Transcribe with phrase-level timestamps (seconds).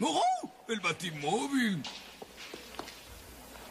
[0.00, 0.50] ¡Oh!
[0.68, 1.82] ¡El Batimóvil!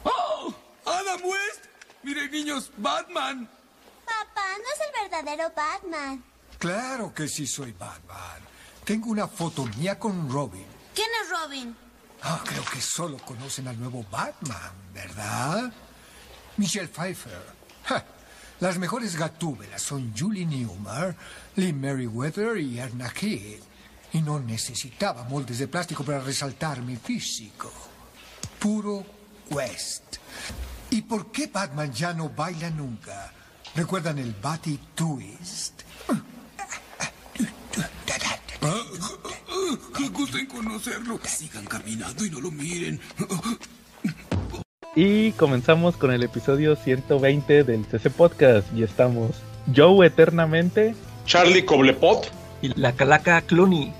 [0.04, 0.54] ¡Oh!
[0.86, 1.66] ¡Adam West!
[2.04, 3.50] Miren, niños, Batman.
[4.05, 6.24] Papá, no es el verdadero Batman.
[6.58, 8.42] Claro que sí soy Batman.
[8.84, 10.66] Tengo una foto mía con Robin.
[10.96, 11.76] ¿Quién es Robin?
[12.24, 15.71] Ah, creo que solo conocen al nuevo Batman, ¿verdad?
[16.57, 17.41] Michelle Pfeiffer.
[17.85, 18.03] Ja,
[18.59, 21.16] Las mejores gatúbelas son Julie Newmar,
[21.55, 23.62] Lee Merriweather y Erna Kidd.
[24.13, 27.71] Y no necesitaba moldes de plástico para resaltar mi físico.
[28.59, 29.05] Puro
[29.49, 30.18] West.
[30.90, 33.34] ¿Y por qué Batman ya no baila nunca?
[33.76, 35.82] ¿Recuerdan el Batty Twist?
[39.96, 41.20] Que gusto en conocerlo.
[41.24, 42.99] Sigan caminando y no lo miren.
[44.96, 48.68] Y comenzamos con el episodio 120 del CC Podcast.
[48.74, 49.32] Y estamos
[49.76, 52.37] Joe eternamente Charlie Coblepot.
[52.62, 53.94] Y la calaca Clooney.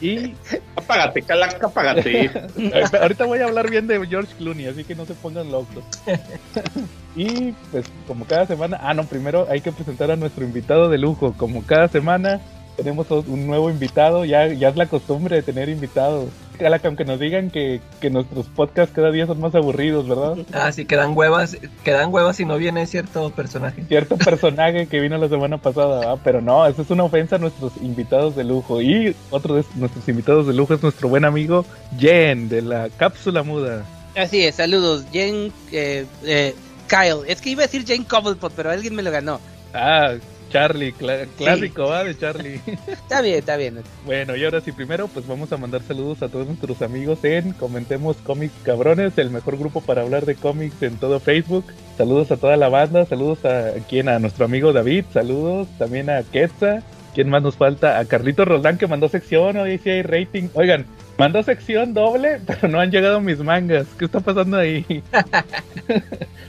[0.00, 0.34] y
[0.76, 2.30] Apágate, calaca, apágate.
[3.00, 5.84] ahorita voy a hablar bien de George Clooney, así que no se pongan locos.
[7.16, 10.98] y pues como cada semana, ah no, primero hay que presentar a nuestro invitado de
[10.98, 11.34] lujo.
[11.36, 12.40] Como cada semana
[12.76, 16.28] tenemos un nuevo invitado, ya, ya es la costumbre de tener invitados.
[16.56, 20.36] Ojalá que aunque nos digan que, que nuestros podcasts cada día son más aburridos, ¿verdad?
[20.52, 23.84] Ah, sí, quedan huevas, quedan huevas si no viene cierto personaje.
[23.88, 26.18] cierto personaje que vino la semana pasada, ¿verdad?
[26.22, 28.80] pero no, eso es una ofensa a nuestros invitados de lujo.
[28.80, 31.64] Y otro de nuestros invitados de lujo es nuestro buen amigo
[31.98, 33.84] Jen de la cápsula muda.
[34.16, 35.04] Así es, saludos.
[35.12, 36.54] Jen, eh, eh,
[36.86, 37.22] Kyle.
[37.26, 39.40] Es que iba a decir Jane Cobblepot, pero alguien me lo ganó.
[39.72, 40.14] Ah,
[40.54, 42.04] Charlie, clásico, ¿va?
[42.04, 42.60] De Charlie.
[42.86, 43.82] Está bien, está bien.
[44.06, 47.54] bueno, y ahora sí, primero, pues vamos a mandar saludos a todos nuestros amigos en
[47.54, 51.64] Comentemos Cómics Cabrones, el mejor grupo para hablar de cómics en todo Facebook.
[51.98, 56.22] Saludos a toda la banda, saludos a quien, a nuestro amigo David, saludos también a
[56.22, 56.84] Quetza.
[57.14, 57.98] ¿Quién más nos falta?
[57.98, 60.50] A Carlito Roldán que mandó sección, hoy sí hay rating.
[60.54, 60.86] Oigan,
[61.18, 63.88] mandó sección doble, pero no han llegado mis mangas.
[63.98, 64.84] ¿Qué está pasando ahí?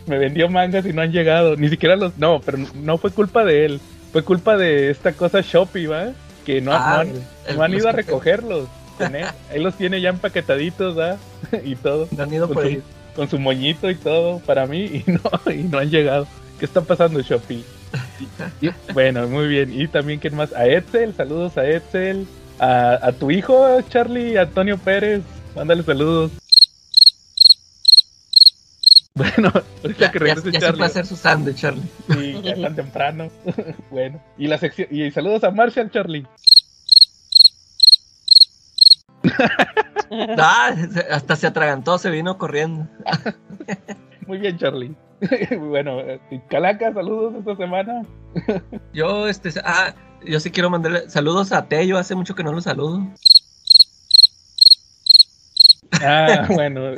[0.05, 1.55] Me vendió mangas y no han llegado.
[1.55, 2.15] Ni siquiera los...
[2.19, 3.81] No, pero no fue culpa de él.
[4.15, 6.13] Fue culpa de esta cosa Shopee, ¿va?
[6.45, 7.07] Que no, Ah, no han,
[7.49, 8.69] el- no han ido a recogerlos.
[8.97, 9.25] con él.
[9.57, 11.17] Los tiene ya empaquetaditos, ¿va?
[11.65, 12.07] y todo.
[12.15, 12.81] No han ido Con por su, ahí.
[13.13, 16.27] con su moñito y todo para mí y no, y no han llegado.
[16.59, 17.61] ¿Qué está pasando, Shopee?
[18.61, 19.77] Y- bueno, muy bien.
[19.77, 20.53] Y también, ¿quién más?
[20.53, 22.25] A Edsel, saludos a Edsel.
[22.57, 25.23] A, a tu hijo, Charlie, Antonio Pérez.
[25.57, 26.31] Mándale saludos.
[29.17, 29.49] Bueno,
[29.81, 30.77] ahorita Ya, que ya, regrese ya se Charlie.
[30.77, 31.83] puede hacer su sándwich, Charlie.
[32.09, 33.29] Sí, ya tan temprano.
[33.89, 36.27] bueno, y la sección y saludos a Marshall Charlie.
[40.37, 40.75] Ah,
[41.11, 42.87] hasta se atragantó, se vino corriendo.
[44.27, 44.95] Muy bien, Charlie.
[45.59, 48.01] bueno, eh, Calaca, saludos esta semana.
[48.93, 49.93] Yo, este, ah,
[50.25, 53.01] yo sí quiero mandarle saludos a Tello, hace mucho que no lo saludo.
[56.01, 56.93] Ah, bueno,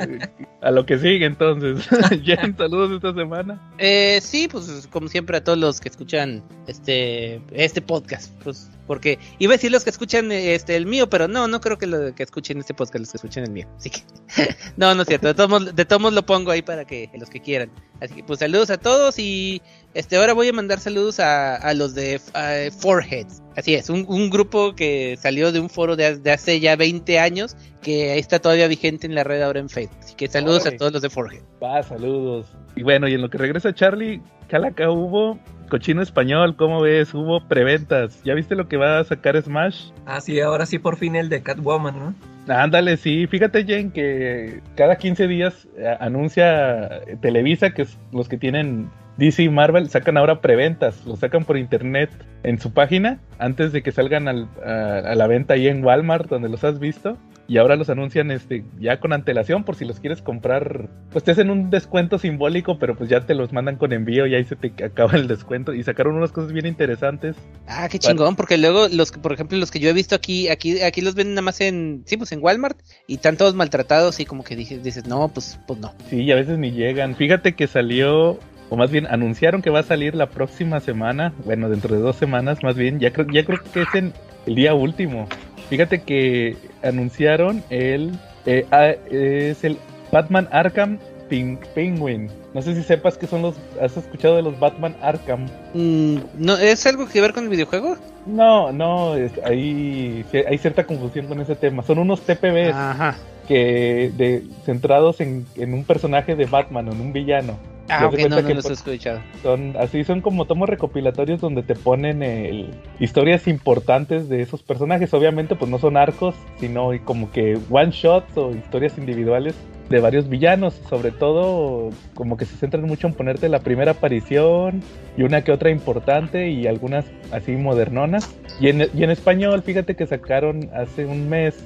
[0.60, 1.86] a lo que sigue entonces.
[2.24, 3.72] Jen, saludos esta semana.
[3.78, 9.20] Eh, sí, pues como siempre a todos los que escuchan este este podcast, pues porque
[9.38, 12.12] iba a decir los que escuchan este el mío, pero no, no creo que lo
[12.14, 13.68] que escuchen este podcast los que escuchen el mío.
[13.76, 14.00] Así que
[14.76, 15.28] no, no es cierto.
[15.28, 17.70] De todos de todos lo pongo ahí para que los que quieran.
[18.00, 19.62] Así que pues saludos a todos y
[19.94, 23.42] este ahora voy a mandar saludos a, a los de eh, Foreheads.
[23.56, 27.18] Así es, un, un grupo que salió de un foro de, de hace ya 20
[27.18, 29.98] años que ahí está todavía vigente en la red ahora en Facebook.
[30.00, 31.42] Así que saludos a todos los de Forehead.
[31.62, 32.46] Va, saludos.
[32.76, 37.14] Y bueno, y en lo que regresa Charlie, Calaca hubo cochino español, ¿cómo ves?
[37.14, 38.22] Hubo preventas.
[38.24, 39.90] ¿Ya viste lo que va a sacar Smash?
[40.06, 42.14] Ah, sí, ahora sí por fin el de Catwoman, ¿no?
[42.48, 43.26] Ándale, sí.
[43.26, 49.42] Fíjate, Jen, que cada 15 días eh, anuncia Televisa que es los que tienen DC
[49.42, 51.04] y Marvel sacan ahora preventas.
[51.04, 52.10] Los sacan por internet
[52.44, 56.28] en su página antes de que salgan al- a, a la venta ahí en Walmart,
[56.28, 57.18] donde los has visto.
[57.50, 60.90] Y ahora los anuncian este ya con antelación por si los quieres comprar.
[61.10, 64.34] Pues te hacen un descuento simbólico, pero pues ya te los mandan con envío y
[64.34, 65.72] ahí se te acaba el descuento.
[65.72, 67.36] Y sacaron unas cosas bien interesantes.
[67.66, 70.48] Ah, qué chingón, porque luego los que, por ejemplo, los que yo he visto aquí,
[70.48, 74.20] aquí, aquí los venden nada más en, sí, pues en Walmart y están todos maltratados
[74.20, 75.94] y como que dije, dices, no, pues, pues no.
[76.10, 77.16] Sí, y a veces ni llegan.
[77.16, 78.38] Fíjate que salió,
[78.70, 82.16] o más bien anunciaron que va a salir la próxima semana, bueno, dentro de dos
[82.16, 84.12] semanas más bien, ya creo, ya creo que es en
[84.46, 85.26] el día último.
[85.70, 88.12] Fíjate que anunciaron el,
[88.46, 89.78] eh, ah, es el
[90.10, 90.98] Batman Arkham
[91.28, 92.28] Pin- Penguin.
[92.54, 95.46] No sé si sepas que son los, ¿has escuchado de los Batman Arkham?
[95.74, 97.96] Mm, no, ¿es algo que ver con el videojuego?
[98.24, 101.82] No, no, es, hay, hay cierta confusión con ese tema.
[101.82, 103.16] Son unos TPBs Ajá.
[103.46, 107.58] que de, centrados en, en un personaje de Batman o en un villano.
[107.88, 109.20] Ah, ok, no, no que los he por- escuchado.
[109.42, 112.70] Son, así son como tomos recopilatorios donde te ponen el-
[113.00, 115.12] historias importantes de esos personajes.
[115.14, 119.54] Obviamente, pues no son arcos, sino como que one shots o historias individuales
[119.88, 120.74] de varios villanos.
[120.88, 124.82] Sobre todo, como que se centran mucho en ponerte la primera aparición
[125.16, 128.28] y una que otra importante y algunas así modernonas.
[128.60, 131.56] Y en, y en español, fíjate que sacaron hace un mes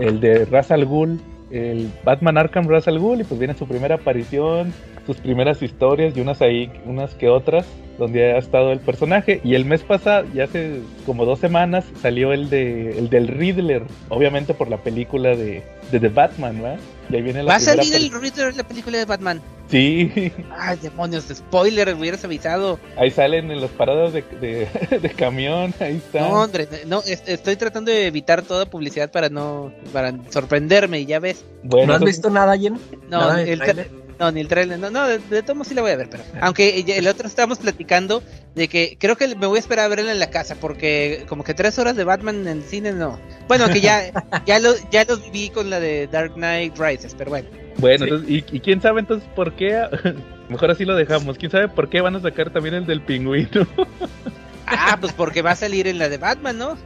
[0.00, 1.20] el de Ra's al Ghul,
[1.50, 4.72] el Batman Arkham Ra's al Ghul, y pues viene su primera aparición,
[5.06, 7.64] sus primeras historias y unas ahí, unas que otras,
[7.98, 9.40] donde ha estado el personaje.
[9.44, 13.82] Y el mes pasado, ya hace como dos semanas, salió el de el del Riddler,
[14.08, 15.62] obviamente por la película de,
[15.92, 16.80] de The Batman, ¿verdad?
[17.08, 19.40] Y ahí viene la ¿Va a salir el Riddler de la película de Batman?
[19.70, 22.78] Sí, Ay, demonios, spoiler, me hubieras avisado.
[22.96, 24.68] ahí salen en las paradas de, de,
[25.00, 26.20] de camión, ahí está.
[26.20, 31.06] No, hombre, no, es- estoy tratando de evitar toda publicidad para no, para sorprenderme, y
[31.06, 31.44] ya ves.
[31.64, 32.74] bueno, ¿No has visto nada, Jen?
[33.08, 33.60] No, ¿Nada el?
[34.18, 36.22] No, ni el trailer, no, no, de, de modos sí la voy a ver, pero.
[36.40, 38.22] Aunque ya- el otro estábamos platicando
[38.54, 41.44] de que creo que me voy a esperar a verla en la casa, porque como
[41.44, 43.20] que tres horas de Batman en el cine no.
[43.48, 44.10] Bueno, que ya,
[44.46, 47.48] ya, lo, ya los vi con la de Dark Knight Rises, pero bueno.
[47.78, 48.10] Bueno, Sí.
[48.10, 49.82] entonces, ¿y, y quién sabe entonces por qué?
[50.48, 51.36] Mejor así lo dejamos.
[51.36, 53.66] ¿Quién sabe por qué van a sacar también el del pingüino?
[54.68, 56.76] Ah, pues porque va a salir en la de Batman, ¿no?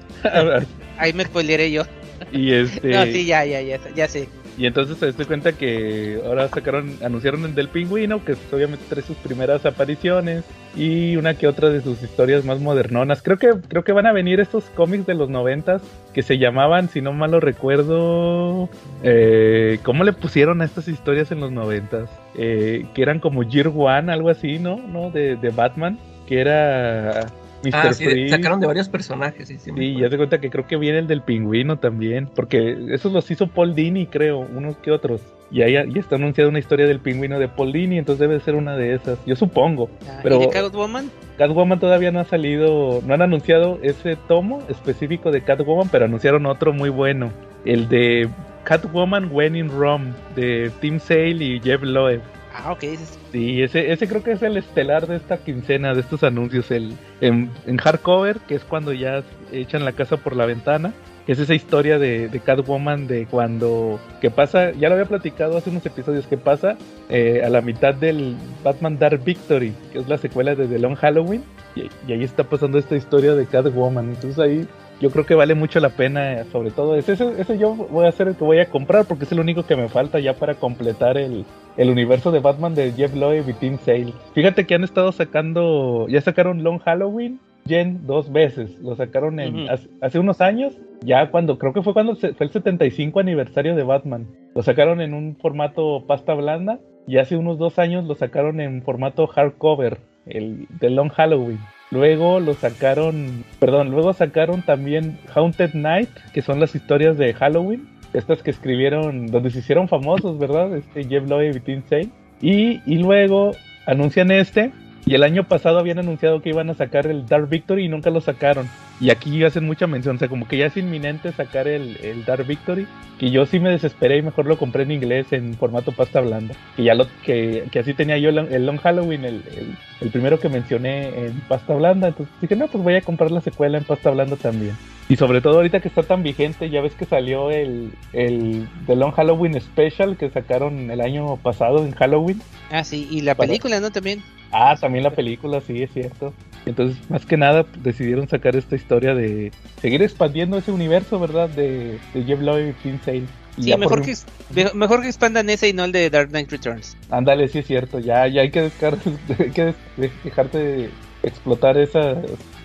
[0.99, 1.85] Ahí me spoileré yo.
[2.31, 4.29] y este No, sí, ya, ya, ya, ya sé.
[4.61, 8.85] Y entonces se doy cuenta que ahora sacaron anunciaron el del pingüino que pues, obviamente
[8.91, 10.45] trae sus primeras apariciones
[10.77, 13.23] y una que otra de sus historias más modernonas.
[13.23, 15.81] Creo que creo que van a venir estos cómics de los noventas
[16.13, 18.69] que se llamaban, si no mal lo recuerdo,
[19.03, 22.11] eh, ¿cómo le pusieron a estas historias en los noventas?
[22.35, 24.77] Eh, que eran como Year One, algo así, ¿no?
[24.77, 25.11] ¿No?
[25.11, 27.29] De, de Batman, que era
[27.65, 27.71] Mr.
[27.75, 28.31] Ah, sí, Freeze.
[28.37, 29.49] sacaron de varios personajes.
[29.49, 32.77] Sí, sí, Sí, ya se cuenta que creo que viene el del pingüino también, porque
[32.91, 35.21] esos los hizo Paul Dini, creo, unos que otros.
[35.53, 38.55] Y ahí ya está anunciada una historia del pingüino de Paul Dini, entonces debe ser
[38.55, 39.91] una de esas, yo supongo.
[40.09, 41.11] Ah, Pero- ¿Y de Catwoman?
[41.37, 46.47] Catwoman todavía no ha salido, no han anunciado ese tomo específico de Catwoman, pero anunciaron
[46.47, 47.31] otro muy bueno,
[47.65, 48.29] el de
[48.65, 52.21] Catwoman When in Rome, de Tim Sale y Jeff Loeb.
[52.55, 52.83] Ah, ok.
[52.85, 56.25] ese es- Sí, ese, ese creo que es el estelar de esta quincena, de estos
[56.25, 56.71] anuncios.
[56.71, 59.23] El, en, hardcover, que es cuando ya
[59.53, 60.93] echan la casa por la ventana.
[61.29, 64.01] Es esa historia de, de Catwoman de cuando.
[64.21, 66.77] que pasa, ya lo había platicado hace unos episodios, que pasa
[67.09, 68.35] eh, a la mitad del
[68.65, 71.45] Batman Dark Victory, que es la secuela de The Long Halloween.
[71.77, 74.09] Y, y ahí está pasando esta historia de Catwoman.
[74.09, 74.67] Entonces ahí
[75.01, 78.13] yo creo que vale mucho la pena, sobre todo ese, ese, ese yo voy a
[78.13, 80.55] ser el que voy a comprar porque es el único que me falta ya para
[80.55, 81.45] completar el,
[81.77, 84.13] el universo de Batman de Jeff Loeb y Tim Sale.
[84.35, 88.79] Fíjate que han estado sacando, ya sacaron Long Halloween, Jen, dos veces.
[88.81, 92.47] Lo sacaron en, hace, hace unos años, ya cuando, creo que fue cuando se- fue
[92.47, 94.27] el 75 aniversario de Batman.
[94.55, 98.83] Lo sacaron en un formato pasta blanda y hace unos dos años lo sacaron en
[98.83, 101.59] formato hardcover, el de Long Halloween.
[101.91, 107.89] Luego lo sacaron, perdón, luego sacaron también Haunted Night, que son las historias de Halloween,
[108.13, 110.75] estas que escribieron, donde se hicieron famosos, ¿verdad?
[110.77, 112.11] Este Jeff Loeb y Tim Sale.
[112.41, 113.53] Y, y luego
[113.87, 114.73] anuncian este,
[115.05, 118.11] y el año pasado habían anunciado que iban a sacar el Dark Victory y nunca
[118.11, 118.69] lo sacaron.
[119.01, 122.25] Y aquí hacen mucha mención, o sea, como que ya es inminente sacar el, el
[122.27, 122.87] Dark Victory,
[123.19, 126.55] que yo sí me desesperé y mejor lo compré en inglés en formato pasta blanda.
[126.77, 130.11] Que ya lo, que, que así tenía yo el, el Long Halloween, el, el, el
[130.11, 132.09] primero que mencioné en pasta blanda.
[132.09, 134.77] Entonces dije, no, pues voy a comprar la secuela en pasta blanda también.
[135.09, 138.97] Y sobre todo ahorita que está tan vigente, ya ves que salió el, el The
[138.97, 142.41] Long Halloween Special que sacaron el año pasado en Halloween.
[142.71, 143.91] Ah, sí, y la Para- película, ¿no?
[143.91, 144.23] También.
[144.53, 146.35] Ah, también la película, sí, es cierto.
[146.67, 151.49] Entonces, más que nada, decidieron sacar esta historia de seguir expandiendo ese universo, ¿verdad?
[151.51, 153.23] De, de Jeff Loeb y Tim Sale.
[153.57, 154.15] Y Sí, mejor por- que,
[154.55, 156.97] me- mejor que expandan ese y no el de Dark Knight Returns.
[157.11, 158.97] Ándale, sí es cierto, ya, ya hay que, dejar,
[159.39, 160.91] hay que des- dejarte de
[161.23, 162.17] explotar esas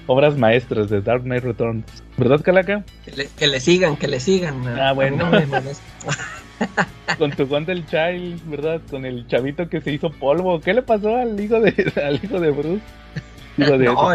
[0.08, 1.84] obras maestras de Dark Knight Returns.
[2.18, 2.84] ¿Verdad, Calaca?
[3.04, 4.66] Que le, que le sigan, que le sigan.
[4.68, 5.30] Ah, bueno.
[5.30, 5.38] No.
[7.18, 8.82] Con tu Wonder Child, ¿verdad?
[8.90, 10.60] Con el chavito que se hizo polvo.
[10.62, 12.82] ¿Qué le pasó al hijo de, al hijo de Bruce?
[13.58, 14.10] Digo, de- no.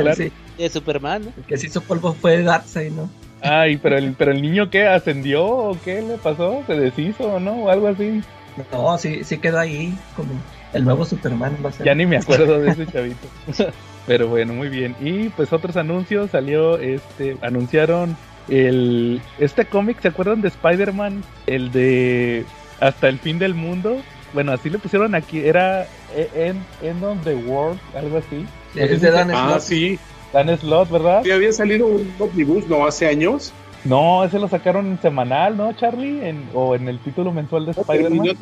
[0.60, 1.32] De Superman, ¿no?
[1.36, 3.08] el que se hizo polvo fue Darkseid, ¿no?
[3.42, 7.40] Ay, pero el, pero el niño qué ascendió o qué le pasó, se deshizo o
[7.40, 8.22] no, o algo así.
[8.72, 10.30] No, sí, sí quedó ahí como
[10.72, 11.56] el nuevo Superman.
[11.64, 11.86] Va a ser.
[11.86, 13.26] Ya ni me acuerdo de ese chavito.
[14.06, 14.94] Pero bueno, muy bien.
[15.00, 18.16] Y pues otros anuncios salió, este, anunciaron
[18.48, 21.22] el, este cómic, ¿se acuerdan de Spider-Man?
[21.46, 22.44] El de
[22.80, 24.02] Hasta el fin del mundo.
[24.32, 28.46] Bueno, así le pusieron aquí, era E- End, End of the World, algo así.
[28.72, 29.98] Sí, es de Dan Ah, sí.
[30.32, 31.22] Dan Slot, ¿verdad?
[31.24, 32.86] Sí, había salido un omnibus, ¿no?
[32.86, 33.52] Hace años.
[33.84, 36.20] No, ese lo sacaron en semanal, ¿no, Charlie?
[36.28, 38.36] En, o en el título mensual de Spider-Man.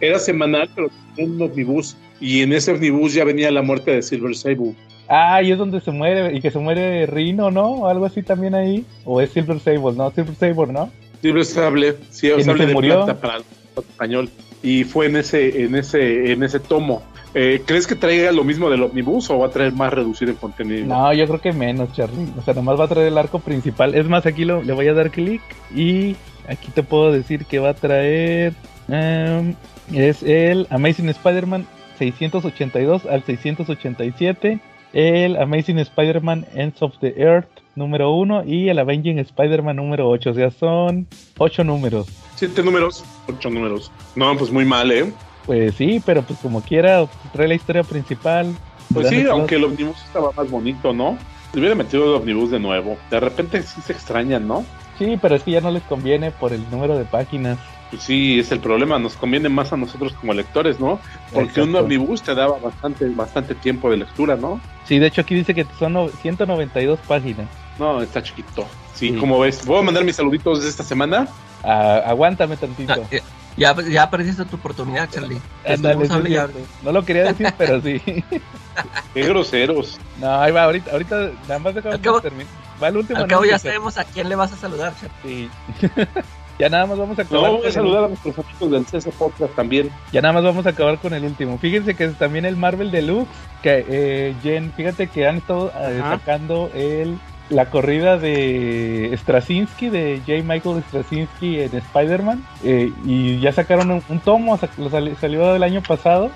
[0.00, 1.96] Era semanal, pero un omnibus.
[2.20, 4.74] Y en ese omnibus ya venía la muerte de Silver Sable.
[5.08, 7.70] Ah, y es donde se muere, y que se muere Rino, ¿no?
[7.70, 8.84] O algo así también ahí.
[9.04, 10.10] O es Silver Sable, ¿no?
[10.10, 10.90] Silver Sable, ¿no?
[11.22, 13.04] Silver Sable, sí, ¿Y Sable de murió?
[13.06, 13.44] plata para el
[13.76, 14.28] español.
[14.62, 17.02] Y fue en ese, en ese, en ese tomo.
[17.34, 20.36] Eh, ¿Crees que traiga lo mismo del omnibus o va a traer más reducido en
[20.36, 20.86] contenido?
[20.86, 22.28] No, yo creo que menos, Charlie.
[22.38, 23.94] O sea, nomás va a traer el arco principal.
[23.94, 25.42] Es más, aquí lo, le voy a dar clic
[25.74, 26.14] y
[26.48, 28.54] aquí te puedo decir que va a traer...
[28.88, 29.54] em,
[29.92, 31.66] es el Amazing Spider-Man
[31.98, 34.60] 682 al 687,
[34.92, 40.30] el Amazing Spider-Man Ends of the Earth número 1 y el Avenging Spider-Man número 8.
[40.30, 41.06] O sea, son
[41.38, 42.06] 8 números.
[42.36, 43.92] Siete números, ocho números.
[44.16, 45.12] No, pues muy mal, ¿eh?
[45.46, 48.54] Pues sí, pero pues como quiera, trae la historia principal.
[48.92, 51.18] Pues sí, aunque el omnibus estaba más bonito, ¿no?
[51.52, 52.96] Le hubiera metido el omnibus de nuevo.
[53.10, 54.64] De repente sí se extrañan, ¿no?
[54.98, 57.58] Sí, pero es que ya no les conviene por el número de páginas.
[57.90, 58.98] Pues sí, es el problema.
[58.98, 61.00] Nos conviene más a nosotros como lectores, ¿no?
[61.32, 64.60] Porque un omnibus te daba bastante, bastante tiempo de lectura, ¿no?
[64.84, 67.46] Sí, de hecho aquí dice que son no- 192 páginas.
[67.78, 68.66] No, está chiquito.
[68.94, 69.16] Sí, Sí.
[69.16, 69.64] como ves.
[69.66, 71.28] Voy a mandar mis saluditos de esta semana.
[71.62, 72.92] Ah, aguántame tantito.
[73.12, 73.16] Ah,
[73.56, 75.40] ya, ya perdiste tu oportunidad, Charlie.
[75.64, 76.64] Estamos sí, sí.
[76.82, 78.00] No lo quería decir, pero sí.
[79.14, 79.98] Qué groseros.
[80.20, 82.46] No, ahí va, ahorita, ahorita nada más dejamos Al cabo- terminar.
[82.82, 85.48] Va el último Al cabo ya sabemos a quién le vas a saludar, Charlie.
[85.80, 85.88] Sí.
[86.58, 87.50] ya nada más vamos a No, acabar.
[87.52, 89.90] voy con a saludar a nuestros amigos del CS Podcast también.
[90.12, 91.56] Ya nada más vamos a acabar con el último.
[91.58, 93.28] Fíjense que es también el Marvel Deluxe,
[93.62, 97.16] que eh, Jen, fíjate que han estado eh, sacando el
[97.50, 100.42] la corrida de Straczynski, de J.
[100.44, 105.62] Michael Straczynski en Spider-Man, eh, y ya sacaron un, un tomo, lo sali- salió el
[105.62, 106.30] año pasado,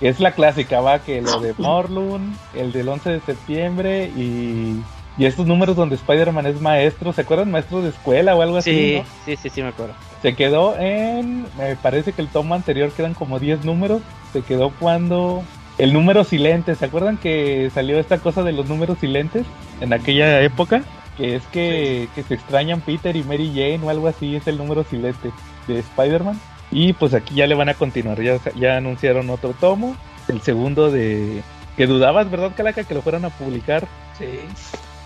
[0.00, 4.80] que es la clásica, va, que lo de Morlun, el del 11 de septiembre, y,
[5.18, 7.50] y estos números donde Spider-Man es maestro, ¿se acuerdan?
[7.50, 9.04] Maestro de escuela o algo así, Sí, ¿no?
[9.24, 9.94] sí, sí, sí, me acuerdo.
[10.22, 11.46] Se quedó en.
[11.56, 14.02] Me parece que el tomo anterior quedan como 10 números.
[14.34, 15.42] Se quedó cuando.
[15.80, 16.74] El número silente.
[16.74, 19.46] ¿Se acuerdan que salió esta cosa de los números silentes
[19.80, 20.82] en aquella época?
[21.16, 24.36] Que es que, que se extrañan Peter y Mary Jane o algo así.
[24.36, 25.30] Es el número silente
[25.66, 26.38] de Spider-Man.
[26.70, 28.20] Y pues aquí ya le van a continuar.
[28.20, 29.96] Ya, ya anunciaron otro tomo.
[30.28, 31.40] El segundo de.
[31.78, 32.84] Que dudabas, ¿verdad, Calaca?
[32.84, 33.88] Que lo fueran a publicar.
[34.18, 34.26] Sí.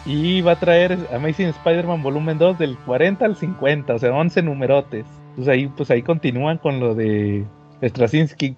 [0.06, 4.42] Y va a traer Amazing Spider-Man volumen 2 del 40 al 50, o sea, 11
[4.42, 5.06] numerotes.
[5.36, 7.44] Pues ahí, pues ahí continúan con lo de
[7.82, 8.54] Straczynski.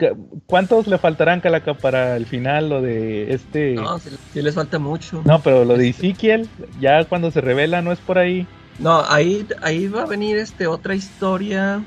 [0.46, 3.74] ¿Cuántos le faltarán, Calaca, para el final, lo de este...
[3.74, 5.22] No, No, sí, sí les falta mucho.
[5.42, 6.48] pero lo de Ezekiel,
[6.80, 8.46] ya cuando se revela, ¿no es por ahí?
[8.78, 11.82] No, ahí, ahí va a venir este otra historia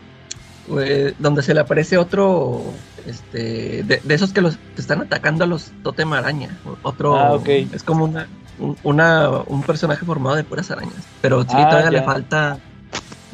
[0.79, 2.74] eh, donde se le aparece otro
[3.05, 6.59] este de, de esos que los que están atacando a los totem araña.
[6.83, 7.48] Otro Ah, ok.
[7.74, 11.05] es como una, un, una- un personaje formado de puras arañas.
[11.21, 12.00] Pero sí, Ah, todavía ya.
[12.00, 12.59] le falta.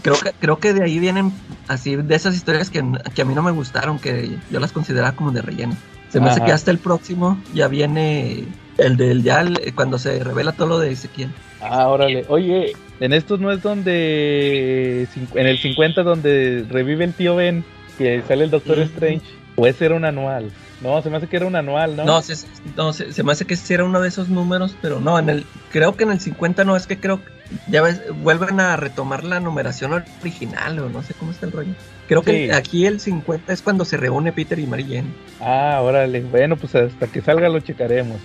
[0.06, 1.32] Creo que, creo que de ahí vienen
[1.68, 2.84] así de esas historias que,
[3.16, 5.76] que a mí no me gustaron, que yo las consideraba como de relleno.
[6.10, 8.46] Se me hace que hasta el próximo ya viene
[8.78, 11.30] el del ya el- cuando se revela todo lo de Ezequiel.
[11.60, 12.24] Ah, órale.
[12.28, 15.08] Oye, en estos no es donde...
[15.34, 17.66] En el 50 donde revive el tío Ben,
[17.98, 18.78] que sale el Doctor.
[18.80, 19.26] Strange.
[19.58, 20.52] Ese era un anual.
[20.82, 22.03] No, se me hace que era un anual, ¿no?
[22.03, 22.36] No, se,
[22.75, 25.29] no se, se me hace que sí era uno de esos números, pero no, en
[25.29, 27.22] el creo que en el 50 no, es que creo
[27.67, 31.74] ya ves, vuelven a retomar la numeración original o no sé cómo está el rollo.
[32.08, 35.08] Creo que aquí el 50 es cuando se reúne Peter y Mary Jane.
[35.39, 36.22] Ah, órale.
[36.22, 38.20] Bueno, pues hasta que salga lo checaremos.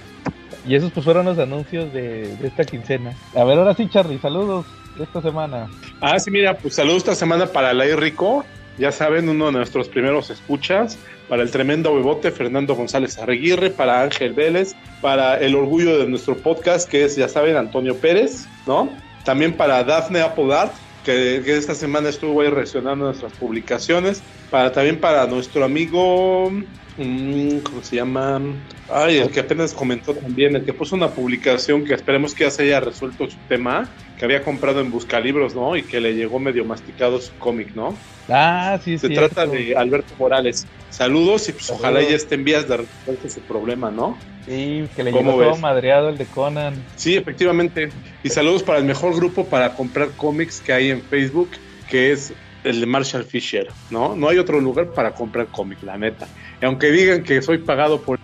[0.67, 3.15] Y esos pues fueron los anuncios de, de esta quincena.
[3.35, 4.67] A ver, ahora sí, Charlie, saludos
[4.97, 5.69] de esta semana.
[6.01, 8.45] Ah, sí, mira, pues saludos esta semana para Lai Rico.
[8.79, 10.99] Ya saben, uno de nuestros primeros escuchas.
[11.29, 13.71] Para el tremendo bebote Fernando González Arreguirre.
[13.71, 14.75] Para Ángel Vélez.
[15.01, 18.91] Para el orgullo de nuestro podcast, que es, ya saben, Antonio Pérez, ¿no?
[19.25, 20.73] También para Dafne Apodart,
[21.05, 24.23] que, esta semana estuvo ahí reaccionando a nuestras publicaciones.
[24.51, 26.51] Para también para nuestro amigo.
[26.97, 28.41] Mm, ¿Cómo se llama?
[28.89, 32.51] Ay, el que apenas comentó también, el que puso una publicación que esperemos que ya
[32.51, 35.77] se haya resuelto su tema, que había comprado en Buscalibros, ¿no?
[35.77, 37.95] Y que le llegó medio masticado su cómic, ¿no?
[38.29, 39.15] Ah, sí, Se sí.
[39.15, 40.67] trata de Alberto Morales.
[40.89, 44.19] Saludos y pues ojalá ya esté en vías de resolverse su problema, ¿no?
[44.45, 46.75] Sí, que le ¿Cómo llegó todo madreado el de Conan.
[46.97, 47.91] Sí, efectivamente.
[48.23, 51.51] Y saludos para el mejor grupo para comprar cómics que hay en Facebook,
[51.89, 52.33] que es
[52.65, 54.15] el de Marshall Fisher, ¿no?
[54.17, 56.27] No hay otro lugar para comprar cómics, la neta.
[56.61, 58.19] Y aunque digan que soy pagado por...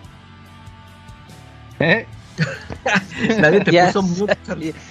[1.80, 2.06] ¿Eh?
[3.38, 3.92] Nadie te Ya.
[3.92, 4.74] puso Charlie.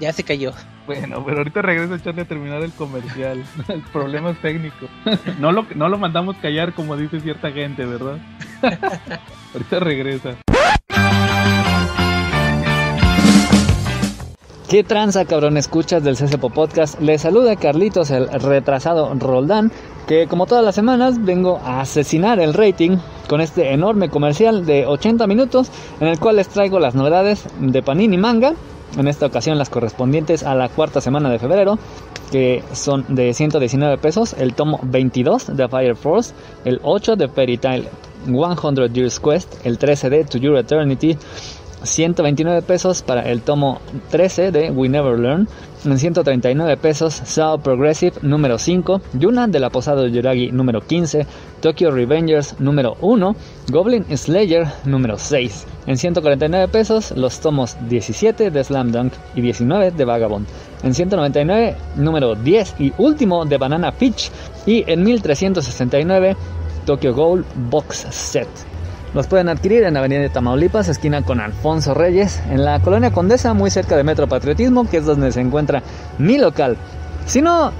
[0.00, 0.52] Ya se cayó.
[0.86, 3.44] Bueno, pero ahorita regresa Charlie a terminar el comercial.
[3.68, 4.86] el problema es técnico.
[5.40, 8.18] no, lo, no lo mandamos callar como dice cierta gente, ¿verdad?
[9.54, 10.36] ahorita regresa.
[14.68, 15.56] ¿Qué tranza, cabrón?
[15.56, 17.00] Escuchas del CCPO Podcast.
[17.00, 19.72] Les saluda Carlitos, el retrasado Roldán,
[20.06, 22.98] que como todas las semanas vengo a asesinar el rating
[23.30, 25.70] con este enorme comercial de 80 minutos
[26.00, 28.52] en el cual les traigo las novedades de Panini Manga.
[28.98, 31.78] En esta ocasión las correspondientes a la cuarta semana de febrero,
[32.30, 36.34] que son de 119 pesos, el tomo 22 de Fire Force,
[36.66, 37.88] el 8 de Fairy Tail
[38.26, 41.16] 100 Years Quest, el 13 de To Your Eternity,
[41.82, 43.80] 129 pesos para el tomo
[44.10, 45.48] 13 de We Never Learn,
[45.84, 51.26] en 139 pesos Sao Progressive número 5, Yuna de la Posada de Yuragi número 15,
[51.60, 53.36] Tokyo Revengers número 1,
[53.70, 55.66] Goblin Slayer número 6.
[55.86, 60.46] En 149 pesos los tomos 17 de Slam Dunk y 19 de Vagabond.
[60.82, 64.30] En 199 número 10 y último de Banana Peach
[64.66, 66.36] y en 1369
[66.86, 68.48] Tokyo Gold Box Set.
[69.14, 73.54] Los pueden adquirir en Avenida de Tamaulipas, esquina con Alfonso Reyes, en la colonia Condesa,
[73.54, 75.82] muy cerca de Metro Patriotismo, que es donde se encuentra
[76.18, 76.76] mi local.
[77.24, 77.72] Si no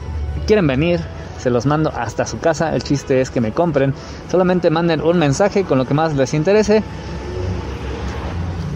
[0.47, 1.01] quieren venir,
[1.39, 2.75] se los mando hasta su casa.
[2.75, 3.95] El chiste es que me compren.
[4.31, 6.83] Solamente manden un mensaje con lo que más les interese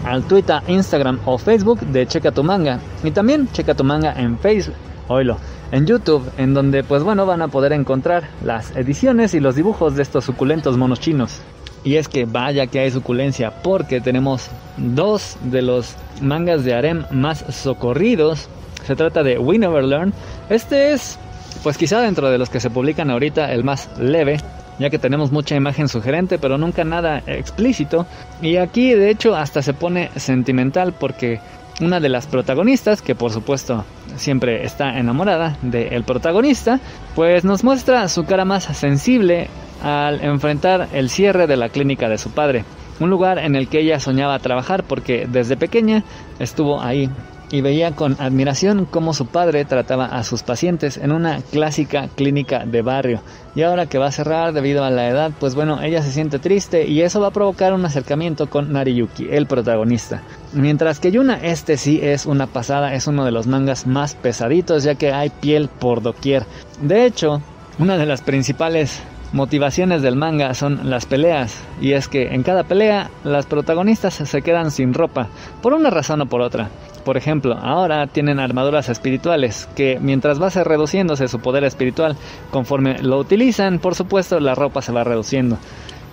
[0.05, 2.79] al Twitter, Instagram o Facebook de Checa tu Manga.
[3.03, 4.75] Y también Checa tu Manga en Facebook.
[5.07, 5.37] Oilo,
[5.71, 9.95] en YouTube, en donde pues bueno van a poder encontrar las ediciones y los dibujos
[9.95, 11.41] de estos suculentos monos chinos.
[11.83, 17.05] Y es que vaya que hay suculencia porque tenemos dos de los mangas de harem
[17.11, 18.47] más socorridos.
[18.85, 20.13] Se trata de We Never Learn.
[20.49, 21.19] Este es,
[21.61, 24.39] pues quizá dentro de los que se publican ahorita, el más leve,
[24.79, 28.05] ya que tenemos mucha imagen sugerente, pero nunca nada explícito.
[28.41, 31.39] Y aquí de hecho hasta se pone sentimental porque
[31.81, 33.83] una de las protagonistas, que por supuesto
[34.15, 36.79] siempre está enamorada del protagonista,
[37.15, 39.47] pues nos muestra su cara más sensible
[39.83, 42.65] al enfrentar el cierre de la clínica de su padre,
[42.99, 46.03] un lugar en el que ella soñaba trabajar porque desde pequeña
[46.39, 47.09] estuvo ahí
[47.53, 52.65] y veía con admiración cómo su padre trataba a sus pacientes en una clásica clínica
[52.65, 53.21] de barrio.
[53.53, 56.39] Y ahora que va a cerrar debido a la edad, pues bueno, ella se siente
[56.39, 60.23] triste y eso va a provocar un acercamiento con Nariyuki, el protagonista.
[60.53, 64.83] Mientras que Yuna, este sí es una pasada, es uno de los mangas más pesaditos
[64.83, 66.45] ya que hay piel por doquier.
[66.81, 67.39] De hecho,
[67.77, 72.63] una de las principales motivaciones del manga son las peleas, y es que en cada
[72.63, 75.27] pelea las protagonistas se quedan sin ropa,
[75.61, 76.69] por una razón o por otra.
[77.03, 82.15] Por ejemplo, ahora tienen armaduras espirituales, que mientras va reduciéndose su poder espiritual,
[82.51, 85.57] conforme lo utilizan, por supuesto la ropa se va reduciendo.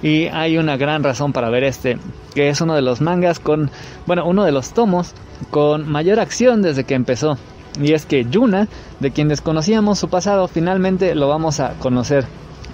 [0.02, 1.98] Y hay una gran razón para ver este,
[2.34, 3.70] que es uno de los mangas con,
[4.06, 5.12] bueno, uno de los tomos
[5.50, 7.36] con mayor acción desde que empezó.
[7.80, 8.66] Y es que Yuna,
[8.98, 12.24] de quien desconocíamos su pasado, finalmente lo vamos a conocer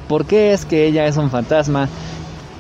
[0.08, 1.88] por qué es que ella es un fantasma,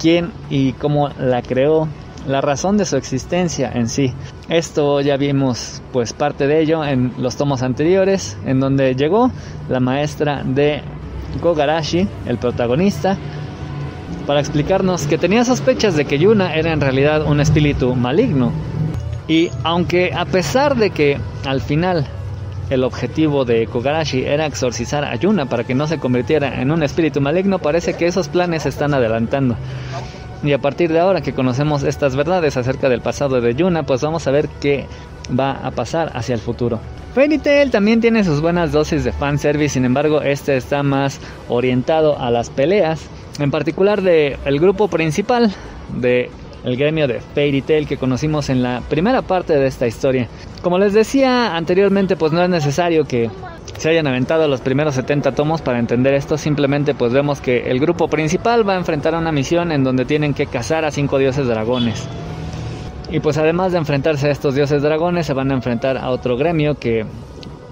[0.00, 1.88] quién y cómo la creó,
[2.26, 4.12] la razón de su existencia en sí.
[4.48, 9.30] Esto ya vimos pues parte de ello en los tomos anteriores, en donde llegó
[9.68, 10.82] la maestra de
[11.40, 13.16] Gogarashi, el protagonista,
[14.26, 18.52] para explicarnos que tenía sospechas de que Yuna era en realidad un espíritu maligno.
[19.28, 22.06] Y aunque a pesar de que al final
[22.70, 26.82] el objetivo de Kogarashi era exorcizar a Yuna para que no se convirtiera en un
[26.82, 29.56] espíritu maligno, parece que esos planes se están adelantando.
[30.42, 34.02] Y a partir de ahora que conocemos estas verdades acerca del pasado de Yuna, pues
[34.02, 34.86] vamos a ver qué
[35.38, 36.78] va a pasar hacia el futuro.
[37.14, 37.38] Fairy
[37.70, 42.50] también tiene sus buenas dosis de fanservice, sin embargo, este está más orientado a las
[42.50, 43.00] peleas,
[43.38, 45.50] en particular del el grupo principal
[45.94, 46.30] de
[46.66, 50.28] el gremio de Fairy Tail que conocimos en la primera parte de esta historia.
[50.62, 53.30] Como les decía anteriormente, pues no es necesario que
[53.78, 57.78] se hayan aventado los primeros 70 tomos para entender esto, simplemente pues vemos que el
[57.78, 61.46] grupo principal va a enfrentar una misión en donde tienen que cazar a cinco dioses
[61.46, 62.04] dragones.
[63.12, 66.36] Y pues además de enfrentarse a estos dioses dragones, se van a enfrentar a otro
[66.36, 67.06] gremio que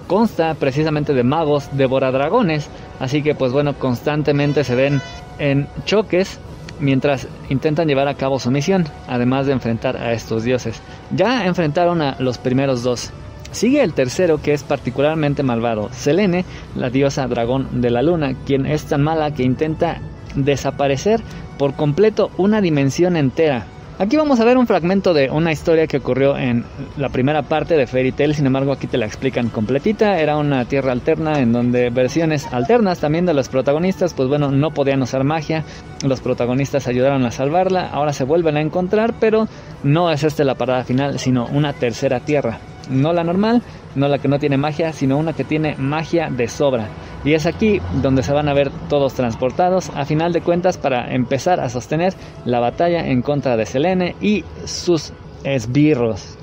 [0.07, 5.01] consta precisamente de magos dragones así que pues bueno, constantemente se ven
[5.39, 6.39] en choques
[6.79, 10.81] mientras intentan llevar a cabo su misión, además de enfrentar a estos dioses.
[11.11, 13.11] Ya enfrentaron a los primeros dos.
[13.51, 16.43] Sigue el tercero que es particularmente malvado, Selene,
[16.75, 20.01] la diosa dragón de la luna, quien es tan mala que intenta
[20.35, 21.21] desaparecer
[21.57, 23.65] por completo una dimensión entera,
[23.97, 26.65] Aquí vamos a ver un fragmento de una historia que ocurrió en
[26.97, 30.65] la primera parte de Fairy Tail, sin embargo aquí te la explican completita, era una
[30.65, 35.23] tierra alterna en donde versiones alternas también de los protagonistas, pues bueno, no podían usar
[35.23, 35.63] magia,
[36.05, 39.47] los protagonistas ayudaron a salvarla, ahora se vuelven a encontrar, pero
[39.83, 43.61] no es esta la parada final, sino una tercera tierra, no la normal,
[43.95, 46.87] no la que no tiene magia, sino una que tiene magia de sobra.
[47.23, 51.13] Y es aquí donde se van a ver todos transportados, a final de cuentas, para
[51.13, 52.13] empezar a sostener
[52.45, 55.11] la batalla en contra de Selene y sus
[55.43, 56.37] esbirros.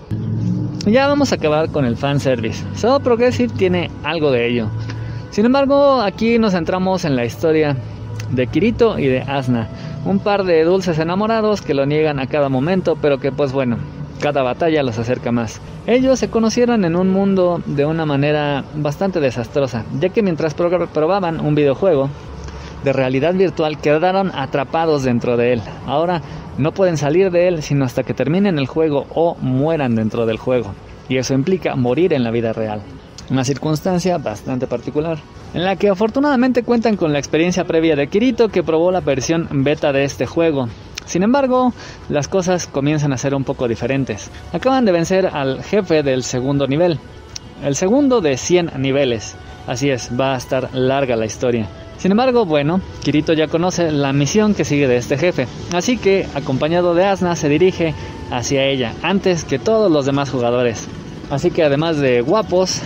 [0.86, 2.64] Ya vamos a acabar con el fanservice.
[2.76, 4.68] Shadow Progressive tiene algo de ello.
[5.30, 7.76] Sin embargo, aquí nos centramos en la historia
[8.32, 9.68] de Kirito y de Asna,
[10.04, 13.76] un par de dulces enamorados que lo niegan a cada momento, pero que pues bueno,
[14.22, 15.60] cada batalla los acerca más.
[15.86, 21.40] Ellos se conocieron en un mundo de una manera bastante desastrosa, ya que mientras probaban
[21.40, 22.08] un videojuego
[22.84, 25.62] de realidad virtual quedaron atrapados dentro de él.
[25.86, 26.22] Ahora
[26.56, 30.38] no pueden salir de él sino hasta que terminen el juego o mueran dentro del
[30.38, 30.72] juego.
[31.08, 32.80] Y eso implica morir en la vida real.
[33.28, 35.18] Una circunstancia bastante particular,
[35.52, 39.48] en la que afortunadamente cuentan con la experiencia previa de Kirito que probó la versión
[39.64, 40.68] beta de este juego,
[41.06, 41.72] sin embargo,
[42.08, 44.30] las cosas comienzan a ser un poco diferentes.
[44.52, 46.98] Acaban de vencer al jefe del segundo nivel,
[47.64, 49.36] el segundo de 100 niveles.
[49.66, 51.68] Así es, va a estar larga la historia.
[51.98, 56.26] Sin embargo, bueno, Kirito ya conoce la misión que sigue de este jefe, así que,
[56.34, 57.94] acompañado de Asna, se dirige
[58.32, 60.88] hacia ella, antes que todos los demás jugadores.
[61.30, 62.82] Así que además de guapos,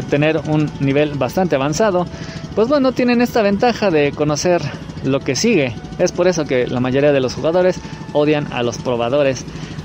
[0.00, 2.06] tener un nivel bastante avanzado,
[2.54, 4.62] pues bueno, tienen esta ventaja de conocer
[5.04, 5.74] lo que sigue.
[5.98, 7.78] Es por eso que la mayoría de los jugadores
[8.14, 9.44] odian a los probadores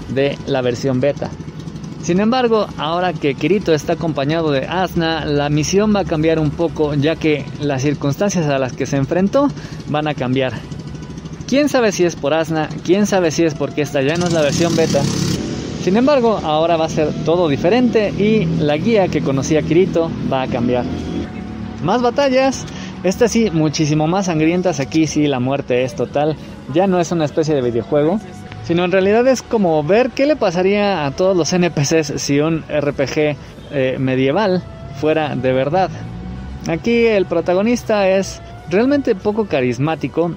[0.09, 1.29] de la versión beta.
[2.01, 6.51] Sin embargo, ahora que Kirito está acompañado de Asna, la misión va a cambiar un
[6.51, 9.49] poco ya que las circunstancias a las que se enfrentó
[9.89, 10.53] van a cambiar.
[11.47, 14.33] Quién sabe si es por Asna, quién sabe si es porque esta ya no es
[14.33, 15.01] la versión beta.
[15.87, 20.41] Sin embargo, ahora va a ser todo diferente y la guía que conocía Kirito va
[20.41, 20.83] a cambiar.
[21.81, 22.65] Más batallas,
[23.05, 24.81] estas sí, muchísimo más sangrientas.
[24.81, 26.35] Aquí sí, la muerte es total.
[26.73, 28.19] Ya no es una especie de videojuego,
[28.65, 32.63] sino en realidad es como ver qué le pasaría a todos los NPCs si un
[32.63, 33.37] RPG
[33.71, 34.61] eh, medieval
[34.99, 35.89] fuera de verdad.
[36.67, 40.33] Aquí el protagonista es realmente poco carismático,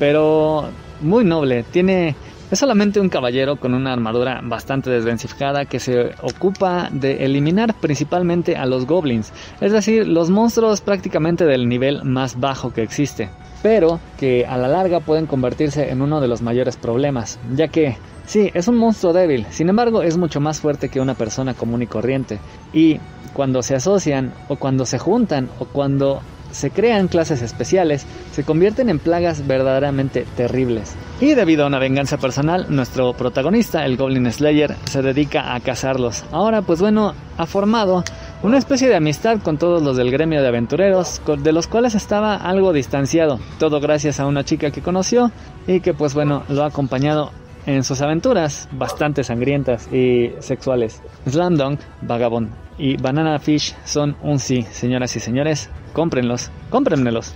[0.00, 0.68] pero
[1.00, 1.62] muy noble.
[1.62, 2.16] Tiene
[2.50, 8.56] es solamente un caballero con una armadura bastante desvencificada que se ocupa de eliminar principalmente
[8.56, 13.30] a los goblins, es decir, los monstruos prácticamente del nivel más bajo que existe,
[13.62, 17.96] pero que a la larga pueden convertirse en uno de los mayores problemas, ya que
[18.26, 21.82] sí, es un monstruo débil, sin embargo es mucho más fuerte que una persona común
[21.82, 22.40] y corriente,
[22.72, 22.98] y
[23.32, 26.20] cuando se asocian o cuando se juntan o cuando
[26.52, 30.94] se crean clases especiales, se convierten en plagas verdaderamente terribles.
[31.20, 36.24] Y debido a una venganza personal, nuestro protagonista, el Goblin Slayer, se dedica a cazarlos.
[36.32, 38.04] Ahora, pues bueno, ha formado
[38.42, 42.36] una especie de amistad con todos los del gremio de aventureros, de los cuales estaba
[42.36, 45.30] algo distanciado, todo gracias a una chica que conoció
[45.66, 47.32] y que pues bueno, lo ha acompañado
[47.66, 51.02] en sus aventuras bastante sangrientas y sexuales.
[51.28, 57.32] Slam Dunk, Vagabond y Banana Fish son un sí, señoras y señores, cómprenlos, cómprenmelos.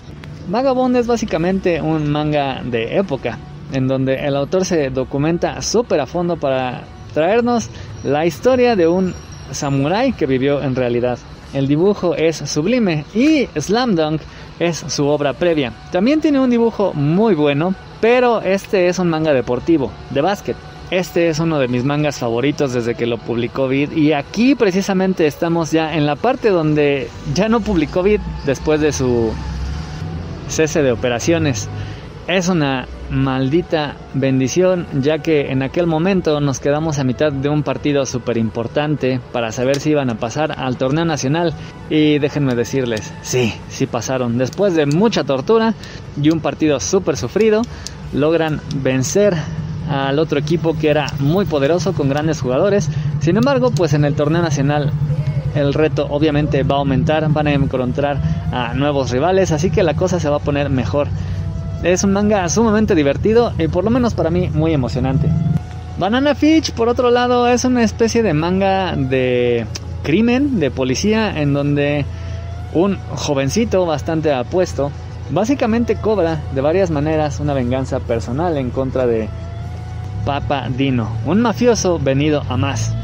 [0.49, 3.39] Vagabond es básicamente un manga de época,
[3.73, 6.83] en donde el autor se documenta súper a fondo para
[7.13, 7.71] traernos
[8.03, 9.15] la historia de un
[9.51, 11.19] samurái que vivió en realidad.
[11.53, 14.21] El dibujo es sublime y Slam Dunk
[14.59, 15.73] es su obra previa.
[15.93, 20.59] También tiene un dibujo muy bueno, pero este es un manga deportivo, de básquet.
[20.91, 25.27] Este es uno de mis mangas favoritos desde que lo publicó Vid y aquí precisamente
[25.27, 29.33] estamos ya en la parte donde ya no publicó Vid después de su
[30.49, 31.71] cese de operaciones.
[32.29, 37.63] Es una maldita bendición ya que en aquel momento nos quedamos a mitad de un
[37.63, 41.55] partido súper importante para saber si iban a pasar al torneo nacional
[41.89, 44.37] y déjenme decirles, sí, sí pasaron.
[44.37, 45.75] Después de mucha tortura
[46.21, 47.63] y un partido súper sufrido,
[48.15, 49.35] logran vencer
[49.91, 52.89] al otro equipo que era muy poderoso con grandes jugadores.
[53.21, 54.93] Sin embargo, pues en el torneo nacional
[55.55, 58.19] el reto obviamente va a aumentar, van a encontrar
[58.53, 61.09] a nuevos rivales, así que la cosa se va a poner mejor.
[61.83, 65.29] Es un manga sumamente divertido y por lo menos para mí muy emocionante.
[65.99, 69.67] Banana Fish, por otro lado, es una especie de manga de
[70.03, 72.05] crimen, de policía, en donde
[72.73, 74.91] un jovencito bastante apuesto
[75.31, 79.29] básicamente cobra de varias maneras una venganza personal en contra de
[80.25, 82.95] Papa Dino, un mafioso venido a más.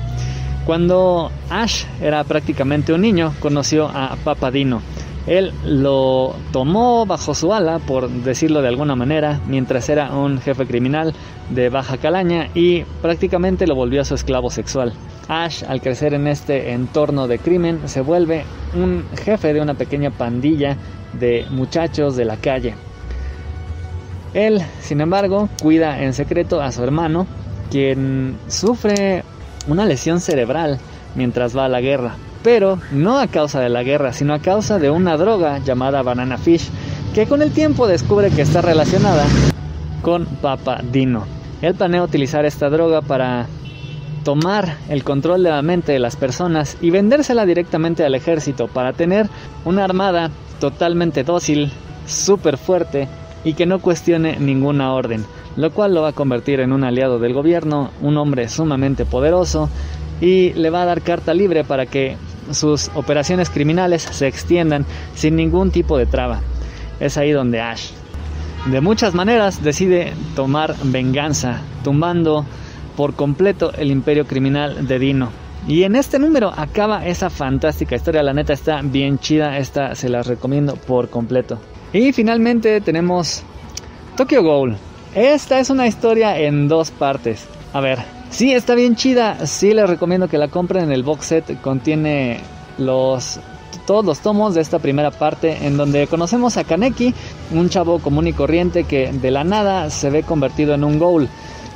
[0.67, 4.83] Cuando Ash era prácticamente un niño, conoció a Papa Dino
[5.27, 10.67] él lo tomó bajo su ala, por decirlo de alguna manera, mientras era un jefe
[10.67, 11.15] criminal
[11.51, 14.93] de baja calaña y prácticamente lo volvió a su esclavo sexual.
[15.29, 20.11] Ash, al crecer en este entorno de crimen, se vuelve un jefe de una pequeña
[20.11, 20.77] pandilla
[21.12, 22.75] de muchachos de la calle.
[24.35, 27.27] Él, sin embargo, cuida en secreto a su hermano,
[27.70, 29.25] quien sufre
[29.66, 30.79] una lesión cerebral
[31.14, 34.79] mientras va a la guerra pero no a causa de la guerra, sino a causa
[34.79, 36.68] de una droga llamada Banana Fish,
[37.14, 39.27] que con el tiempo descubre que está relacionada
[40.03, 41.27] con Papa Dino.
[41.61, 43.46] Él planea utilizar esta droga para
[44.25, 48.92] tomar el control de la mente de las personas y vendérsela directamente al ejército para
[48.92, 49.29] tener
[49.64, 51.73] una armada totalmente dócil,
[52.07, 53.09] súper fuerte
[53.42, 55.25] y que no cuestione ninguna orden,
[55.57, 59.68] lo cual lo va a convertir en un aliado del gobierno, un hombre sumamente poderoso
[60.20, 62.16] y le va a dar carta libre para que
[62.53, 66.40] sus operaciones criminales se extiendan sin ningún tipo de traba.
[67.01, 67.90] Es ahí donde Ash,
[68.66, 72.44] de muchas maneras, decide tomar venganza, tumbando
[72.96, 75.31] por completo el imperio criminal de Dino.
[75.68, 80.09] Y en este número acaba esa fantástica historia, la neta está bien chida, esta se
[80.09, 81.59] la recomiendo por completo.
[81.92, 83.42] Y finalmente tenemos
[84.16, 84.77] Tokyo Ghoul.
[85.14, 87.46] Esta es una historia en dos partes.
[87.73, 87.99] A ver,
[88.31, 92.40] sí está bien chida, sí les recomiendo que la compren en el box set, contiene
[92.79, 93.38] los
[93.87, 97.14] todos los tomos de esta primera parte en donde conocemos a Kaneki,
[97.53, 101.29] un chavo común y corriente que de la nada se ve convertido en un ghoul,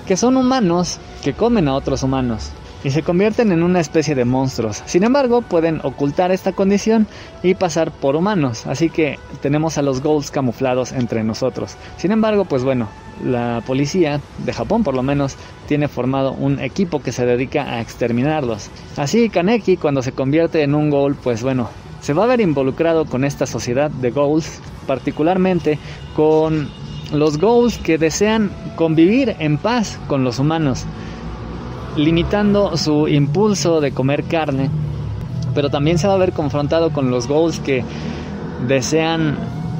[0.07, 2.53] que son humanos que comen a otros humanos
[2.85, 4.83] y se convierten en una especie de monstruos.
[4.87, 7.09] Sin embargo, pueden ocultar esta condición
[7.43, 11.77] y pasar por humanos, así que tenemos a los ghouls camuflados entre nosotros.
[11.97, 12.89] Sin embargo, pues bueno,
[13.25, 17.81] la policía de Japón por lo menos tiene formado un equipo que se dedica a
[17.81, 18.71] exterminarlos.
[18.97, 21.71] Así Kaneki cuando se convierte en un ghoul, pues bueno,
[22.01, 25.79] se va a ver involucrado con esta sociedad de ghouls, particularmente
[26.15, 26.69] con
[27.13, 30.85] los ghouls que desean convivir en paz con los humanos,
[31.97, 34.71] limitando su impulso de comer carne,
[35.55, 37.85] pero también se va a ver confrontado con los ghouls que
[38.67, 39.37] desean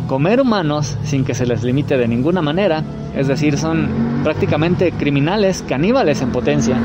[0.07, 2.83] comer humanos sin que se les limite de ninguna manera,
[3.17, 3.89] es decir, son
[4.23, 6.77] prácticamente criminales, caníbales en potencia.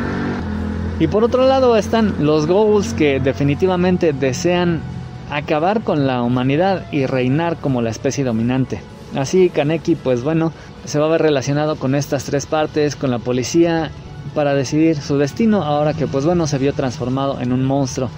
[1.00, 4.82] Y por otro lado están los ghouls que definitivamente desean
[5.30, 8.82] acabar con la humanidad y reinar como la especie dominante.
[9.16, 10.52] Así Kaneki, pues bueno,
[10.86, 13.92] se va a ver relacionado con estas tres partes, con la policía,
[14.30, 18.10] para decidir su destino, ahora que pues bueno se vio transformado en un monstruo.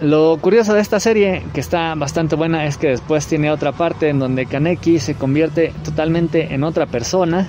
[0.00, 4.08] Lo curioso de esta serie, que está bastante buena, es que después tiene otra parte
[4.08, 7.46] en donde Kaneki se convierte totalmente en otra persona,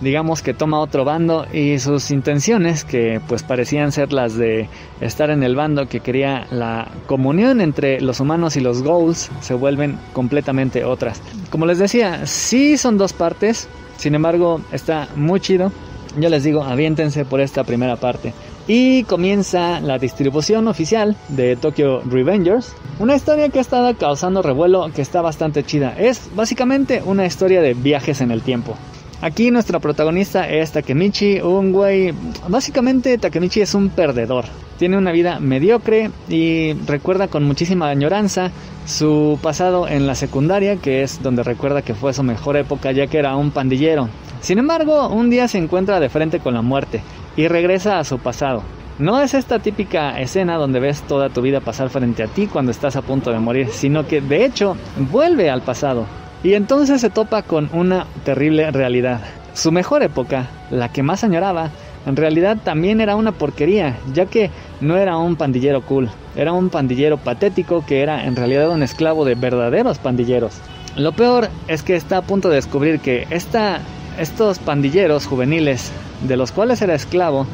[0.00, 4.68] digamos que toma otro bando y sus intenciones, que pues parecían ser las de
[5.00, 9.54] estar en el bando que quería la comunión entre los humanos y los ghouls, se
[9.54, 11.22] vuelven completamente otras.
[11.50, 15.72] Como les decía, sí son dos partes, sin embargo está muy chido.
[16.18, 18.32] Yo les digo, aviéntense por esta primera parte.
[18.66, 22.74] Y comienza la distribución oficial de Tokyo Revengers.
[22.98, 25.94] Una historia que ha estado causando revuelo, que está bastante chida.
[25.98, 28.76] Es básicamente una historia de viajes en el tiempo.
[29.20, 32.12] Aquí nuestra protagonista es Takemichi, un güey...
[32.48, 34.44] Básicamente Takemichi es un perdedor.
[34.78, 38.50] Tiene una vida mediocre y recuerda con muchísima añoranza
[38.86, 43.06] su pasado en la secundaria, que es donde recuerda que fue su mejor época ya
[43.06, 44.08] que era un pandillero.
[44.44, 47.00] Sin embargo, un día se encuentra de frente con la muerte
[47.34, 48.62] y regresa a su pasado.
[48.98, 52.70] No es esta típica escena donde ves toda tu vida pasar frente a ti cuando
[52.70, 54.76] estás a punto de morir, sino que de hecho
[55.10, 56.04] vuelve al pasado
[56.42, 59.22] y entonces se topa con una terrible realidad.
[59.54, 61.70] Su mejor época, la que más añoraba,
[62.04, 64.50] en realidad también era una porquería, ya que
[64.82, 69.24] no era un pandillero cool, era un pandillero patético que era en realidad un esclavo
[69.24, 70.60] de verdaderos pandilleros.
[70.96, 73.80] Lo peor es que está a punto de descubrir que esta,
[74.18, 75.92] estos pandilleros juveniles,
[76.26, 77.46] de los cuales era esclavo,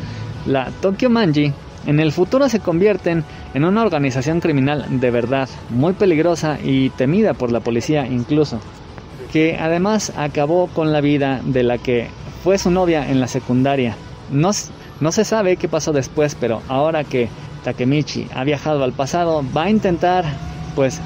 [0.46, 1.52] la Tokyo Manji,
[1.86, 7.34] en el futuro se convierten en una organización criminal de verdad, muy peligrosa y temida
[7.34, 8.60] por la policía incluso
[9.32, 12.08] que además acabó con la vida de la que
[12.42, 13.96] fue su novia en la secundaria.
[14.30, 17.28] No, se sabe qué pasó después, pero ahora que
[17.64, 20.24] Takemichi ha viajado al pasado, va a intentar
[20.74, 21.00] pues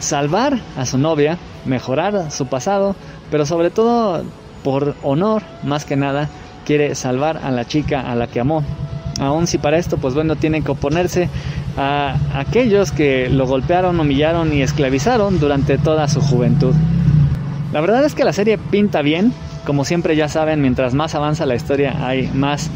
[0.00, 2.96] salvar a su novia, mejorar su pasado,
[3.30, 4.22] pero sobre todo
[4.66, 6.28] por honor, más que nada,
[6.64, 8.64] quiere salvar a la chica a la que amó.
[9.20, 11.28] Aún si para esto, pues bueno, tiene que oponerse
[11.78, 16.74] a aquellos que lo golpearon, humillaron y esclavizaron durante toda su juventud.
[17.72, 19.32] La verdad es que la serie pinta bien.
[19.64, 22.68] Como siempre ya saben, mientras más avanza la historia hay más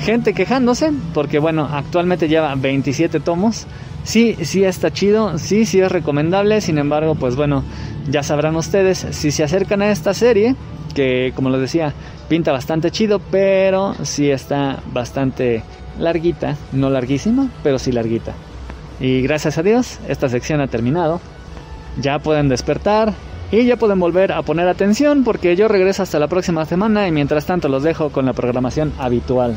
[0.00, 0.90] gente quejándose.
[1.12, 3.66] Porque bueno, actualmente lleva 27 tomos.
[4.04, 6.62] Sí, sí está chido, sí, sí es recomendable.
[6.62, 7.62] Sin embargo, pues bueno,
[8.08, 10.56] ya sabrán ustedes si se acercan a esta serie.
[10.96, 11.92] Que como les decía,
[12.28, 15.62] pinta bastante chido, pero sí está bastante
[16.00, 16.56] larguita.
[16.72, 18.32] No larguísima, pero sí larguita.
[18.98, 21.20] Y gracias a Dios, esta sección ha terminado.
[22.00, 23.14] Ya pueden despertar,
[23.52, 27.12] y ya pueden volver a poner atención porque yo regreso hasta la próxima semana y
[27.12, 29.56] mientras tanto los dejo con la programación habitual.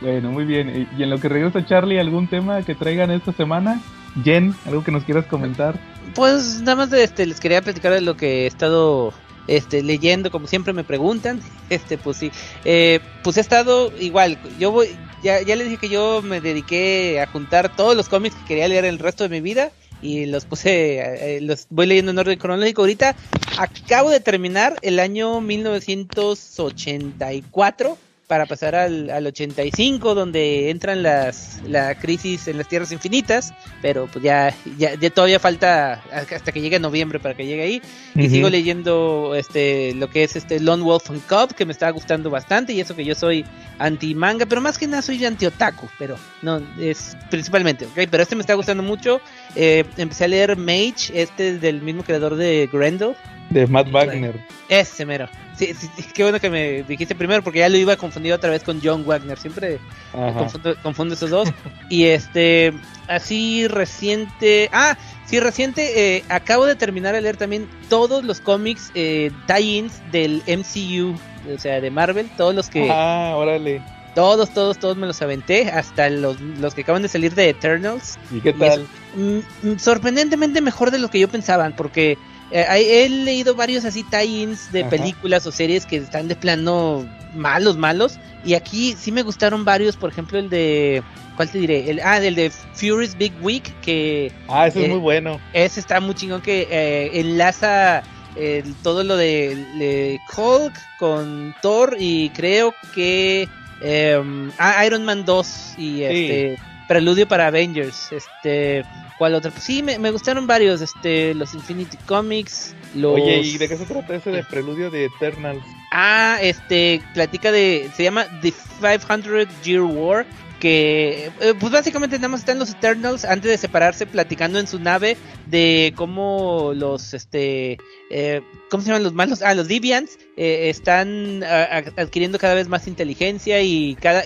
[0.00, 0.88] Bueno, muy bien.
[0.96, 3.80] Y en lo que regresa Charlie, ¿algún tema que traigan esta semana?
[4.24, 5.78] Jen, ¿algo que nos quieras comentar?
[6.14, 9.12] Pues nada más este, les quería platicar de lo que he estado
[9.46, 12.30] este, leyendo, como siempre me preguntan, este, pues sí,
[12.64, 14.88] eh, pues he estado igual, yo voy,
[15.22, 18.68] ya, ya les dije que yo me dediqué a juntar todos los cómics que quería
[18.68, 19.70] leer el resto de mi vida
[20.02, 22.82] y los puse, eh, los voy leyendo en orden cronológico.
[22.82, 23.16] Ahorita
[23.56, 31.94] acabo de terminar el año 1984 para pasar al, al 85 donde entran las la
[31.94, 36.78] crisis en las tierras infinitas pero pues ya ya, ya todavía falta hasta que llegue
[36.80, 37.82] noviembre para que llegue ahí.
[38.14, 41.90] Y sigo leyendo este lo que es este Lone Wolf and Cub que me está
[41.90, 43.44] gustando bastante y eso que yo soy
[43.78, 48.22] anti manga pero más que nada soy anti otaku pero no es principalmente ok pero
[48.22, 49.20] este me está gustando mucho
[49.56, 53.16] Eh, empecé a leer Mage este es del mismo creador de Grendel
[53.48, 54.38] De Matt Wagner.
[54.68, 55.28] ese mero.
[55.56, 58.34] Sí, sí, sí, qué bueno que me dijiste primero porque ya lo iba a confundir
[58.34, 59.38] otra vez con John Wagner.
[59.38, 59.78] Siempre
[60.12, 61.48] confundo, confundo esos dos.
[61.88, 62.74] y este,
[63.08, 64.68] así reciente.
[64.72, 66.16] Ah, sí, reciente.
[66.16, 71.18] eh, acabo de terminar de leer también todos los cómics eh, tie-ins del MCU.
[71.54, 72.28] O sea, de Marvel.
[72.36, 72.90] Todos los que.
[72.90, 73.80] Ah, órale.
[74.14, 75.70] Todos, todos, todos me los aventé.
[75.70, 78.18] Hasta los, los que acaban de salir de Eternals.
[78.30, 78.86] ¿Y qué tal?
[79.16, 82.18] Mm, sorprendentemente mejor de lo que yo pensaba, porque
[82.50, 82.66] eh,
[83.04, 84.90] he leído varios así tie-ins de Ajá.
[84.90, 89.96] películas o series que están de plano malos, malos, y aquí sí me gustaron varios,
[89.96, 91.02] por ejemplo el de,
[91.36, 91.90] ¿cuál te diré?
[91.90, 95.40] El, ah, el de Fury's Big Week, que Ah, eso eh, es muy bueno.
[95.52, 98.02] ese está muy chingón que eh, enlaza
[98.36, 103.48] eh, todo lo de, de Hulk con Thor y creo que
[103.80, 108.84] em, ah, Iron Man 2 y este Preludio para Avengers, este
[109.18, 109.40] ¿cuál?
[109.40, 113.76] Pues sí, me, me gustaron varios, este los Infinity Comics, los Oye, ¿y de qué
[113.76, 115.64] se trata ese de preludio de Eternals?
[115.92, 120.26] Ah, este, platica de, se llama The 500 Year War,
[120.60, 124.78] que eh, pues básicamente nada más están los Eternals antes de separarse platicando en su
[124.78, 127.76] nave de cómo los, este,
[128.10, 129.42] eh, ¿cómo se llaman los malos?
[129.42, 134.22] Ah, los Deviants eh, están a- adquiriendo cada vez más inteligencia y cada,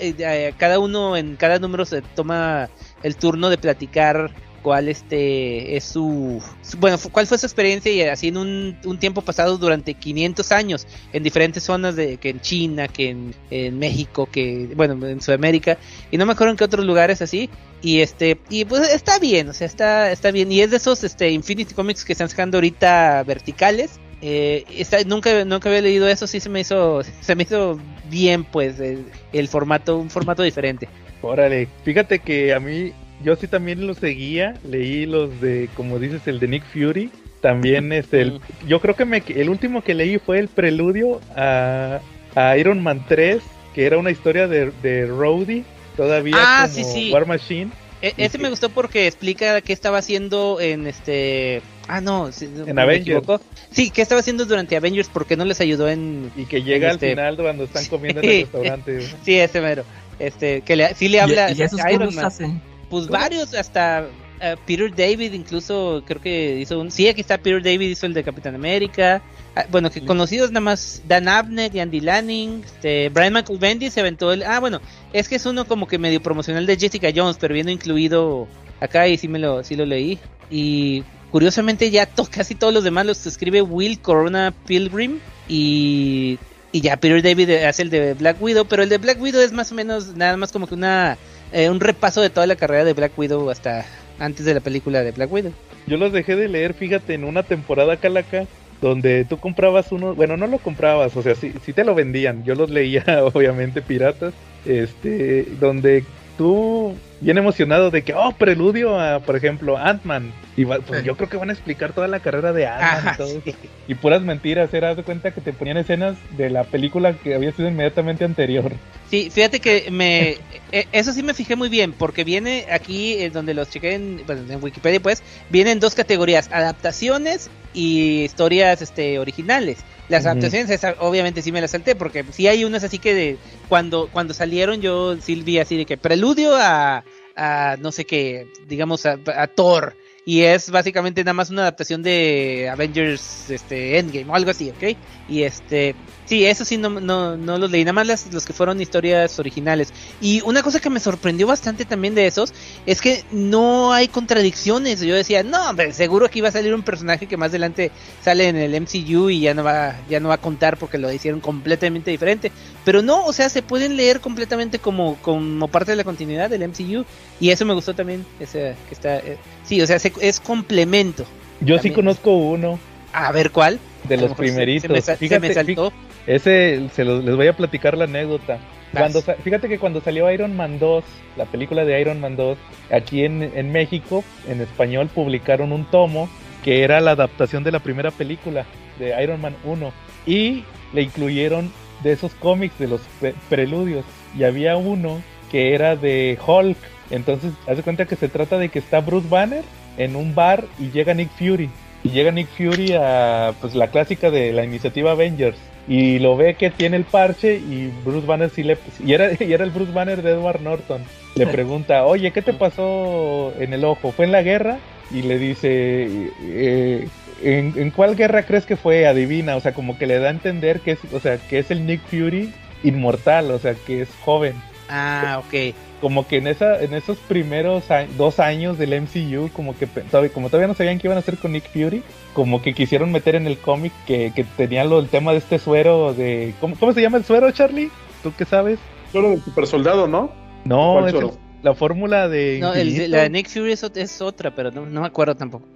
[0.56, 2.68] cada uno en cada número se toma
[3.02, 4.30] el turno de platicar
[4.62, 6.42] cuál este es su,
[6.78, 10.86] bueno cuál fue su experiencia y así en un, un tiempo pasado durante 500 años
[11.12, 15.78] en diferentes zonas de que en China que en, en México que bueno en Sudamérica
[16.10, 17.50] y no me acuerdo en qué otros lugares así
[17.82, 21.02] y este y pues está bien o sea está está bien y es de esos
[21.04, 24.64] este Infinity Comics que están sacando ahorita verticales eh,
[25.06, 27.78] nunca nunca había leído eso sí se me hizo se me hizo
[28.10, 30.88] bien pues el, el formato un formato diferente.
[31.22, 32.92] Órale, fíjate que a mí,
[33.24, 37.92] yo sí también lo seguía, leí los de, como dices, el de Nick Fury, también
[37.92, 42.00] este, el- yo creo que me, el último que leí fue el preludio a,
[42.34, 43.40] a Iron Man 3,
[43.74, 45.64] que era una historia de, de Rhodey,
[45.96, 47.12] todavía Ah, como sí, sí.
[47.12, 47.70] War Machine,
[48.02, 51.60] E- ese me gustó porque explica qué estaba haciendo en este.
[51.86, 53.18] Ah, no, no, En me Avengers.
[53.18, 53.42] equivoco.
[53.70, 56.30] Sí, qué estaba haciendo durante Avengers porque no les ayudó en.
[56.34, 59.00] y que llega en al este- final cuando están comiendo en el restaurante.
[59.24, 59.84] Sí, ese mero.
[60.18, 62.24] Este, que le, sí le ¿Y, habla y esos a Iron Man.
[62.24, 62.46] hace?
[62.90, 64.06] Pues varios, hasta
[64.40, 66.90] eh, Peter David, incluso creo que hizo un.
[66.90, 69.22] Sí, aquí está Peter David, hizo el de Capitán América.
[69.56, 72.62] Ah, bueno, que conocidos nada más Dan Abnett y Andy Lanning.
[72.64, 74.42] Este, Brian Michael Bendis se aventó el.
[74.42, 74.80] Ah, bueno,
[75.12, 78.46] es que es uno como que medio promocional de Jessica Jones, pero viendo incluido
[78.80, 80.18] acá y sí me lo, sí lo leí.
[80.50, 86.38] Y curiosamente ya to- casi todos los demás los escribe Will Corona Pilgrim y
[86.72, 89.50] y ya Peter David hace el de Black Widow, pero el de Black Widow es
[89.52, 91.18] más o menos nada más como que una
[91.52, 93.84] eh, un repaso de toda la carrera de Black Widow hasta
[94.18, 95.52] antes de la película de Black Widow.
[95.86, 98.46] Yo los dejé de leer, fíjate, en una temporada calaca
[98.80, 102.44] donde tú comprabas uno, bueno, no lo comprabas, o sea, sí, sí te lo vendían,
[102.44, 104.32] yo los leía, obviamente, piratas,
[104.64, 106.04] este, donde
[106.40, 111.14] tú, bien emocionado de que, oh, preludio a, por ejemplo, Ant-Man, y va- pues yo
[111.14, 113.54] creo que van a explicar toda la carrera de Ant-Man y todo sí.
[113.88, 117.52] Y puras mentiras, era de cuenta que te ponían escenas de la película que había
[117.52, 118.72] sido inmediatamente anterior.
[119.10, 120.38] Sí, fíjate que me
[120.72, 124.22] eh, eso sí me fijé muy bien porque viene aquí eh, donde los chequé en,
[124.26, 129.84] en Wikipedia pues vienen dos categorías, adaptaciones y historias este originales.
[130.08, 130.30] Las Ujú.
[130.30, 134.10] adaptaciones esa, obviamente sí me las salté porque sí hay unas así que de, cuando
[134.10, 137.04] cuando salieron yo sí vi así de que preludio a,
[137.36, 142.02] a no sé qué, digamos a, a Thor y es básicamente nada más una adaptación
[142.02, 144.98] de Avengers este Endgame o algo así, ¿ok?
[145.28, 145.96] Y este
[146.30, 149.36] Sí, eso sí, no, no, no los leí, nada más las- los que fueron historias
[149.40, 149.92] originales.
[150.20, 152.54] Y una cosa que me sorprendió bastante también de esos
[152.86, 155.00] es que no hay contradicciones.
[155.00, 157.90] Yo decía, no, hombre, seguro que iba a salir un personaje que más adelante
[158.22, 161.12] sale en el MCU y ya no va, ya no va a contar porque lo
[161.12, 162.52] hicieron completamente diferente.
[162.84, 166.62] Pero no, o sea, se pueden leer completamente como, como parte de la continuidad del
[166.62, 167.04] MCU.
[167.40, 171.24] Y eso me gustó también, ese, que está, eh, sí, o sea, se- es complemento.
[171.60, 172.78] Yo sí conozco uno,
[173.12, 173.80] A ver cuál.
[174.04, 174.82] de A los se- primeritos.
[174.82, 175.92] Se, me, sa- se Fíjate, me saltó.
[176.26, 178.58] Ese, se los, les voy a platicar la anécdota.
[178.92, 181.04] Cuando, fíjate que cuando salió Iron Man 2,
[181.36, 182.58] la película de Iron Man 2,
[182.90, 186.28] aquí en, en México, en español, publicaron un tomo
[186.64, 188.66] que era la adaptación de la primera película
[188.98, 189.92] de Iron Man 1
[190.26, 194.04] y le incluyeron de esos cómics de los pre- preludios
[194.36, 196.76] y había uno que era de Hulk.
[197.10, 199.64] Entonces, haz de cuenta que se trata de que está Bruce Banner
[199.98, 201.70] en un bar y llega Nick Fury.
[202.02, 205.58] Y llega Nick Fury a pues la clásica de la iniciativa Avengers.
[205.88, 208.78] Y lo ve que tiene el parche y Bruce Banner sí le...
[209.04, 211.02] Y era, y era el Bruce Banner de Edward Norton.
[211.36, 214.12] Le pregunta, oye, ¿qué te pasó en el ojo?
[214.12, 214.78] ¿Fue en la guerra?
[215.10, 217.08] Y le dice, eh,
[217.42, 219.06] ¿en, en cuál guerra crees que fue?
[219.06, 219.56] Adivina.
[219.56, 221.86] O sea, como que le da a entender que es, o sea, que es el
[221.86, 222.52] Nick Fury
[222.82, 224.54] inmortal, o sea, que es joven
[224.90, 225.74] Ah, ok.
[226.00, 229.86] Como que en esa en esos primeros a- dos años del MCU como que
[230.32, 233.34] como todavía no sabían qué iban a hacer con Nick Fury como que quisieron meter
[233.34, 236.92] en el cómic que, que tenía lo el tema de este suero de ¿cómo, cómo
[236.92, 237.90] se llama el suero Charlie?
[238.22, 238.78] ¿tú qué sabes?
[239.12, 240.30] Solo del super soldado, ¿no?
[240.64, 241.28] no ¿Cuál es suero?
[241.30, 244.86] el- la fórmula de No, el, la de Nick Fury es, es otra, pero no,
[244.86, 245.66] no me acuerdo tampoco.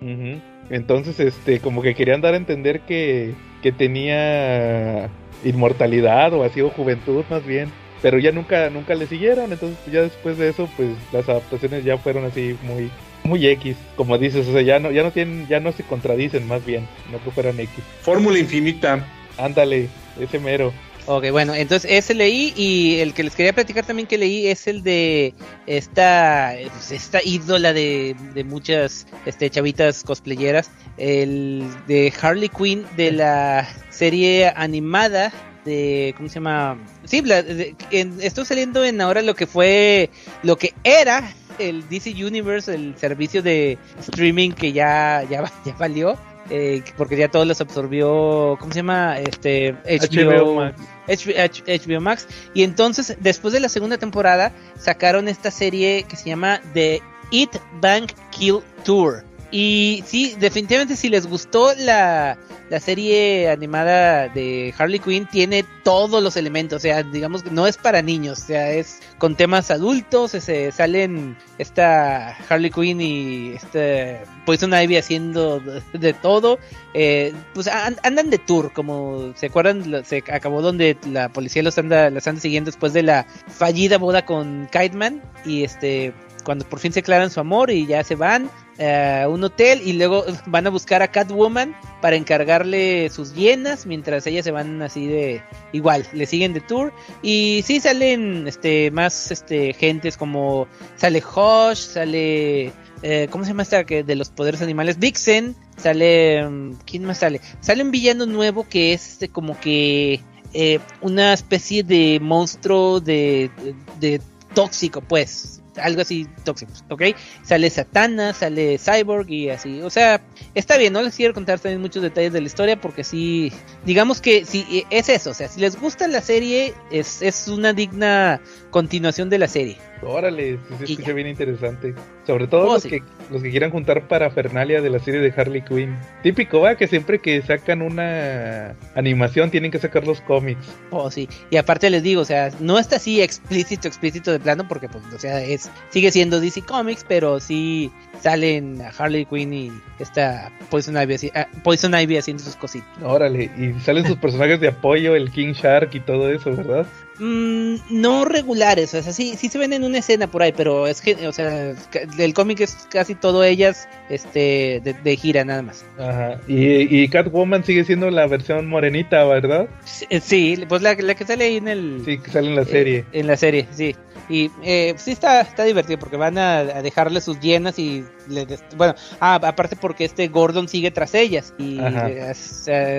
[0.71, 5.11] Entonces este como que querían dar a entender que que tenía
[5.45, 7.71] inmortalidad o así o juventud más bien
[8.05, 11.97] pero ya nunca nunca le siguieron entonces ya después de eso pues las adaptaciones ya
[11.97, 12.91] fueron así muy
[13.25, 16.47] muy X como dices o sea ya no ya no tienen ya no se contradicen
[16.47, 19.09] más bien no que fueran X Fórmula infinita.
[19.39, 19.89] ándale
[20.21, 20.71] ese mero
[21.07, 24.67] Ok, bueno, entonces ese leí y el que les quería platicar también que leí es
[24.67, 25.35] el de
[25.67, 33.13] esta, pues, esta ídola de, de muchas este, chavitas cosplayeras, el de Harley Quinn de
[33.13, 35.31] la serie animada
[35.65, 36.79] de, ¿cómo se llama?
[37.05, 40.11] Sí, la, de- en- estoy saliendo en ahora lo que fue,
[40.43, 46.17] lo que era el DC Universe, el servicio de streaming que ya, ya, ya valió.
[46.51, 49.19] eh, porque ya todos los absorbió, ¿cómo se llama?
[49.19, 50.81] Este HBO Max.
[51.07, 52.27] HBO, H- HBO Max.
[52.53, 57.01] Y entonces, después de la segunda temporada, sacaron esta serie que se llama The
[57.33, 59.25] Eat Bank Kill Tour.
[59.57, 62.37] Y sí, definitivamente si les gustó la,
[62.71, 66.79] la serie animada de Harley Quinn, tiene todos los elementos.
[66.79, 68.43] O sea, digamos que no es para niños.
[68.43, 70.33] O sea, es con temas adultos.
[70.33, 75.61] Se salen esta Harley Quinn y este Poison Ivy haciendo
[75.93, 76.59] de, todo.
[76.93, 81.79] Eh, pues an- andan de tour, como se acuerdan, se acabó donde la policía los
[81.79, 86.13] anda, las anda siguiendo después de la fallida boda con Kite y este
[86.45, 89.81] cuando por fin se aclaran su amor y ya se van eh, a un hotel
[89.85, 94.83] y luego van a buscar a Catwoman para encargarle sus llenas mientras ellas se van
[94.83, 95.43] así de
[95.73, 96.93] igual, le siguen de tour
[97.23, 102.73] y sí salen este más este gentes como sale Hush, sale
[103.03, 104.99] eh, ¿cómo se llama esta que de los poderes animales?
[104.99, 107.41] Vixen, sale mm, ¿quién más sale?
[107.61, 110.21] Sale un villano nuevo que es este como que
[110.55, 113.51] eh, una especie de monstruo de,
[113.99, 114.21] de
[114.55, 117.03] tóxico, pues, algo así tóxico, ¿ok?
[117.43, 120.23] Sale Satana, sale Cyborg y así, o sea,
[120.55, 123.53] está bien, no les quiero contar también muchos detalles de la historia porque sí,
[123.85, 127.73] digamos que sí, es eso, o sea, si les gusta la serie, es, es una
[127.73, 128.41] digna
[128.75, 129.77] continuación de la serie.
[130.03, 131.95] órale sí se escucha bien interesante
[132.27, 132.89] sobre todo Oh, los sí.
[132.91, 136.89] que los que quieran juntar parafernalia de la serie de Harley Quinn típico va que
[136.89, 141.29] siempre que sacan una animación tienen que sacar los cómics Oh, sí.
[141.51, 145.03] Y aparte les digo, o sea, no está así explícito, explícito de plano, porque pues,
[145.15, 147.91] o sea, es, sigue siendo DC Comics, pero sí
[148.23, 152.89] salen a Harley Quinn y esta Poison Ivy, así- ah, Poison Ivy haciendo sus cositas.
[153.03, 156.87] órale y salen sus personajes de apoyo el King Shark y todo eso verdad
[157.17, 160.89] Mm, no regulares, o sea, sí, sí se ven en una escena por ahí, pero
[160.89, 161.73] es que, o sea,
[162.19, 165.85] el cómic es casi todo ellas, este, de, de gira nada más.
[165.97, 166.41] Ajá.
[166.49, 169.69] Y, y Catwoman sigue siendo la versión morenita, ¿verdad?
[169.85, 172.03] Sí, Sí, pues la, la que sale ahí en el...
[172.05, 172.99] Sí, que sale en la serie.
[172.99, 173.95] Eh, en la serie, sí.
[174.29, 178.47] Y eh, sí está, está divertido porque van a, a dejarle sus llenas y le
[178.47, 182.33] des- bueno, ah, aparte porque este Gordon sigue tras ellas y eh,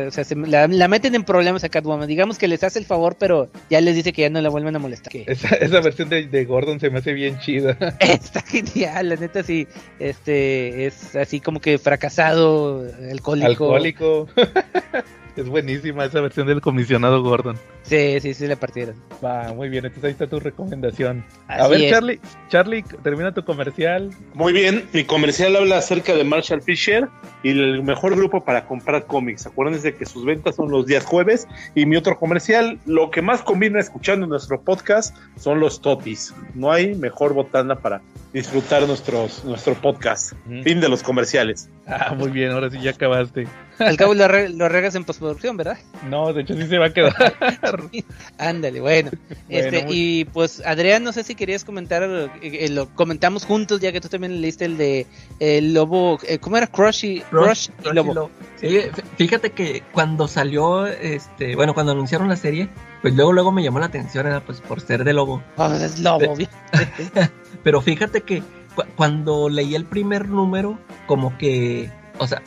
[0.07, 2.07] o sea, se- la, la meten en problemas a Catwoman.
[2.07, 4.76] Digamos que les hace el favor, pero ya les dice que ya no la vuelven
[4.76, 5.11] a molestar.
[5.28, 7.78] Esa, esa versión de, de Gordon se me hace bien chida.
[7.99, 9.67] está genial, la neta sí,
[9.99, 13.47] este es así como que fracasado, alcohólico.
[13.47, 14.28] Alcohólico.
[15.36, 17.57] es buenísima esa versión del comisionado Gordon.
[17.88, 18.95] Sí, sí, sí le partieron.
[19.23, 21.23] Va, muy bien, entonces ahí está tu recomendación.
[21.47, 21.91] a ver, es.
[21.91, 22.19] Charlie,
[22.49, 24.09] Charlie, termina tu comercial.
[24.33, 27.07] Muy bien, mi comercial habla acerca de Marshall Fisher
[27.43, 29.45] y el mejor grupo para comprar cómics.
[29.45, 31.47] Acuérdense que sus ventas son los días jueves.
[31.75, 36.33] Y mi otro comercial, lo que más combina escuchando nuestro podcast son los totis.
[36.55, 38.01] No hay mejor botana para
[38.33, 40.33] disfrutar nuestros, nuestro podcast.
[40.63, 41.69] Fin de los comerciales.
[41.88, 43.47] Ah, muy bien, ahora sí ya acabaste.
[43.79, 45.77] Al cabo lo, re- lo regas en postproducción, ¿verdad?
[46.09, 47.13] No, de hecho sí se va a quedar.
[48.38, 49.11] Ándale, bueno.
[49.49, 53.80] Este, muy- y pues Adrián, no sé si querías comentar, eh, eh, lo comentamos juntos,
[53.82, 55.05] ya que tú también leíste el de
[55.39, 56.67] el lobo, eh, ¿cómo era?
[56.67, 58.30] Crush y, Crush y lobo.
[58.59, 62.69] Sí, fí- fíjate que cuando salió, este, bueno, cuando anunciaron la serie,
[63.01, 65.43] pues luego luego me llamó la atención, era, pues por ser de lobo.
[65.57, 66.36] Oh, es lobo.
[67.63, 68.41] Pero fíjate que
[68.76, 72.41] cu- cuando leí el primer número, como que, o sea,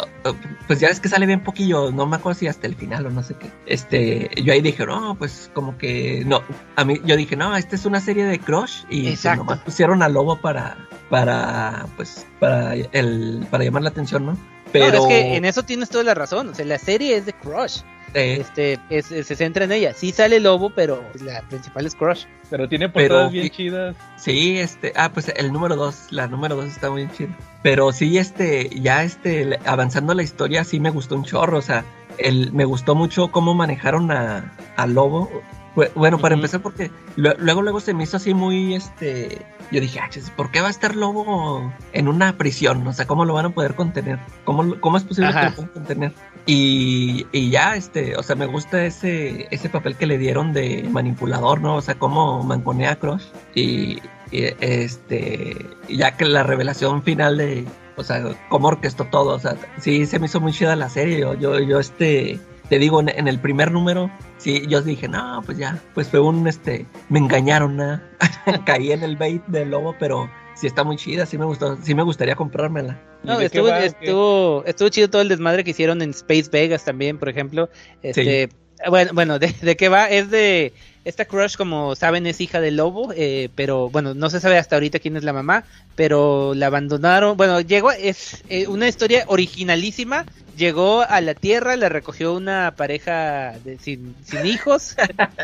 [0.66, 3.11] pues ya ves que sale bien poquillo, no me acuerdo si hasta el final o
[3.11, 3.51] no sé qué.
[3.66, 6.43] Este, yo ahí dije, no, pues como que, no,
[6.77, 10.03] a mí, yo dije, no, esta es una serie de Crush y pues, nomás pusieron
[10.03, 10.77] a Lobo para,
[11.11, 14.39] para, pues, para el, para llamar la atención, ¿no?
[14.73, 16.51] Pero, No, es que en eso tienes toda la razón.
[16.51, 17.81] O sea, la serie es de Crush.
[18.15, 19.93] Eh, Este, es- es- se centra en ella.
[19.95, 22.25] Sí sale lobo, pero la principal es Crush.
[22.51, 23.97] Pero tiene Pero- portadas bien chidas.
[24.17, 27.31] Sí, este, ah, pues el número dos, la número dos está muy chido.
[27.63, 31.85] Pero sí, este, ya este, avanzando la historia, sí me gustó un chorro, o sea,
[32.19, 35.31] el, me gustó mucho cómo manejaron a, a Lobo.
[35.77, 39.81] Bu- Bueno, para empezar, porque lue- luego, luego se me hizo así muy, este, yo
[39.81, 42.85] dije, ah, chis, ¿por qué va a estar Lobo en una prisión?
[42.87, 44.19] O sea, ¿cómo lo van a poder contener?
[44.45, 45.41] ¿Cómo, cómo es posible Ajá.
[45.41, 46.13] que lo puedan contener?
[46.51, 50.82] Y, y ya, este, o sea, me gusta ese, ese papel que le dieron de
[50.90, 51.76] manipulador, ¿no?
[51.76, 53.24] O sea, cómo manconea a Crush.
[53.55, 53.99] Y,
[54.30, 59.57] y, este, ya que la revelación final de, o sea, cómo orquestó todo, o sea,
[59.76, 61.20] sí se me hizo muy chida la serie.
[61.20, 62.40] Yo, yo, yo, este,
[62.70, 66.49] te digo, en, el primer número, sí, yo dije, no, pues ya, pues fue un,
[66.49, 68.01] este, me engañaron, ¿no?
[68.64, 71.95] Caí en el bait del lobo, pero sí está muy chida, sí me gustó, sí
[71.95, 73.01] me gustaría comprármela.
[73.23, 76.85] ¿Y No, estuvo, va, estuvo, estuvo chido todo el desmadre que hicieron en Space Vegas
[76.85, 77.69] también, por ejemplo.
[78.03, 78.49] Este,
[78.89, 80.73] bueno, bueno, de, de qué va, es de
[81.05, 84.76] esta Crush, como saben, es hija del lobo, eh, pero bueno, no se sabe hasta
[84.76, 85.64] ahorita quién es la mamá,
[85.96, 87.36] pero la abandonaron.
[87.36, 90.26] Bueno, llegó, es eh, una historia originalísima.
[90.57, 94.96] Llegó a la Tierra, la recogió una pareja de- sin, sin hijos,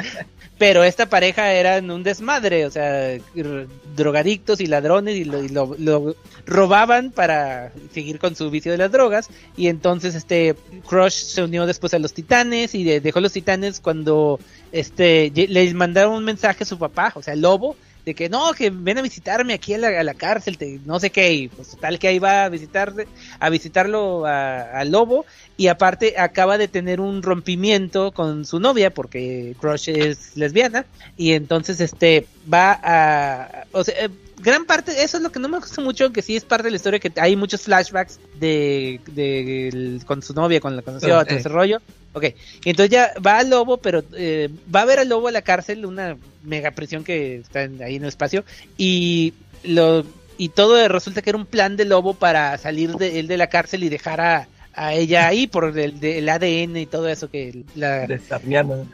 [0.58, 3.16] pero esta pareja eran un desmadre, o sea,
[3.96, 8.78] drogadictos y ladrones y, lo, y lo- lo robaban para seguir con su vicio de
[8.78, 10.54] las drogas y entonces este
[10.86, 14.40] Crush se unió después a los Titanes y de- dejó los Titanes cuando
[14.74, 18.52] este les mandaron un mensaje a su papá, o sea, el Lobo, de que no,
[18.52, 21.76] que ven a visitarme aquí a la, a la cárcel, no sé qué, y pues
[21.80, 23.06] tal que ahí va a visitarle,
[23.38, 25.24] a visitarlo a, a Lobo,
[25.56, 30.84] y aparte acaba de tener un rompimiento con su novia, porque Crush es lesbiana,
[31.16, 34.08] y entonces este va a, eh,
[34.44, 36.70] gran parte, eso es lo que no me gusta mucho, que sí es parte de
[36.70, 41.28] la historia, que hay muchos flashbacks de, de con su novia, con la conoció, Ok.
[41.28, 41.78] todo ese rollo.
[42.12, 42.26] Ok,
[42.64, 45.84] entonces ya va al lobo, pero eh, va a ver al lobo a la cárcel,
[45.84, 48.44] una mega prisión que está ahí en el espacio,
[48.76, 49.32] y
[49.64, 50.04] lo
[50.36, 53.46] y todo resulta que era un plan de lobo para salir de él de la
[53.48, 57.64] cárcel y dejar a, a ella ahí por el, del ADN y todo eso que
[57.74, 58.84] la, De Sarniana.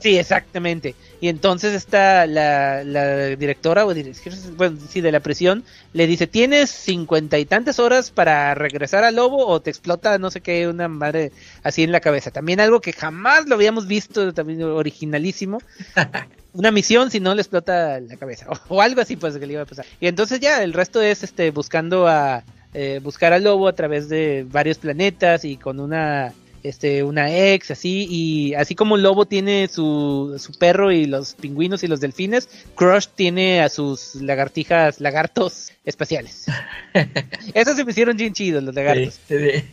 [0.00, 0.94] Sí, exactamente.
[1.20, 6.26] Y entonces está la, la directora, o directora, bueno, sí, de la prisión, le dice,
[6.26, 10.66] tienes cincuenta y tantas horas para regresar al lobo o te explota no sé qué,
[10.66, 11.32] una madre
[11.62, 12.30] así en la cabeza.
[12.30, 15.60] También algo que jamás lo habíamos visto, también originalísimo.
[16.54, 18.46] Una misión si no le explota la cabeza.
[18.48, 19.84] O, o algo así pues que le iba a pasar.
[20.00, 22.42] Y entonces ya, el resto es este buscando a...
[22.74, 27.70] eh, buscar al lobo a través de varios planetas y con una este una ex
[27.70, 32.48] así y así como Lobo tiene su, su perro y los pingüinos y los delfines,
[32.74, 36.46] Crush tiene a sus lagartijas, lagartos espaciales.
[37.54, 39.18] Esos se me hicieron bien chidos los lagartos.
[39.28, 39.64] Sí, sí.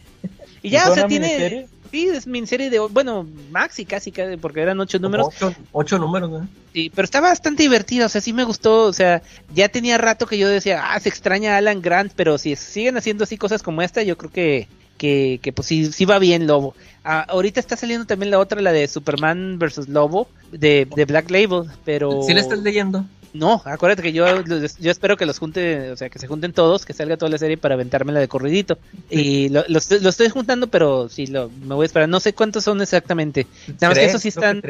[0.61, 1.67] Y ya, o sea, tiene?
[1.91, 5.27] Sí, es miniserie de bueno, maxi casi, casi porque eran ocho números.
[5.27, 6.47] Ocho, ocho números, ¿no?
[6.73, 9.21] Sí, pero está bastante divertido, o sea, sí me gustó, o sea,
[9.53, 12.97] ya tenía rato que yo decía, ah, se extraña a Alan Grant, pero si siguen
[12.97, 14.67] haciendo así cosas como esta, yo creo que,
[14.97, 16.75] que, que pues sí, sí va bien Lobo.
[17.03, 21.29] Ah, ahorita está saliendo también la otra, la de Superman versus Lobo, de, de Black
[21.29, 22.23] Label, pero...
[22.23, 23.05] ¿Sí la estás leyendo?
[23.35, 26.85] No, acuérdate que yo, yo espero que los junte, o sea, que se junten todos,
[26.85, 28.77] que salga toda la serie para aventármela de corridito.
[29.09, 32.07] Y lo, lo, estoy- lo estoy juntando, pero sí, lo, me voy a esperar.
[32.09, 33.45] No sé cuántos son exactamente.
[33.67, 34.61] Nada más que esos sí están.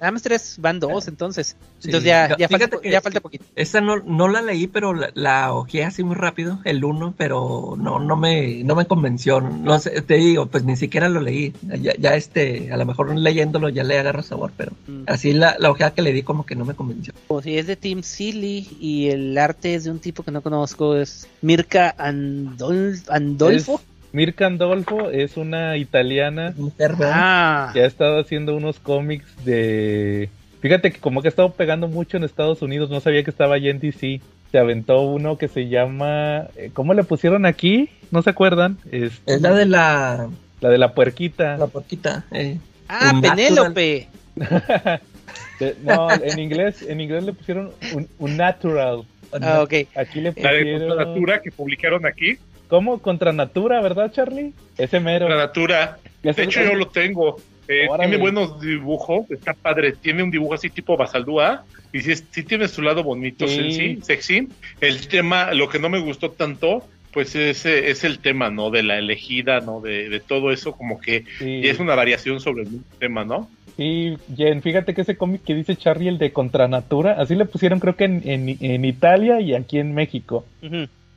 [0.00, 1.56] Nada más tres, van dos, entonces.
[1.80, 1.88] Sí.
[1.88, 3.44] Entonces ya, ya, falta, ya falta poquito.
[3.56, 7.74] Esta no, no la leí, pero la, la ojeé así muy rápido, el uno, pero
[7.78, 9.40] no, no me, no me convenció.
[9.40, 11.52] No sé, te digo, pues ni siquiera lo leí.
[11.80, 15.04] Ya, ya este, a lo mejor leyéndolo ya le agarro sabor, pero Mm.
[15.06, 17.12] así la, la ojeada que le di como que no me convenció.
[17.28, 20.40] O si es de Team Silly y el arte es de un tipo que no
[20.42, 23.74] conozco, es Mirka Andol- Andolfo.
[23.76, 23.80] Es-
[24.12, 26.54] Mirka Andolfo es una italiana.
[27.02, 30.28] Ah, que ha estado haciendo unos cómics de...
[30.60, 33.56] Fíjate que como que ha estado pegando mucho en Estados Unidos, no sabía que estaba
[33.56, 34.20] allá en DC.
[34.52, 36.46] Se aventó uno que se llama...
[36.56, 37.88] eh, ¿Cómo le pusieron aquí?
[38.12, 38.78] ¿No se acuerdan?
[38.92, 40.28] Es Es la de la,
[40.60, 41.56] la de la puerquita.
[41.58, 42.24] la porquita.
[42.30, 42.58] Eh.
[42.88, 44.06] ah Penélope.
[45.60, 49.02] De- no, en inglés, en inglés le pusieron un, un natural.
[49.40, 49.74] Ah, ok.
[49.96, 50.88] Aquí le La de pusieron...
[50.88, 52.38] Contra Natura que publicaron aquí.
[52.68, 52.98] ¿Cómo?
[53.00, 54.52] Contra Natura, ¿verdad, Charlie?
[54.78, 55.26] Ese mero.
[55.26, 55.98] Contra Natura.
[56.22, 57.36] De hecho, yo lo tengo.
[57.66, 59.92] Eh, tiene buenos dibujos, está padre.
[59.92, 61.64] Tiene un dibujo así tipo Basaldúa.
[61.92, 63.56] Y sí, es- sí tiene su lado bonito, Sí.
[63.56, 64.48] sexy, sexy.
[64.80, 68.70] El tema, lo que no me gustó tanto, pues es, eh, es el tema, ¿no?
[68.70, 69.80] De la elegida, ¿no?
[69.80, 71.60] De, de todo eso, como que Sí.
[71.62, 73.48] y es una variación sobre el mismo tema, ¿no?
[73.76, 77.80] Sí, Jen, fíjate que ese cómic que dice Charlie, el de Contranatura, así le pusieron
[77.80, 80.44] creo que en, en, en Italia y aquí en México.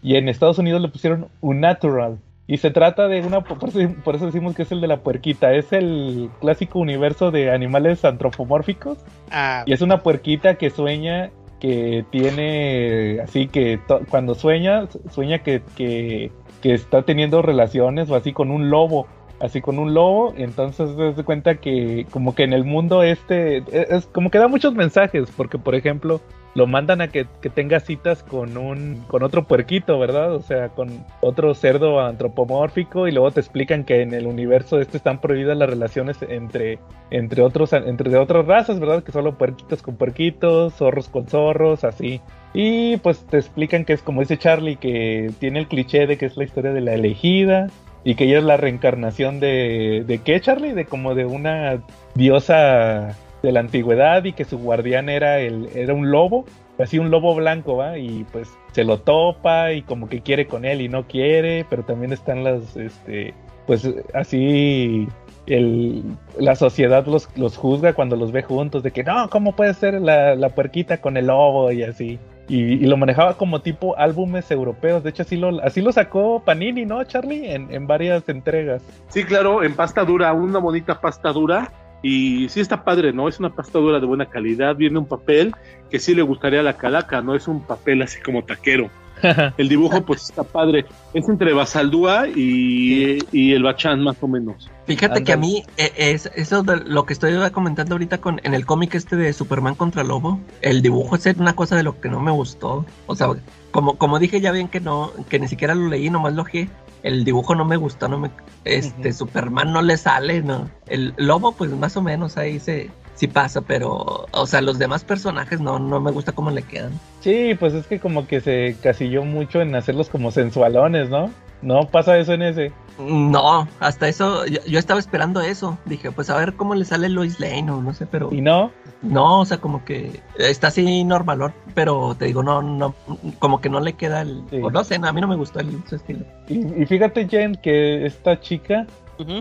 [0.01, 2.17] Y en Estados Unidos le pusieron Unnatural.
[2.47, 4.97] Y se trata de una, por eso, por eso decimos que es el de la
[5.01, 8.97] puerquita, es el clásico universo de animales antropomórficos.
[9.29, 11.29] Ah, Y es una puerquita que sueña
[11.59, 13.79] que tiene, así que
[14.09, 16.31] cuando sueña, sueña que, que,
[16.61, 19.07] que está teniendo relaciones o así con un lobo,
[19.39, 23.57] así con un lobo, entonces se da cuenta que como que en el mundo este,
[23.57, 26.21] es, es como que da muchos mensajes, porque por ejemplo
[26.57, 30.33] lo mandan a que, que tenga citas con un, con otro puerquito, ¿verdad?
[30.33, 34.97] O sea, con otro cerdo antropomórfico y luego te explican que en el universo este
[34.97, 36.79] están prohibidas las relaciones entre
[37.11, 39.03] entre otros entre otras razas, ¿verdad?
[39.03, 42.21] Que solo puerquitos con puerquitos, zorros con zorros, así.
[42.55, 46.25] Y pues te explican que es como dice Charlie, que tiene el cliché de que
[46.25, 47.67] es la historia de la elegida
[48.03, 51.83] y que ella es la reencarnación de de qué Charlie, de como de una
[52.15, 56.45] diosa de la antigüedad y que su guardián era el era un lobo,
[56.79, 57.97] así un lobo blanco, ¿va?
[57.97, 61.83] Y pues se lo topa y como que quiere con él y no quiere, pero
[61.83, 63.33] también están las este
[63.65, 65.07] pues así
[65.47, 66.03] el,
[66.37, 70.01] la sociedad los, los juzga cuando los ve juntos, de que no, ¿cómo puede ser
[70.01, 72.19] la, la puerquita con el lobo y así?
[72.49, 76.85] Y, lo manejaba como tipo álbumes europeos, de hecho así lo, así lo sacó Panini,
[76.85, 77.51] ¿no, Charlie?
[77.51, 78.81] En, en varias entregas.
[79.09, 81.71] Sí, claro, en pasta dura, una bonita pasta dura.
[82.01, 83.27] Y sí está padre, ¿no?
[83.27, 84.75] Es una pasta dura de buena calidad.
[84.75, 85.55] Viene un papel
[85.89, 88.89] que sí le gustaría a la calaca, no es un papel así como taquero.
[89.57, 90.85] El dibujo, pues está padre.
[91.13, 94.69] Es entre Basaldúa y, y el Bachán, más o menos.
[94.85, 98.53] Fíjate que a mí eh, es eso de lo que estoy comentando ahorita con en
[98.53, 102.09] el cómic este de Superman contra Lobo, el dibujo es una cosa de lo que
[102.09, 102.85] no me gustó.
[103.07, 103.29] O sea,
[103.71, 106.69] como como dije ya bien que no que ni siquiera lo leí, nomás lo ojeé.
[107.07, 108.29] El dibujo no me gustó, no me
[108.65, 109.13] este.
[109.13, 110.69] Superman no le sale, no.
[110.87, 115.05] El lobo pues más o menos ahí se sí pasa, pero o sea, los demás
[115.05, 116.91] personajes no no me gusta cómo le quedan.
[117.21, 121.31] Sí, pues es que como que se casilló mucho en hacerlos como sensualones, ¿no?
[121.61, 122.71] No pasa eso en ese.
[122.99, 125.77] No, hasta eso yo, yo estaba esperando eso.
[125.85, 128.71] Dije, pues a ver cómo le sale Lois Lane o no sé, pero Y no,
[129.03, 132.95] No, o sea, como que está así normalón, pero te digo, no, no,
[133.37, 134.59] como que no le queda el, Sí.
[134.63, 136.25] o no sé, no, a mí no me gustó el, su estilo.
[136.47, 138.87] y, y fíjate Jen que esta chica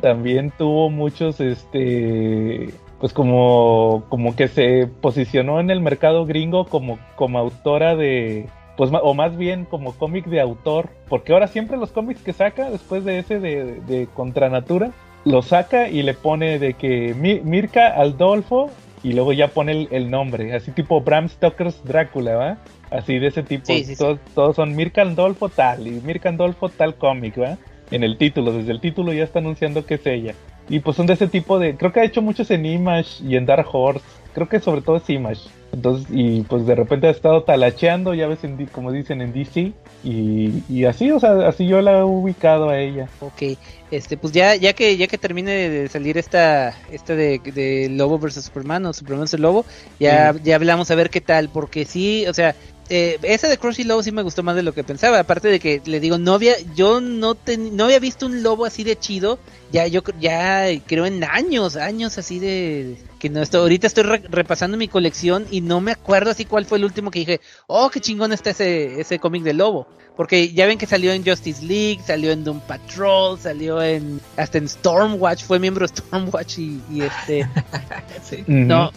[0.03, 6.99] también tuvo muchos, este, pues como, como que se posicionó en el mercado gringo como,
[7.15, 11.91] como autora de, pues o más bien como cómic de autor, porque ahora siempre los
[11.93, 14.91] cómics que saca después de ese de, de Contranatura,
[15.25, 18.71] lo saca y le pone de que Mi- Mirka Aldolfo
[19.03, 22.59] y luego ya pone el, el nombre, así tipo Bram Stoker's Drácula, ¿va?
[22.91, 23.99] Así de ese tipo, Sí, sí, sí.
[23.99, 27.57] todos, todos son Mirka Aldolfo tal y Mirka Aldolfo tal cómic, ¿va?
[27.91, 30.35] En el título, desde el título ya está anunciando que es ella.
[30.69, 31.77] Y pues son de ese tipo de.
[31.77, 34.05] Creo que ha hecho muchos en Image y en Dark Horse.
[34.35, 35.43] Creo que sobre todo es Image.
[35.73, 39.73] Entonces, y pues de repente ha estado talacheando, ya ves, en, como dicen en DC.
[40.05, 43.09] Y, y así, o sea, así yo la he ubicado a ella.
[43.21, 43.59] Ok,
[43.91, 48.19] este, pues ya, ya que, ya que termine de salir esta, esta de, de Lobo
[48.19, 49.65] versus Superman o Superman versus Lobo,
[49.99, 52.55] ya, ya hablamos a ver qué tal, porque sí, o sea,
[52.89, 55.19] eh, ese de Crunchy Lobo sí me gustó más de lo que pensaba.
[55.19, 58.65] Aparte de que le digo, no había, yo no, ten- no había visto un lobo
[58.65, 59.39] así de chido.
[59.73, 62.97] Ya, yo ya creo en años, años así de.
[63.19, 66.67] Que no estoy, ahorita estoy re- repasando mi colección y no me acuerdo así cuál
[66.67, 69.87] fue el último que dije, oh, qué chingón está ese, ese cómic de lobo.
[70.17, 74.21] Porque ya ven que salió en Justice League, salió en Doom Patrol, salió en.
[74.37, 77.47] hasta en Stormwatch, fue miembro de Stormwatch y, y este.
[78.29, 78.43] Sí.
[78.47, 78.91] No,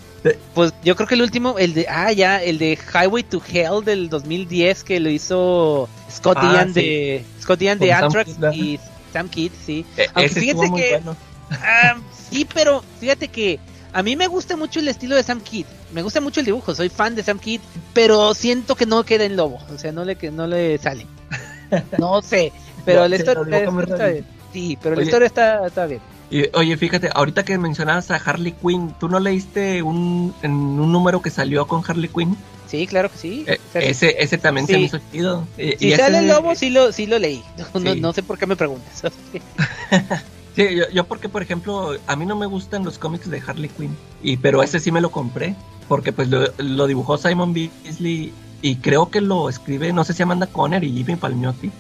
[0.54, 3.84] pues yo creo que el último, el de, ah, ya, el de Highway to Hell
[3.86, 6.82] del 2010 que lo hizo Scott Ah, Ian sí.
[6.82, 8.80] de Scott Ian de Anthrax y
[9.14, 9.86] Sam Kidd, sí.
[9.98, 11.16] E- Aunque fíjate que- bueno.
[11.52, 11.98] Ah,
[12.30, 13.60] sí, pero fíjate que
[13.92, 15.66] a mí me gusta mucho el estilo de Sam Kidd.
[15.94, 17.62] Me gusta mucho el dibujo, soy fan de Sam Kidd,
[17.94, 21.08] pero siento que no queda en lobo, o sea, no le que no le sale.
[22.00, 22.52] No sé,
[22.86, 23.70] pero la sí, historia.
[24.52, 26.02] Sí, pero la historia está, está bien.
[26.32, 30.92] Y, oye, fíjate, ahorita que mencionabas a Harley Quinn, ¿tú no leíste un, en un
[30.92, 32.38] número que salió con Harley Quinn?
[32.68, 33.46] Sí, claro que sí.
[33.48, 35.48] Eh, ese, ese también se me hizo chido.
[35.58, 37.44] Y- si y sale ese- el lobo, sí lo, sí lo leí.
[37.74, 39.02] No, no- no sé por qué me preguntas.
[40.56, 43.70] Sí, yo, yo porque, por ejemplo, a mí no me gustan los cómics de Harley
[43.70, 45.56] Quinn, y, pero ese sí me lo compré,
[45.88, 50.24] porque pues lo, lo dibujó Simon Beasley y creo que lo escribe, no sé si
[50.24, 51.72] Amanda Conner y Jimmy Palmiotti.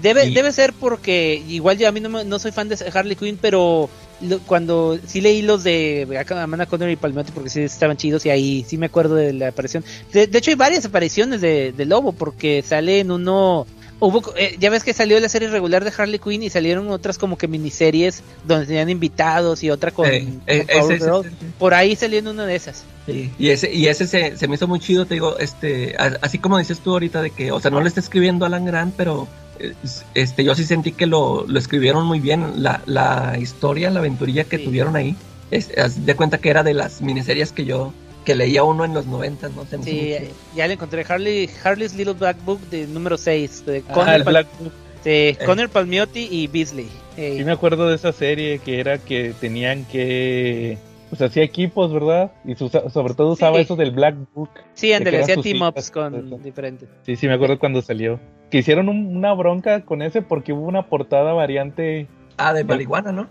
[0.00, 2.76] Debe, Y- debe ser porque igual yo a mí no, me- no soy fan de
[2.92, 3.88] Harley Quinn, pero
[4.20, 8.30] lo- cuando sí leí los de Amanda Conner y Palmiotti porque sí estaban chidos y
[8.30, 9.84] ahí sí me acuerdo de la aparición.
[10.12, 13.66] De, de hecho hay varias apariciones de, de Lobo porque sale en uno...
[14.00, 17.18] Hubo, eh, ya ves que salió la serie regular de Harley Quinn y salieron otras
[17.18, 21.74] como que miniseries donde tenían invitados y otra con, Eh, eh, con ese- ese- Por
[21.74, 22.84] ahí salió en una de esas.
[23.04, 26.16] Sí, y ese, y ese se, se me hizo muy chido, te digo, este, a-
[26.22, 28.94] así como dices tú ahorita de que, o sea, no le está escribiendo Alan Grant,
[28.96, 29.28] pero
[29.58, 29.74] eh,
[30.14, 34.44] este, yo sí sentí que lo, lo escribieron muy bien, la, la historia, la aventurilla
[34.44, 34.64] que Sí.
[34.64, 35.14] tuvieron ahí,
[35.50, 35.68] es,
[36.06, 37.92] de cuenta que era de las miniseries que yo,
[38.24, 39.64] que leía uno en los 90, ¿no?
[39.64, 43.66] Se Sí, muy eh, ya le encontré Harley, Harley's Little Black Book de número 6
[43.66, 44.72] de Ah, Connor, el Pal- Black Book.
[45.04, 46.88] de Connor Palmiotti y Beasley.
[47.16, 50.78] Eh, Sí me acuerdo de esa serie que era que tenían que...
[51.08, 52.30] Pues hacía equipos, ¿verdad?
[52.44, 53.62] Y su- sobre todo usaba Sí.
[53.62, 54.50] eso del Black Book.
[54.74, 56.88] sí, eran hacía sus team ups citas, con diferentes.
[57.02, 58.20] Sí, sí, me acuerdo cuando salió.
[58.50, 62.06] Que hicieron un- una bronca con ese porque hubo una portada variante...
[62.36, 63.28] Ah, de marihuana, ¿no?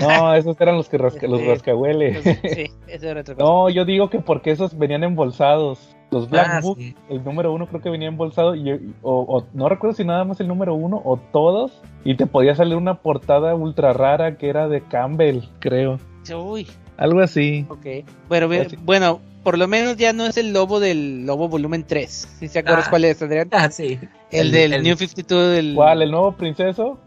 [0.00, 2.22] No, esos eran los que rasca- los rascahueles.
[2.22, 3.44] Sí, eso era otra cosa.
[3.44, 5.94] No, yo digo que porque esos venían embolsados.
[6.10, 6.94] Los Black Ah, Book, sí.
[7.10, 8.54] el número uno creo que venía embolsado.
[8.54, 8.70] Y,
[9.02, 11.82] o, o no recuerdo si nada más el número uno o todos.
[12.04, 15.98] Y te podía salir una portada ultra rara que era de Campbell, creo.
[16.34, 17.66] Uy, Algo así.
[17.68, 18.06] ok.
[18.28, 18.76] Bueno, Así.
[18.82, 22.36] bueno, por lo menos ya no es el lobo del lobo volumen 3.
[22.38, 22.90] ¿Sí se acuerdas Ah.
[22.90, 23.48] cuál es, Adrián?
[23.52, 23.98] Ah, sí.
[24.30, 25.74] El, el- del el- New 52 del...
[25.74, 26.00] ¿Cuál?
[26.02, 26.98] ¿El nuevo princeso?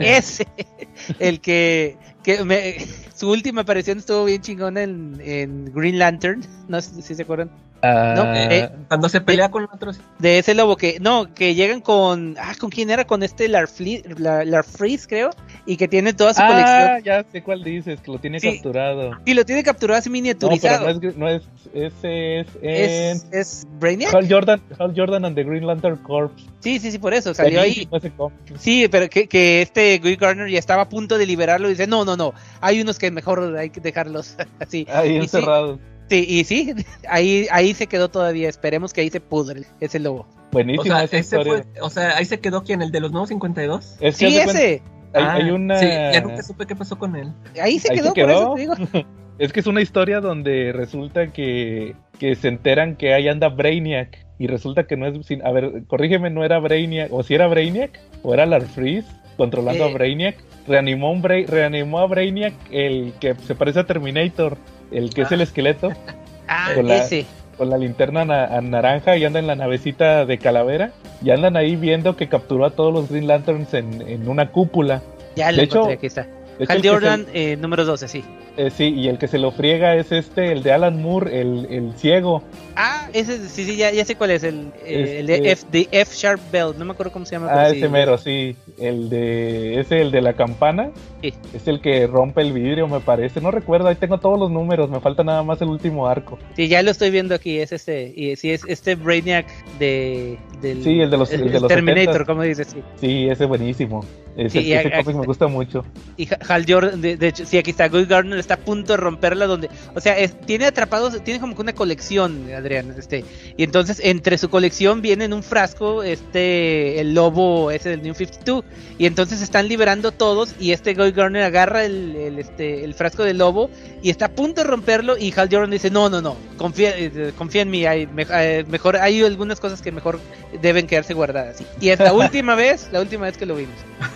[0.00, 0.46] Ese,
[1.20, 1.96] el que,
[2.36, 2.76] que me-
[3.14, 7.50] su última aparición estuvo bien chingona en, en Green Lantern, no sé si se acuerdan,
[7.80, 10.00] Ah, No, eh, Cuando se pelea con otros.
[10.18, 13.06] de ese lobo que, no, que llegan con, ah, ¿con quién era?
[13.06, 15.30] Con este Larfleeze, Lar, Larfleeze, creo,
[15.68, 18.54] y que tiene toda su ah, colección, ya sé cuál dices, que lo tiene Sí.
[18.54, 19.12] capturado.
[19.24, 20.92] y lo tiene capturado así No, pero miniaturizado.
[20.94, 21.42] no es, no es,
[21.74, 26.32] ese es en es, es Brainiac, Hal Jordan, Hal Jordan and the Green Lantern Corps.
[26.60, 30.48] sí, sí, sí, por eso, salió ahí, Buenísimo sí, pero que, que este Guy Garner
[30.48, 33.56] ya estaba a punto de liberarlo y dice, no, no, no, hay unos que mejor
[33.58, 34.86] hay que dejarlos así.
[34.90, 35.78] Ahí Y sí, encerrado.
[36.08, 36.72] Sí, y sí,
[37.10, 38.48] ahí, ahí se quedó todavía.
[38.48, 40.20] Esperemos que ahí se pudre ese lobo.
[40.20, 41.64] O Buenísima sea, esa ese historia.
[41.74, 43.96] fue, o sea, ahí se quedó quien, el de los nuevos 52.
[44.00, 44.82] Es que Sí, cuenta- ese.
[45.14, 45.78] Hay, Ah, hay una.
[45.78, 47.32] Sí, ya nunca supe qué pasó con él.
[47.62, 48.74] Ahí se Ahí quedó, se por eso te digo.
[49.38, 54.26] Es que es una historia donde resulta que, que se enteran que ahí anda Brainiac.
[54.40, 55.24] Y resulta que no es.
[55.26, 57.12] sin- a ver, corrígeme, no era Brainiac.
[57.12, 59.06] O si era Brainiac, o era Larfreeze
[59.36, 59.90] controlando Eh.
[59.90, 60.36] a Brainiac.
[60.66, 64.56] Reanimó, un Bra- reanimó a Brainiac, el que se parece a Terminator,
[64.90, 65.34] el que es Ah.
[65.36, 65.92] el esqueleto,
[66.48, 67.24] Ah, la- ese.
[67.58, 70.92] Con la linterna na- a naranja y anda en la navecita de calavera.
[71.22, 75.02] Y andan ahí viendo que capturó a todos los Green Lanterns en, en una cúpula.
[75.36, 76.26] Ya lo de hecho, encontré, aquí está.
[76.58, 78.24] De Hal se- Jordan, eh, número 12, sí.
[78.58, 81.66] Eh, sí, y el que se lo friega es este, el de Alan Moore, el,
[81.70, 82.42] el ciego.
[82.74, 84.42] Ah, ese, sí, sí, ya, ya sé cuál es.
[84.42, 86.72] El, eh, el de Este- F, de F Sharp Bell.
[86.76, 87.48] No me acuerdo cómo se llama.
[87.52, 87.88] Ah, ese sí.
[87.88, 88.56] mero, sí.
[88.78, 89.78] El de.
[89.80, 90.90] Ese, el de la campana.
[91.22, 91.32] Sí.
[91.54, 93.40] Es el que rompe el vidrio, me parece.
[93.40, 94.90] No recuerdo, ahí tengo todos los números.
[94.90, 96.36] Me falta nada más el último arco.
[96.56, 97.58] Sí, ya lo estoy viendo aquí.
[97.58, 98.12] Es este.
[98.16, 99.46] Y sí, es este Brainiac
[99.78, 100.36] de.
[100.60, 102.26] Del, Sí, el de los- el de los Terminator, 70s.
[102.26, 102.82] como dices, sí.
[103.00, 104.04] Sí, ese buenísimo.
[104.36, 105.12] Ese, Sí, ese está.
[105.12, 105.84] me gusta mucho.
[106.16, 107.88] Y Ha- Hal Jordan, de, de hecho, sí, aquí está.
[107.88, 109.46] Guy Gardner está a punto de romperla.
[109.46, 111.22] donde O sea, es- tiene atrapados.
[111.22, 112.94] Tiene como que una colección, Adrián.
[112.98, 113.24] este
[113.56, 118.14] Y entonces, entre su colección viene en un frasco este el lobo ese del New
[118.14, 118.64] 52.
[118.98, 120.54] Y entonces están liberando todos.
[120.58, 123.70] Y este Guy Gardner agarra el, el, este, el frasco del lobo.
[124.02, 125.16] Y está a punto de romperlo.
[125.18, 126.36] Y Hal Jordan dice: No, no, no.
[126.56, 130.18] confía, eh, confía en mí, hay, me- eh, mejor, hay algunas cosas que mejor
[130.62, 131.62] deben quedarse guardadas.
[131.80, 133.74] Y es la última vez, la última vez que lo vimos.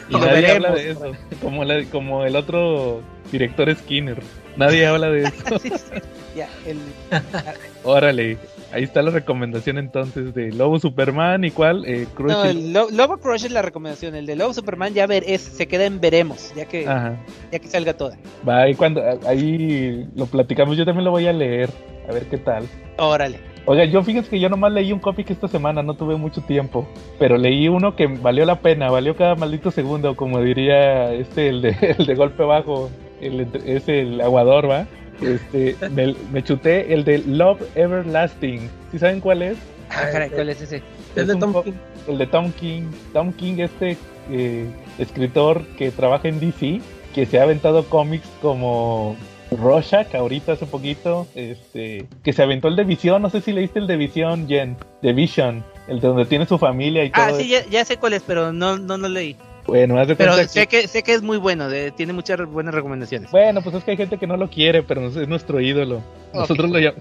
[0.08, 0.78] Y lo veremos.
[0.80, 1.12] eso.
[1.42, 3.02] Como, la- como el otro
[3.32, 4.18] director Skinner.
[4.56, 5.58] Nadie habla de eso.
[5.58, 6.00] Sí, sí.
[6.36, 6.78] Ya, el-
[7.84, 8.38] Órale.
[8.72, 11.84] Ahí está la recomendación entonces de Lobo Superman y cuál?
[11.86, 14.14] Eh, Crush no, y- el Lo- Lobo Crush es la recomendación.
[14.14, 17.16] El de Lobo Superman ya ver, es, se queda en veremos, ya que, Ajá.
[17.50, 18.16] ya que salga toda.
[18.48, 21.68] Va, ahí cuando ahí lo platicamos, yo también lo voy a leer,
[22.08, 22.64] a ver qué tal.
[22.98, 23.38] Órale.
[23.64, 26.88] Oiga, yo fíjense que yo nomás leí un cómic esta semana, no tuve mucho tiempo,
[27.18, 31.62] pero leí uno que valió la pena, valió cada maldito segundo, como diría este, el
[31.62, 32.90] de, el de golpe bajo,
[33.26, 34.86] el, entre- es el aguador, ¿va?
[35.20, 39.56] Este, me, me chuté el de Love Everlasting, ¿sí saben cuál es?
[39.90, 40.82] Ah, caray, ¿cuál es ese?
[41.14, 41.72] Es de un Tom King.
[42.08, 42.82] El de Tom King.
[43.12, 43.96] Tom King, este
[44.30, 44.66] eh,
[44.98, 46.80] escritor que trabaja en DC,
[47.14, 49.16] que se ha aventado cómics como
[49.50, 53.78] Rorschach, ahorita hace poquito, este, que se aventó el de Visión, no sé si leíste
[53.78, 57.24] el de Visión, Jen, de Vision, el de donde tiene su familia y todo.
[57.26, 59.36] Ah, sí, ya, ya sé cuál es, pero no, no lo leí.
[59.66, 62.12] Bueno, haz de Pero cuenta sé que- que, sé que es muy bueno, de- tiene
[62.12, 63.30] muchas re- buenas recomendaciones.
[63.30, 66.02] Bueno, pues es que hay gente que no lo quiere, pero es nuestro ídolo.
[66.34, 66.94] Nosotros lo llam-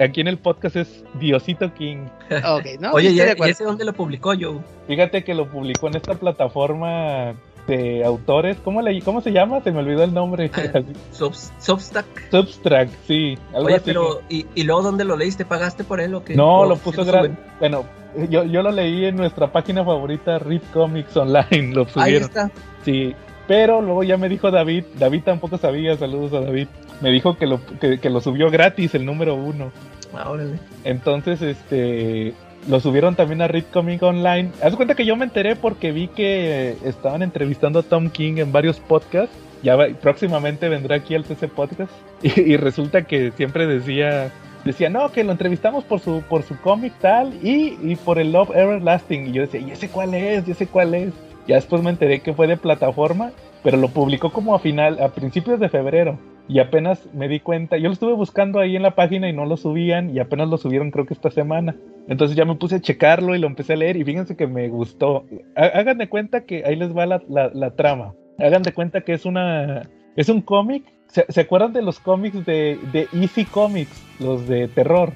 [0.00, 2.06] Aquí en el podcast es Diosito King.
[2.30, 4.60] Ok, no, Oye, ¿y, de y ese dónde lo publicó yo?
[4.86, 7.34] Fíjate que lo publicó en esta plataforma
[7.66, 8.56] de autores.
[8.64, 9.60] ¿Cómo, le, cómo se llama?
[9.62, 10.50] Se me olvidó el nombre.
[10.54, 10.80] Ah,
[11.12, 12.30] Subs- Substack.
[12.30, 13.36] Substract, sí.
[13.52, 13.84] Algo Oye, así.
[13.84, 15.44] pero ¿y, ¿y luego dónde lo leíste?
[15.44, 16.34] ¿Pagaste por él o qué?
[16.34, 17.32] No, ¿O lo puso gratis.
[17.60, 17.84] Bueno,
[18.28, 21.74] yo, yo lo leí en nuestra página favorita, Read Comics Online.
[21.74, 22.22] Lo Ahí subieron.
[22.28, 22.50] está.
[22.84, 23.14] Sí.
[23.46, 24.84] Pero luego ya me dijo David.
[24.98, 25.96] David tampoco sabía.
[25.96, 26.68] Saludos a David.
[27.00, 29.72] Me dijo que lo, que, que lo subió gratis, el número uno.
[30.14, 30.58] Ah, órale.
[30.84, 32.34] Entonces, este.
[32.68, 34.50] Lo subieron también a Read Comic Online.
[34.62, 38.52] Haz cuenta que yo me enteré porque vi que estaban entrevistando a Tom King en
[38.52, 39.34] varios podcasts.
[39.62, 41.90] Ya va- próximamente vendrá aquí al TC Podcast.
[42.22, 44.30] Y, y resulta que siempre decía.
[44.68, 48.32] Decía, no, que lo entrevistamos por su, por su cómic tal y, y por el
[48.32, 49.28] Love Everlasting.
[49.28, 50.46] Y yo decía, ¿y ese cuál es?
[50.46, 51.14] ¿Y ese cuál es?
[51.46, 53.32] Ya después me enteré que fue de plataforma,
[53.64, 56.18] pero lo publicó como a final, a principios de febrero.
[56.48, 59.46] Y apenas me di cuenta, yo lo estuve buscando ahí en la página y no
[59.46, 61.74] lo subían, y apenas lo subieron creo que esta semana.
[62.06, 64.68] Entonces ya me puse a checarlo y lo empecé a leer, y fíjense que me
[64.68, 65.24] gustó.
[65.56, 68.12] Hagan de cuenta que ahí les va la, la- la trama.
[68.38, 69.88] Hagan de cuenta que es una.
[70.14, 70.84] Es un cómic.
[71.08, 74.02] ¿Se, se acuerdan de los cómics de, de Easy Comics?
[74.20, 75.12] Los de terror.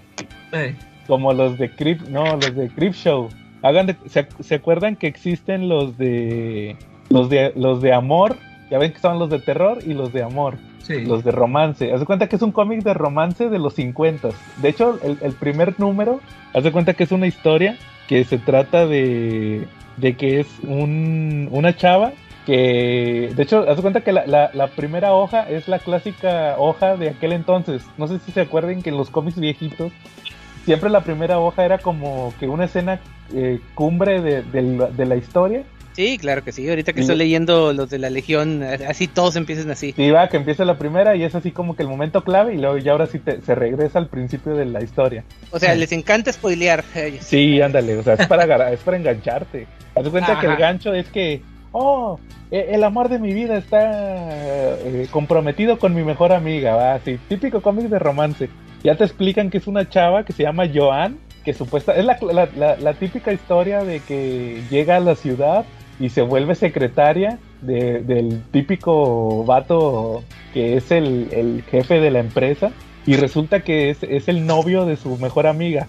[0.53, 0.75] Eh,
[1.07, 2.01] Como los de Crip.
[2.09, 3.29] No, los de Crip Show.
[3.63, 6.77] Hagan de- ¿se, se acuerdan que existen los de.
[7.11, 8.37] Los de los de amor?
[8.71, 11.03] Ya ven que son los de terror y los de amor sí.
[11.05, 11.93] los de romance.
[11.93, 14.31] Haz de cuenta que es un cómic de romance de los 50.
[14.63, 16.21] De hecho, el, el primer número,
[16.55, 17.77] haz de cuenta que es una historia
[18.09, 19.67] que se trata de,
[19.99, 22.13] de que es un, una chava
[22.47, 26.97] que, de hecho, haz cuenta que la, la- la primera hoja es la clásica hoja
[26.97, 27.83] de aquel entonces.
[27.99, 29.93] No sé si se acuerdan que en los cómics viejitos,
[30.65, 33.01] siempre la primera hoja era como que una escena
[33.35, 35.63] eh, cumbre de, de la- de la historia.
[35.95, 36.67] Sí, claro que sí.
[36.69, 39.93] Ahorita que Y- estoy leyendo los de la Legión, así todos empiezan así.
[39.93, 42.59] Sí, va, que empieza la primera y es así como que el momento clave y
[42.59, 45.23] luego ya ahora sí te- se regresa al principio de la historia.
[45.51, 47.25] O sea, les encanta spoilear a ellos.
[47.27, 49.67] Sí, ándale, o sea, es para, es para engancharte.
[49.95, 51.43] Haz cuenta que el gancho es que,
[51.73, 52.19] oh,
[52.51, 53.81] e- el amor de mi vida está
[54.79, 58.49] eh, comprometido con mi mejor amiga, así, típico cómic de romance.
[58.85, 62.19] Ya te explican que es una chava que se llama Joan, que supuesta, es la,
[62.57, 65.65] la- la- típica historia de que llega a la ciudad
[66.01, 72.21] y se vuelve secretaria de- del típico vato que es el, el jefe de la
[72.21, 72.71] empresa.
[73.05, 75.89] Y resulta que es, es el novio de su mejor amiga,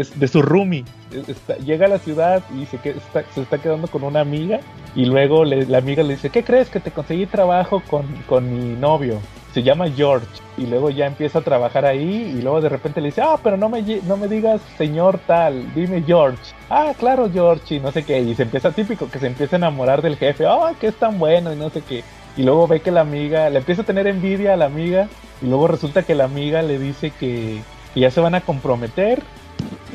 [0.00, 0.84] es de su roomie.
[1.12, 4.20] Es- está- llega a la ciudad y se, que- está- se está quedando con una
[4.20, 4.60] amiga.
[4.94, 6.68] Y luego le- la amiga le dice: ¿Qué crees?
[6.68, 9.20] Que te conseguí trabajo con, con mi novio.
[9.54, 10.26] Se llama George.
[10.58, 12.34] Y luego ya empieza a trabajar ahí.
[12.36, 15.72] Y luego de repente le dice: Ah, pero no me, no me digas señor tal,
[15.74, 16.38] dime George.
[16.68, 17.76] Ah, claro, George.
[17.76, 18.20] Y no sé qué.
[18.20, 20.44] Y se empieza típico que se empieza a enamorar del jefe.
[20.46, 22.02] Ah, que es tan bueno y no sé qué.
[22.36, 25.08] Y luego ve que la amiga, le empieza a tener envidia a la amiga.
[25.40, 27.60] Y luego resulta que la amiga le dice que,
[27.94, 29.22] que ya se van a comprometer.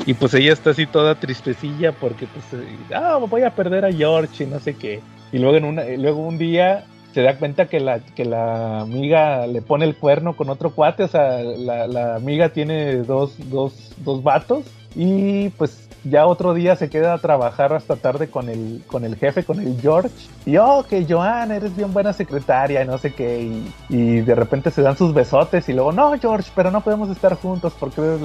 [0.06, 3.92] Y pues ella está así toda tristecilla porque pues, eh, ah, voy a perder a
[3.92, 5.02] George y no sé qué.
[5.32, 8.82] Y luego, en una, y luego un día se da cuenta que la, que la
[8.82, 11.04] amiga le pone el cuerno con otro cuate.
[11.04, 14.66] O sea, la, la amiga tiene dos, dos, dos vatos.
[14.96, 19.16] Y pues ya otro día se queda a trabajar hasta tarde con el, con el
[19.16, 20.10] jefe, con el George.
[20.46, 23.64] Y oh, que Joan, eres bien buena secretaria y no sé qué.
[23.90, 27.36] Y, de repente se dan sus besotes y luego, no, George, pero no podemos estar
[27.36, 28.22] juntos porque eres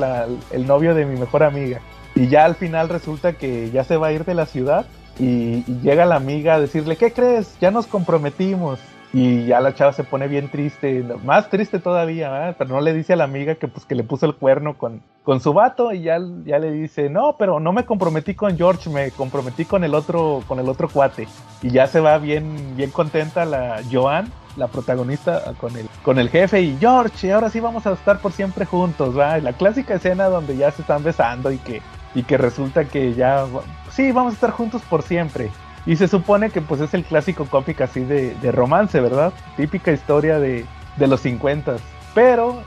[0.51, 1.81] el novio de mi mejor amiga.
[2.15, 4.87] Y ya al final resulta que ya se va a ir de la ciudad.
[5.21, 7.59] Y llega la amiga a decirle, ¿qué crees?
[7.61, 8.79] Ya nos comprometimos.
[9.13, 12.57] Y ya la chava se pone bien triste, más triste todavía, ¿verdad?
[12.59, 15.03] pero no le dice a la amiga que pues que le puso el cuerno con,
[15.23, 18.91] con su vato y ya, ya le dice, no, pero no me comprometí con George,
[18.91, 21.27] me comprometí con el otro, con el otro cuate.
[21.63, 26.29] Y ya se va bien, bien contenta la Joan, la protagonista, con el, con el
[26.29, 29.39] jefe y George, y ahora sí vamos a estar por siempre juntos, ¿va?
[29.39, 31.81] La clásica escena donde ya se están besando y que,
[32.15, 33.47] y que resulta que ya,
[33.91, 35.51] sí, vamos a estar juntos por siempre.
[35.89, 39.33] Y se supone que pues es el clásico cómic así de, de romance, ¿verdad?
[39.57, 40.67] Típica historia de,
[40.99, 41.77] de los 50.
[42.15, 42.63] Pero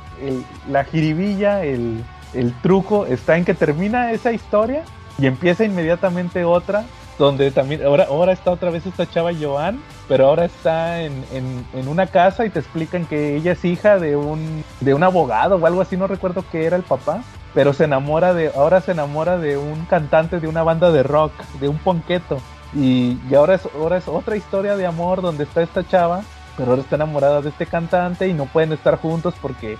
[0.67, 2.03] la jiribilla, el,
[2.33, 4.83] el truco está en que termina esa historia
[5.19, 6.83] y empieza inmediatamente otra
[7.19, 11.63] donde también ahora, ahora está otra vez esta chava Joan, pero ahora está en, en,
[11.73, 15.57] en, una casa y te explican que ella es hija de un, de un abogado
[15.57, 17.21] o algo así, no recuerdo qué era el papá,
[17.53, 21.33] pero se enamora de, ahora se enamora de un cantante de una banda de rock,
[21.59, 22.39] de un ponqueto.
[22.73, 26.23] Y, ahora, es, ahora es otra historia de amor donde está esta chava,
[26.55, 29.77] pero ahora está enamorada de este cantante y no pueden estar juntos porque,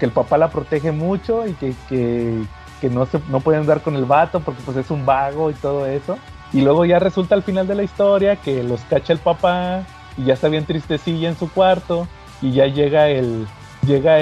[0.00, 2.44] el papá la protege mucho y que,
[2.90, 6.18] no, se, pueden andar con el vato porque pues es un vago y todo eso.
[6.52, 9.84] Y luego ya resulta al final de la historia que los cacha el papá
[10.16, 12.06] y ya está bien tristecilla en su cuarto
[12.40, 13.46] y ya llega el
[13.86, 14.20] llega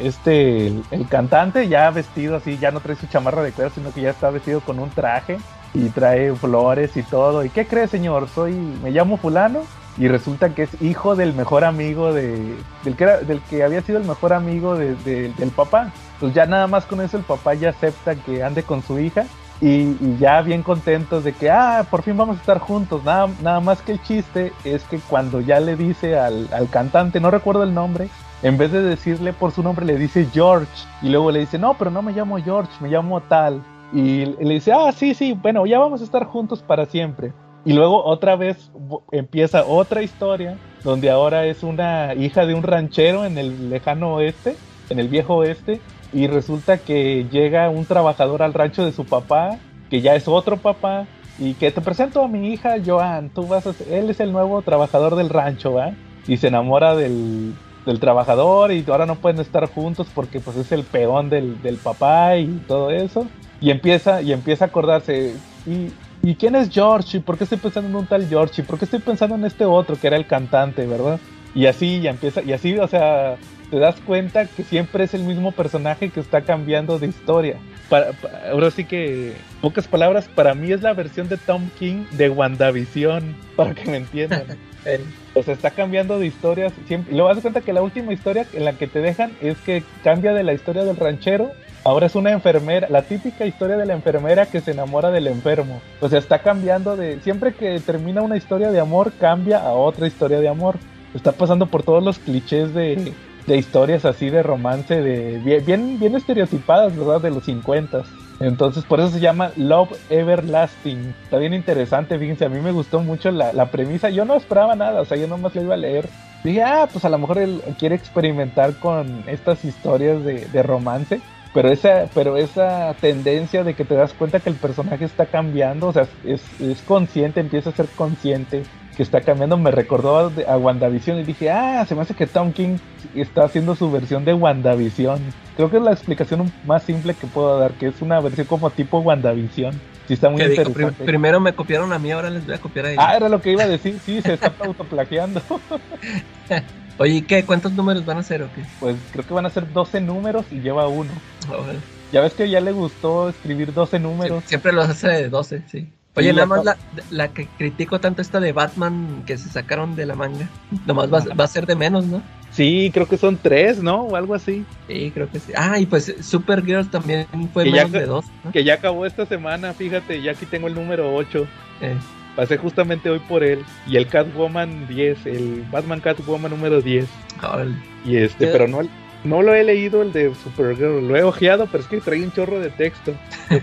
[0.00, 3.92] este el, el, cantante ya vestido así, ya no trae su chamarra de cuero, sino
[3.92, 5.38] que ya está vestido con un traje
[5.74, 7.44] y trae flores y todo.
[7.44, 8.28] ¿Y qué cree, señor?
[8.28, 9.60] Soy me llamo fulano
[9.98, 13.98] y resulta que es hijo del mejor amigo de del que del que había sido
[13.98, 15.92] el mejor amigo de, del papá.
[16.20, 19.24] Pues ya nada más con eso el papá ya acepta que ande con su hija
[19.60, 23.04] y, y, ya bien contentos de que, ah, por fin vamos a estar juntos.
[23.04, 27.20] Nada, nada más que el chiste es que cuando ya le dice al, al, cantante,
[27.20, 28.08] no recuerdo el nombre,
[28.42, 30.66] en vez de decirle por su nombre, le dice George.
[31.00, 33.62] Y luego le dice, no, pero no me llamo George, me llamo tal.
[33.92, 37.32] Y le dice, ah, sí, sí, bueno, ya vamos a estar juntos para siempre.
[37.64, 38.72] Y luego otra vez
[39.12, 44.56] empieza otra historia, donde ahora es una hija de un ranchero en el lejano oeste,
[44.90, 45.80] en el viejo oeste,
[46.12, 49.58] y resulta que llega un trabajador al rancho de su papá,
[49.90, 51.06] que ya es otro papá,
[51.38, 54.32] y que te presento a mi hija Joan, tú vas a ser, él es el
[54.32, 55.92] nuevo trabajador del rancho, ¿va?
[56.26, 57.54] Y se enamora del,
[57.86, 61.76] del, trabajador y ahora no pueden estar juntos porque pues es el peón del, del
[61.76, 63.26] papá y todo eso.
[63.62, 65.34] Y empieza, y empieza a acordarse,
[65.64, 65.92] ¿y,
[66.28, 67.18] ¿y quién es George?
[67.18, 68.60] ¿Y por qué estoy pensando en un tal George?
[68.60, 71.20] ¿Y por qué estoy pensando en este otro que era el cantante, verdad?
[71.54, 73.36] Y así, ya empieza, y así, o sea,
[73.70, 77.56] te das cuenta que siempre es el mismo personaje que está cambiando de historia.
[77.88, 82.04] Para, para, ahora sí que, pocas palabras, para mí es la versión de Tom King
[82.10, 84.44] de WandaVision, para que me entiendan.
[85.34, 86.72] o sea, está cambiando de historias.
[86.86, 89.56] Siempre, y luego das cuenta que la última historia en la que te dejan es
[89.58, 91.52] que cambia de la historia del ranchero.
[91.84, 95.80] Ahora es una enfermera, la típica historia de la enfermera que se enamora del enfermo.
[96.00, 97.20] O sea, está cambiando de.
[97.20, 100.76] Siempre que termina una historia de amor, cambia a otra historia de amor.
[101.12, 103.12] Está pasando por todos los clichés de,
[103.46, 107.20] de historias así de romance, de bien, bien estereotipadas, ¿verdad?
[107.20, 108.04] De los 50.
[108.38, 111.14] Entonces, por eso se llama Love Everlasting.
[111.24, 114.08] Está bien interesante, fíjense, a mí me gustó mucho la, la premisa.
[114.08, 116.08] Yo no esperaba nada, o sea, yo nomás le iba a leer.
[116.44, 121.20] Dije, ah, pues a lo mejor él quiere experimentar con estas historias de, de romance.
[121.54, 125.88] Pero esa, pero esa tendencia de que te das cuenta que el personaje está cambiando,
[125.88, 128.62] o sea, es, es consciente, empieza a ser consciente
[128.96, 132.26] que está cambiando me recordó a, a, WandaVision y dije, ah, se me hace que
[132.26, 132.76] Tom King
[133.14, 135.18] está haciendo su versión de WandaVision.
[135.56, 138.70] Creo que es la explicación más simple que puedo dar, que es una versión como
[138.70, 139.72] tipo WandaVision.
[140.06, 140.78] Sí, está muy interesante.
[140.78, 143.04] Digo, primero me copiaron a mí, ahora les voy a copiar a ellos.
[143.06, 145.40] Ah, era lo que iba a decir, sí, se está autoplagiando.
[146.98, 147.44] Oye, ¿qué?
[147.44, 148.62] ¿Cuántos números van a ser o qué?
[148.80, 151.10] Pues creo que van a ser 12 números y lleva uno.
[151.50, 151.64] Oh.
[152.12, 154.44] Ya ves que ya le gustó escribir 12 números.
[154.46, 155.88] Siempre los hace de 12, sí.
[156.14, 156.76] Oye, sí, nada más la,
[157.10, 160.46] la, que critico tanto esta de Batman que se sacaron de la manga.
[160.86, 162.22] Nomás va, va, a ser de menos, ¿no?
[162.50, 164.02] Sí, creo que son tres, ¿no?
[164.02, 164.66] O algo así.
[164.88, 165.52] Sí, creo que sí.
[165.56, 168.26] Ah, y pues Supergirl también fue que menos ya, de dos.
[168.44, 168.52] ¿no?
[168.52, 171.46] Que ya acabó esta semana, fíjate, ya aquí tengo el número 8.
[171.80, 171.96] Eh.
[172.36, 173.64] Pasé justamente hoy por él.
[173.86, 177.06] Y el Catwoman 10, el Batman Catwoman número 10.
[177.42, 177.58] Oh,
[178.04, 178.80] y este, pero no,
[179.24, 182.32] no lo he leído el de Supergirl, lo he ojeado, pero es que trae un
[182.32, 183.14] chorro de texto.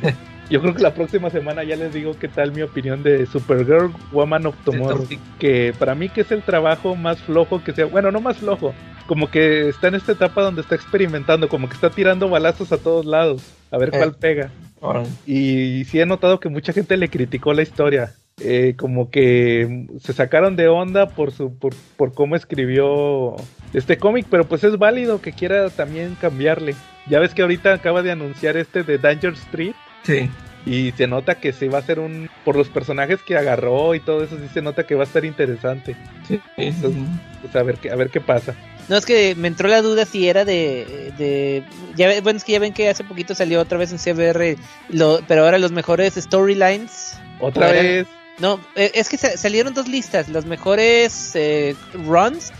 [0.49, 3.93] Yo creo que la próxima semana ya les digo qué tal mi opinión de Supergirl
[4.11, 5.07] Woman of Tomorrow.
[5.37, 7.85] Que para mí que es el trabajo más flojo que sea.
[7.85, 8.73] Bueno, no más flojo.
[9.05, 12.79] Como que está en esta etapa donde está experimentando, como que está tirando balazos a
[12.79, 13.43] todos lados.
[13.69, 14.15] A ver cuál eh.
[14.19, 14.51] pega.
[15.27, 18.15] Y, y sí he notado que mucha gente le criticó la historia.
[18.41, 23.35] Eh, como que se sacaron de onda por su por, por cómo escribió
[23.73, 26.75] este cómic, pero pues es válido que quiera también cambiarle.
[27.07, 29.73] Ya ves que ahorita acaba de anunciar este de Danger Street.
[30.03, 30.29] Sí.
[30.65, 32.29] Y se nota que se va a hacer un.
[32.45, 35.23] Por los personajes que agarró y todo eso, sí se nota que va a estar
[35.25, 35.95] interesante.
[36.27, 36.73] Sí, sí.
[37.41, 38.55] Pues a ver, qué- a ver qué pasa.
[38.89, 41.13] No, es que me entró la duda si era de...
[41.17, 41.63] de
[41.95, 44.55] ya, bueno, es que ya ven que hace poquito salió otra vez en CBR,
[44.89, 47.17] lo, pero ahora los mejores storylines.
[47.39, 48.07] Otra ¿O eran?
[48.39, 52.51] No, eh, es que sa- salieron dos listas, los mejores eh, runs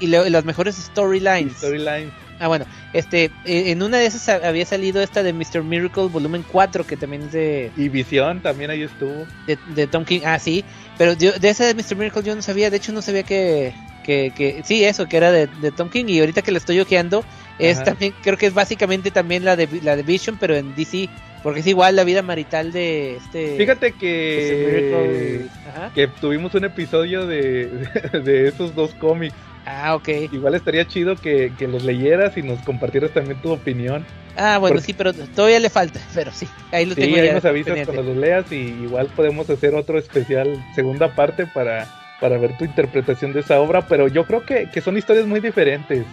[0.00, 1.56] y, los mejores storylines.
[1.58, 2.12] Storyline.
[2.40, 5.62] Ah, bueno, este, eh, en una de esas ha- había salido esta de Mr.
[5.62, 9.26] Miracle volumen 4, que también es de, Y Visión también ahí estuvo.
[9.46, 10.22] de, de Tom King.
[10.24, 10.64] Ah, sí,
[10.98, 11.96] pero yo- de esa de Mr.
[11.96, 15.30] Miracle yo no sabía, de hecho no sabía que, que, que sí, eso, que era
[15.30, 16.06] de, de Tom King.
[16.08, 17.24] Y ahorita que le estoy ojeando,
[17.58, 17.84] es Ajá.
[17.84, 21.08] también, creo que es básicamente también la de, la de Vision, pero en DC,
[21.44, 23.56] porque es igual la vida marital de este...
[23.58, 25.46] Fíjate que.
[25.68, 25.92] Ajá.
[25.94, 27.66] Que tuvimos un episodio de,
[28.24, 29.34] de esos dos cómics.
[29.66, 30.08] Ah, ok.
[30.32, 34.04] Igual estaría chido que, que los leyeras y nos compartieras también tu opinión.
[34.36, 37.26] Ah, bueno, Porque- sí, pero todavía le falta, pero sí, ahí lo Sí, tengo ahí
[37.26, 37.92] ya nos avisas pendiente.
[37.92, 41.86] cuando los leas y igual podemos hacer otro especial, segunda parte para,
[42.24, 45.40] para ver tu interpretación de esa obra, pero yo creo que, que son historias muy
[45.40, 46.06] diferentes.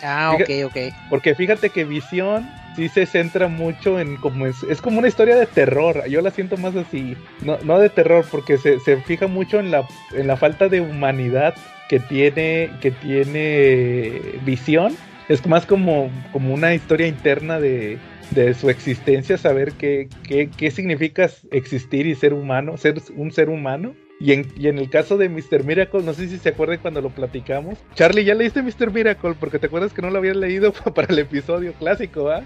[0.00, 0.76] Ah, ok, Fíjate- ok.
[1.10, 5.34] porque fíjate que Visión sí se centra mucho en como es, es como una historia
[5.34, 9.26] de terror, yo la siento más así, no, no de terror, porque se, se fija
[9.26, 11.52] mucho en la, en la falta de humanidad
[11.88, 14.94] que tiene, que tiene Visión,
[15.28, 17.98] es más como, como una historia interna de,
[18.30, 23.48] de su existencia, saber qué, qué, qué significa existir y ser humano, ser un ser
[23.48, 23.96] humano.
[24.20, 25.64] Y en, y en el caso de Mr.
[25.64, 27.78] Miracle, no sé si se acuerdan cuando lo platicamos.
[27.94, 28.92] Charlie, ¿ya leíste Mr.
[28.92, 29.34] Miracle?
[29.38, 32.42] Porque te acuerdas que no lo habías leído para el episodio clásico, ¿ah?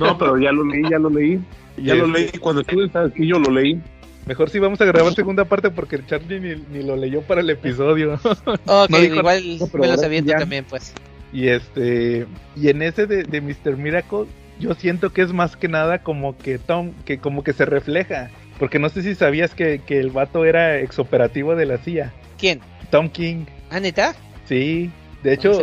[0.00, 1.40] No, pero ya lo leí, ya lo leí.
[1.76, 2.40] Ya lo este, leí.
[2.40, 3.80] Cuando estuve aquí yo lo leí.
[4.26, 7.48] Mejor si vamos a grabar segunda parte porque Charlie ni, ni lo leyó para el
[7.48, 8.20] episodio.
[8.66, 9.42] Ok, No dijo- igual
[9.72, 10.38] me aviento ya.
[10.38, 10.92] también, pues.
[11.32, 12.26] Y este
[12.56, 13.76] y en ese de, de Mr.
[13.76, 14.26] Miracle
[14.60, 18.30] yo siento que es más que nada como que Tom que como que se refleja,
[18.58, 22.60] porque no sé si sabías que, que el vato era exoperativo de la CIA, ¿Quién?
[22.90, 23.44] Tom King.
[23.70, 24.14] ¿Ah, neta?
[24.46, 24.90] Sí,
[25.22, 25.62] de hecho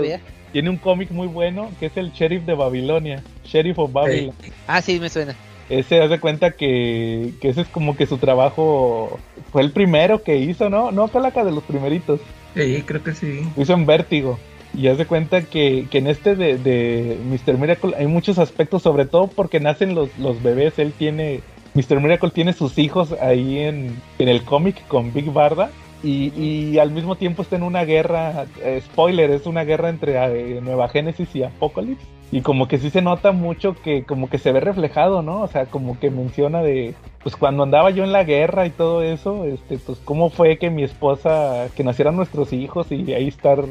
[0.52, 4.34] tiene un cómic muy bueno que es el Sheriff de Babilonia, Sheriff of Babylon.
[4.68, 5.36] Ah, sí, me suena.
[5.70, 9.20] Ese hace cuenta que, que ese es como que su trabajo
[9.52, 10.92] fue el primero que hizo, ¿no?
[10.92, 12.22] No Calaca de los primeritos.
[12.54, 13.42] Sí, creo que sí.
[13.58, 14.40] Hizo en Vértigo.
[14.74, 17.58] Y haz de cuenta que, que en este de, de Mr.
[17.58, 20.78] Miracle hay muchos aspectos, sobre todo porque nacen los, los bebés.
[20.78, 21.42] Él tiene,
[21.76, 22.00] Mr.
[22.02, 25.70] Miracle tiene sus hijos ahí en, en el cómic con Big Barda.
[26.04, 30.14] Y, y al mismo tiempo está en una guerra, eh, spoiler, es una guerra entre
[30.58, 32.06] eh, Nueva Génesis y Apocalypse.
[32.32, 35.42] Y como que sí se nota mucho que como que se ve reflejado, ¿no?
[35.42, 39.02] O sea, como que menciona de, pues cuando andaba yo en la guerra y todo
[39.04, 43.64] eso, este, pues cómo fue que mi esposa, que nacieran nuestros hijos y ahí estar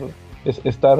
[0.44, 0.98] es- estar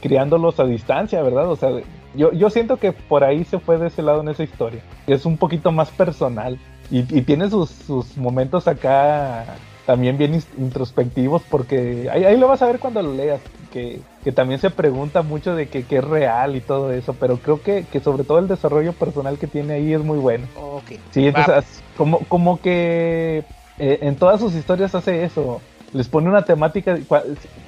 [0.00, 1.50] criándolos a distancia, ¿verdad?
[1.50, 1.70] O sea,
[2.16, 4.80] yo, yo siento que por ahí se fue de ese lado en esa historia.
[5.06, 6.58] Es un poquito más personal.
[6.90, 9.44] Y, y tiene sus, sus momentos acá
[9.86, 13.40] también bien introspectivos porque ahí, ahí lo vas a ver cuando lo leas.
[13.72, 17.36] Que, que también se pregunta mucho de que, que es real y todo eso, pero
[17.36, 20.46] creo que, que sobre todo el desarrollo personal que tiene ahí es muy bueno.
[20.56, 20.92] Ok.
[21.10, 23.44] Sí, entonces, como, como que
[23.78, 25.60] eh, en todas sus historias hace eso.
[25.92, 26.98] Les pone una temática.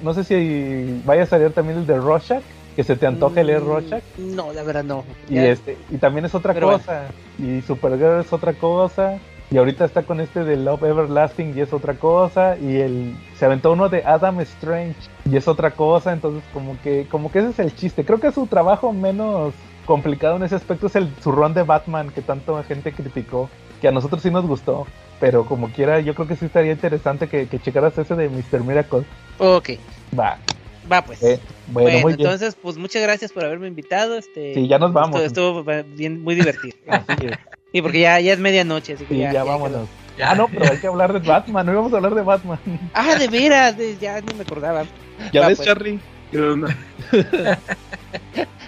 [0.01, 2.43] No sé si vaya a salir también el de Rorschach,
[2.79, 4.03] que se te antoje leer Mm, Rorschach.
[4.17, 5.03] No, la verdad no.
[5.27, 7.07] Y, Ya- este, y también es otra Pero cosa.
[7.37, 9.19] Y Supergirl es otra cosa.
[9.51, 12.55] Y ahorita está con este de Love Everlasting y es otra cosa.
[12.55, 14.95] Y el se aventó uno de Adam Strange
[15.29, 16.13] y es otra cosa.
[16.13, 18.05] Entonces como que como que ese es el chiste.
[18.05, 19.53] Creo que su trabajo menos
[19.85, 23.49] complicado en ese aspecto es el su run de Batman que tanto gente criticó.
[23.81, 24.87] Que a nosotros sí nos gustó.
[25.19, 28.63] Pero como quiera, yo creo que sí estaría interesante que, que checaras ese de Mr.
[28.63, 29.03] Miracle.
[29.37, 29.71] Ok,
[30.17, 30.37] Va.
[30.91, 31.21] Va pues.
[31.23, 32.27] Eh, bueno, bueno, muy bien.
[32.27, 34.17] entonces, pues muchas gracias por haberme invitado.
[34.17, 35.19] Este, Sí, ya nos vamos.
[35.21, 36.75] Estuvo, estuvo bien, muy divertido.
[36.87, 37.37] Así es.
[37.71, 39.87] Sí, porque ya, ya es medianoche, así que Sí, ya, ya, ya vámonos.
[40.23, 41.65] Ah, no, pero hay que hablar de Batman.
[41.65, 42.59] No íbamos a hablar de Batman.
[42.93, 44.83] Ah, de veras, de- ya no me acordaba.
[45.31, 45.67] ¿Ya Va, ves, pues.
[45.67, 45.99] Charlie?
[46.31, 46.75] ¿Qué onda?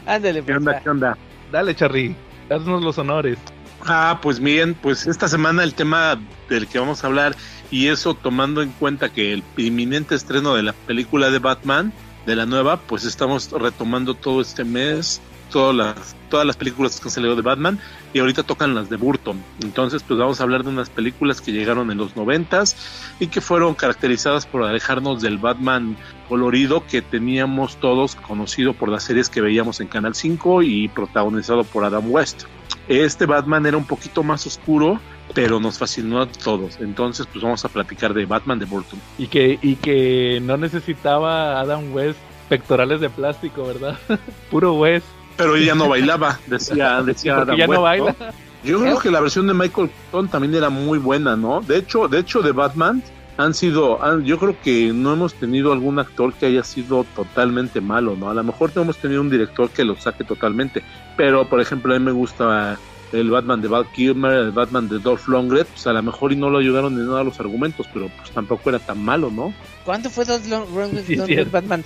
[0.06, 0.58] Ándale, ¿Qué pues.
[0.58, 0.72] onda?
[0.74, 0.80] va.
[0.80, 1.18] ¿Qué onda?
[1.52, 2.16] Dale, Charlie.
[2.50, 3.38] Haznos los honores.
[3.86, 6.20] Ah, pues bien, pues esta semana el tema
[6.50, 7.36] del que vamos a hablar
[7.72, 11.92] y eso tomando en cuenta que el inminente estreno de la película de Batman,
[12.26, 17.08] de la nueva, pues estamos retomando todo este mes, todas las, todas las películas que
[17.08, 17.80] han salido de Batman
[18.14, 19.44] y ahorita tocan las de Burton.
[19.62, 22.76] Entonces, pues vamos a hablar de unas películas que llegaron en los noventas
[23.20, 25.98] y que fueron caracterizadas por alejarnos del Batman
[26.28, 31.64] colorido que teníamos todos conocido por las series que veíamos en Canal 5 y protagonizado
[31.64, 32.44] por Adam West.
[32.88, 35.00] Este Batman era un poquito más oscuro,
[35.34, 36.78] pero nos fascinó a todos.
[36.80, 39.00] Entonces, pues vamos a platicar de Batman de Burton.
[39.18, 42.20] Y que, y que no necesitaba Adam West
[42.50, 43.98] pectorales de plástico, ¿verdad?
[44.52, 45.06] Puro West.
[45.38, 48.16] Pero ella no bailaba, decía, decía Adam ya West, no baila.
[48.64, 51.62] Yo creo que la versión de Michael Keaton también era muy buena, ¿no?
[51.62, 53.02] De hecho, de hecho de Batman
[53.38, 57.82] han sido, han- yo creo que no hemos tenido algún actor que haya sido totalmente
[57.82, 58.30] malo, ¿no?
[58.30, 60.84] A lo mejor no hemos tenido un director que lo saque totalmente,
[61.18, 62.78] pero por ejemplo a mí me gusta
[63.12, 66.36] el Batman de Val Kilmer, el Batman de Dolph Lundgren, pues a lo mejor y
[66.36, 69.54] no lo ayudaron en nada los argumentos, pero pues tampoco era tan malo, ¿no?
[69.86, 70.26] ¿Cuánto fue
[71.06, 71.52] Sí, Long- cierto.
[71.52, 71.84] Batman?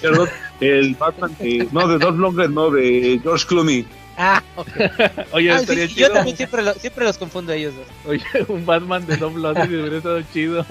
[0.00, 0.28] Perdón,
[0.60, 3.84] el Batman de, no, de Dolph Lundgren, no, de George Clooney.
[4.16, 4.68] Ah, ok.
[5.32, 6.08] Oye, Ah, estaría sí, chido.
[6.08, 7.86] yo también siempre, lo- siempre los confundo a ellos dos.
[8.06, 10.64] Oye, un Batman de Don Blondie hubiera estado chido.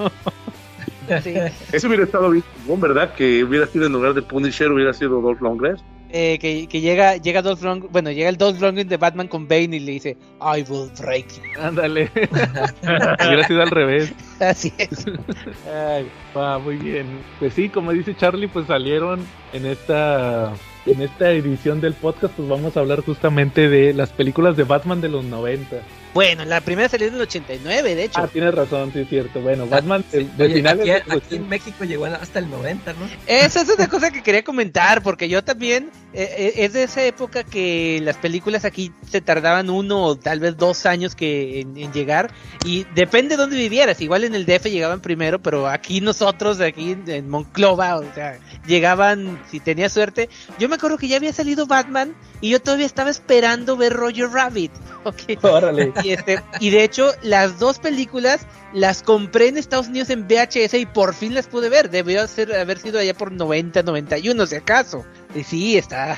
[1.24, 1.34] Sí.
[1.74, 2.44] Eso hubiera estado bien,
[2.80, 3.14] ¿verdad?
[3.16, 5.76] Que hubiera sido en lugar de Punisher, hubiera sido Dolph Lundgren.
[6.14, 9.48] Eh, que, que llega, llega Dolph Lundgren, bueno, llega el Dolph Lundgren de Batman con
[9.48, 11.62] Bane y le dice, I will break you.
[11.62, 12.12] Ándale.
[12.84, 14.14] hubiera sido al revés.
[14.40, 15.06] Así es.
[15.74, 17.06] Ay, va, muy bien.
[17.40, 20.54] Pues sí, como dice Charlie, pues salieron en esta
[20.86, 25.00] en esta edición del podcast, pues vamos a hablar justamente de las películas de Batman
[25.00, 25.78] de los 90.
[26.14, 28.20] Bueno, la primera salió en el 89, de hecho.
[28.22, 29.40] Ah, tienes razón, sí es cierto.
[29.40, 32.40] Bueno, Batman de, Sí, de oye, finales aquí, de aquí los en México llegó hasta
[32.40, 33.00] el 90, ¿no?
[33.28, 37.04] Esa es una cosa que quería comentar, porque yo también, eh, eh, es de esa
[37.06, 41.78] época que las películas aquí se tardaban uno o tal vez dos años que en,
[41.78, 42.32] en llegar,
[42.66, 46.92] y depende de dónde vivieras, igual en el DF llegaban primero, pero aquí nosotros, aquí
[46.92, 50.30] en, en Monclova, o sea, llegaban, si tenía suerte,
[50.60, 54.30] yo me acuerdo que ya había salido Batman, y yo todavía estaba esperando ver Roger
[54.30, 54.72] Rabbit,
[55.06, 55.94] ok, Órale.
[56.04, 60.74] Y, este, y de hecho, las dos películas las compré en Estados Unidos en VHS
[60.76, 61.90] y por fin las pude ver.
[61.90, 65.06] Debió ser, haber sido allá por 90, 91, si acaso.
[65.36, 66.18] Y sí, está.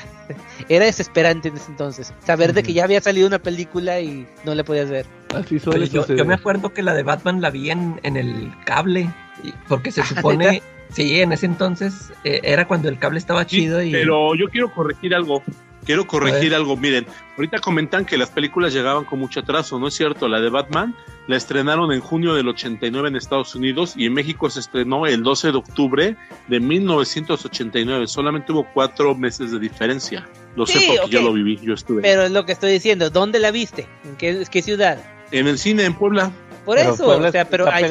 [0.68, 2.12] Era desesperante en ese entonces.
[2.24, 5.06] Saber de que ya había salido una película y no la podías ver.
[5.34, 8.52] Así suele yo, yo me acuerdo que la de Batman la vi en, en el
[8.64, 9.10] cable,
[9.42, 10.64] y- porque se Ah, supone, ¿neta?
[10.92, 13.90] sí, en ese entonces eh, era cuando el cable estaba chido y...
[13.90, 15.42] Pero yo quiero corregir algo.
[15.84, 16.76] Quiero corregir algo.
[16.76, 17.06] Miren,
[17.36, 19.78] ahorita comentan que las películas llegaban con mucho atraso.
[19.78, 20.28] No es cierto.
[20.28, 20.94] La de Batman
[21.26, 25.22] la estrenaron en junio del 89 en Estados Unidos y en México se estrenó el
[25.22, 26.16] 12 de octubre
[26.48, 28.06] de 1989.
[28.06, 30.26] Solamente hubo cuatro meses de diferencia.
[30.56, 31.08] Lo sé porque ok.
[31.08, 31.58] yo lo viví.
[31.62, 33.10] Yo estuve Pero es lo que estoy diciendo.
[33.10, 33.86] ¿Dónde la viste?
[34.04, 34.98] ¿En qué, qué ciudad?
[35.30, 36.30] en el cine en Puebla.
[36.64, 37.90] Por Pero eso, Puebla o sea, pero hay-.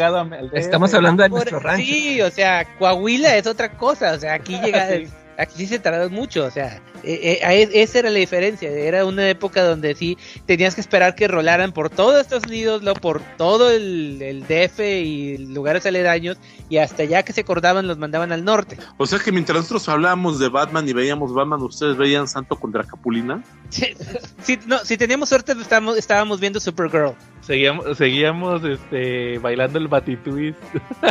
[0.54, 1.84] Estamos hablando de por- nuestro rancho.
[1.86, 5.08] sí, o sea, Coahuila es otra cosa, o sea, aquí llega, Sí.
[5.44, 9.30] Aquí sí se tardó mucho, o sea, eh, eh, esa era la diferencia, era una
[9.30, 13.70] época donde sí tenías que esperar que rolaran por todo Estados Unidos, luego por todo
[13.70, 16.38] el, el DF y lugares aledaños,
[16.70, 18.78] y hasta ya que se acordaban los mandaban al norte.
[18.98, 22.84] O sea que mientras nosotros hablábamos de Batman y veíamos Batman, ustedes veían Santo contra
[22.84, 23.44] Capulina.
[23.70, 23.88] Sí,
[24.44, 27.14] sí, no, si teníamos suerte estábamos, estábamos viendo Supergirl.
[27.42, 30.58] Seguíamos, seguíamos este, bailando el Batitwist.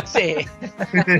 [0.05, 0.35] Sí.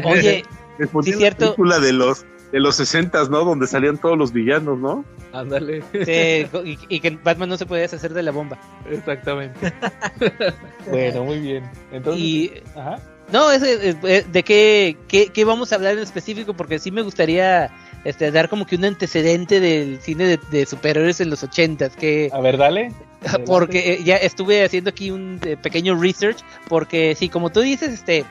[0.03, 0.44] Oye,
[0.80, 1.45] la cierto.
[1.45, 3.43] película de los de los 60, ¿no?
[3.43, 5.03] Donde salían todos los villanos, ¿no?
[5.34, 5.81] Ándale.
[5.91, 8.57] sí, y, y que Batman no se podía deshacer de la bomba.
[8.89, 9.73] Exactamente.
[10.89, 11.63] bueno, muy bien.
[11.91, 12.99] Entonces, Y ajá.
[13.31, 16.91] No, es, es- es- de qué, qué, qué vamos a hablar en específico, porque sí
[16.91, 17.71] me gustaría
[18.03, 22.30] este, dar como que un antecedente del cine de, de superhéroes en los ochentas, que
[22.31, 22.91] A ver, dale.
[23.21, 23.45] Adelante.
[23.47, 27.93] porque eh, ya estuve haciendo aquí un eh, pequeño research, porque sí, como tú dices,
[27.93, 28.25] este,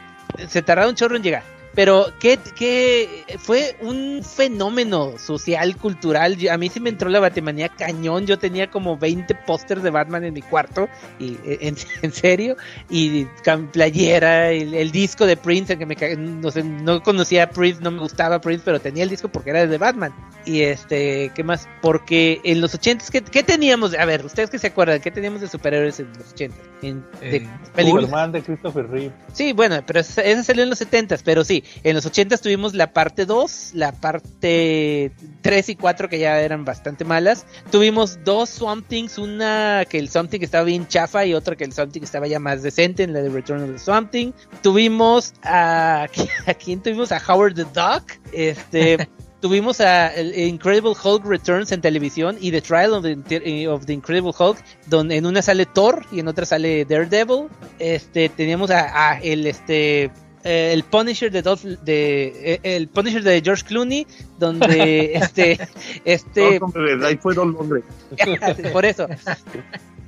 [0.47, 1.43] se tardaron un chorro en llegar.
[1.75, 6.37] Pero que, que fue un fenómeno social, cultural.
[6.37, 8.27] Yo- a mí sí me entró la batemanía cañón.
[8.27, 10.89] Yo tenía como 20 pósters de Batman en mi cuarto.
[11.19, 12.57] Y, eh, en, en serio.
[12.91, 13.27] Y
[13.73, 17.91] playera, el, el disco de Prince, que me no, sé, no conocía a Prince, no
[17.91, 20.13] me gustaba Prince, pero tenía el disco porque era de Batman.
[20.45, 21.69] Y este, ¿qué más?
[21.81, 23.95] Porque en los 80s, ¿qué, qué teníamos?
[23.95, 26.51] A ver, ustedes que se acuerdan, ¿qué teníamos de superhéroes en los 80s?
[26.83, 28.07] En, de Eh, películas.
[28.07, 29.13] Superman de Christopher Reeve.
[29.33, 32.93] Sí, bueno, pero esa salió en los 70 pero sí, en los 80 tuvimos la
[32.93, 35.13] parte 2, la parte
[35.43, 37.47] 3 y 4 que ya eran bastante malas.
[37.71, 41.65] Tuvimos dos Swamp Things, una que el Swamp Thing estaba bien chafa y otra que
[41.65, 44.33] el Swamp Thing estaba ya más decente en la de Return of the Swamp Thing.
[44.63, 46.07] Tuvimos a,
[46.47, 47.13] ¿a quién tuvimos?
[47.13, 49.09] A Howard the Duck, este...
[49.43, 54.31] Tuvimos a Incredible Hulk Returns en televisión y The Trial of the, of the Incredible
[54.39, 54.57] Hulk,
[54.87, 57.49] donde en una sale Thor y en otra sale Daredevil.
[57.81, 60.13] Este, teníamos a, a el este
[60.45, 64.07] eh, el Punisher de, Dolph- de eh, el Punisher de George Clooney,
[64.39, 65.59] donde este
[66.05, 67.85] este No, hombre, ahí fue Don Londres.
[68.73, 69.07] por eso.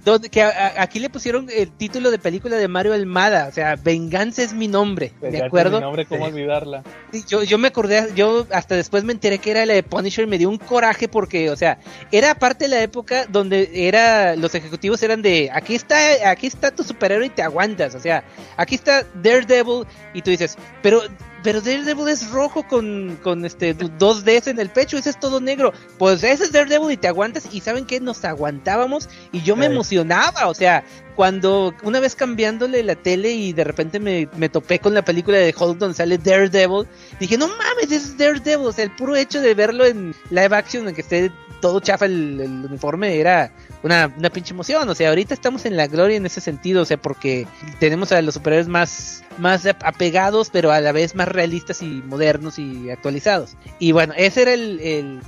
[0.05, 3.53] Donde, que a- a- aquí le pusieron el título de película de Mario Almada, o
[3.53, 5.79] sea, Venganza es mi nombre, ¿de acuerdo?
[5.79, 6.33] mi nombre, ¿cómo Sí.
[6.33, 6.83] olvidarla?
[7.13, 10.25] Sí, Yo, yo me acordé, yo hasta después me enteré que era la de Punisher
[10.25, 11.79] y me dio un coraje porque, o sea,
[12.13, 15.97] era parte de la época donde era, los ejecutivos eran de, aquí está,
[16.31, 18.25] aquí está tu superhéroe y te aguantas, o sea,
[18.59, 21.01] aquí está Daredevil y tú dices, pero
[21.45, 25.41] pero Daredevil es rojo con, con este dos Ds en el pecho, ese es todo
[25.41, 25.75] negro.
[25.99, 29.67] Pues ese es Daredevil y te aguantas y saben que nos aguantábamos y yo me
[29.67, 30.85] emocionaba, o sea,
[31.15, 35.39] cuando una vez cambiándole la tele y de repente me, me topé con la película
[35.39, 36.87] de Hulk donde sale Daredevil,
[37.21, 40.89] dije, no mames, es Daredevil, o sea, el puro hecho de verlo en live action,
[40.89, 41.31] en que esté
[41.61, 43.51] todo chafa el, uniforme, era
[43.83, 46.85] una, una pinche emoción, o sea, ahorita estamos en la gloria en ese sentido, o
[46.85, 47.47] sea, porque
[47.81, 51.87] tenemos a los superhéroes más, más ap- apegados, pero a la vez más realistas y
[52.07, 53.57] modernos y actualizados.
[53.79, 55.21] Y bueno, ese era el, el,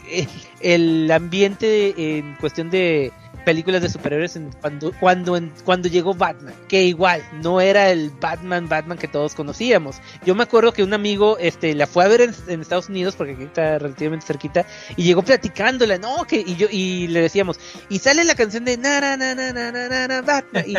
[0.61, 3.13] el ambiente en cuestión de
[3.47, 8.11] películas de superhéroes en- cuando, cuando, en- cuando llegó Batman, que igual no era el
[8.11, 9.97] Batman, Batman que todos conocíamos.
[10.25, 13.15] Yo me acuerdo que un amigo este, la fue a ver en, en Estados Unidos,
[13.15, 14.67] porque aquí está relativamente cerquita,
[14.97, 18.77] y llegó platicándola, no, que, y yo, y le decíamos, y sale la canción de
[18.77, 20.73] na na na na na na na, Batman, y,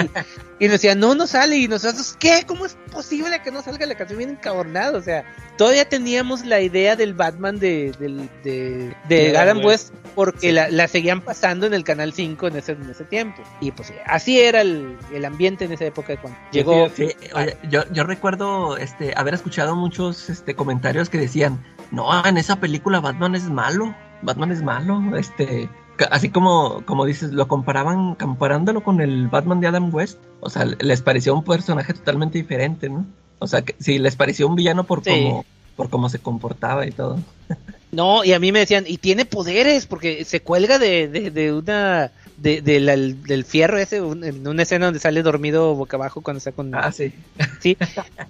[0.59, 2.43] y nos decía, no, no sale, y nosotros, ¿qué?
[2.45, 4.97] ¿Cómo es posible que no salga la canción bien encabronada?
[4.97, 5.23] O sea,
[5.57, 10.51] todavía teníamos la idea del Batman de, del- de, de De Adam Adam West, porque
[10.51, 13.43] la, la seguían pasando en el canal 5 en ese, en ese tiempo.
[13.61, 16.89] Y pues así era el, el ambiente en esa época de cuando llegó.
[16.89, 22.37] Sí, oye, yo, yo recuerdo este, haber escuchado muchos este, comentarios que decían, no, en
[22.37, 25.69] esa película Batman es malo, Batman es malo, este,
[26.09, 30.65] así como, como dices, lo comparaban, comparándolo con el Batman de Adam West, o sea,
[30.65, 33.05] les pareció un personaje totalmente diferente, ¿no?
[33.37, 35.11] O sea, que sí, les pareció un villano por Sí.
[35.11, 35.45] cómo,
[35.75, 37.19] por cómo se comportaba y todo.
[37.91, 41.53] No, y a mí me decían, y tiene poderes, porque se cuelga de, de, de
[41.53, 42.11] una.
[42.37, 46.21] De, de la- del fierro ese, un- en una escena donde sale dormido boca abajo
[46.21, 46.75] cuando está con.
[46.75, 47.11] Ah, sí.
[47.59, 47.75] Sí,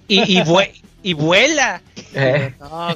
[0.08, 0.72] y, y, vue-
[1.02, 1.82] y vuela.
[2.14, 2.54] Eh.
[2.58, 2.88] No,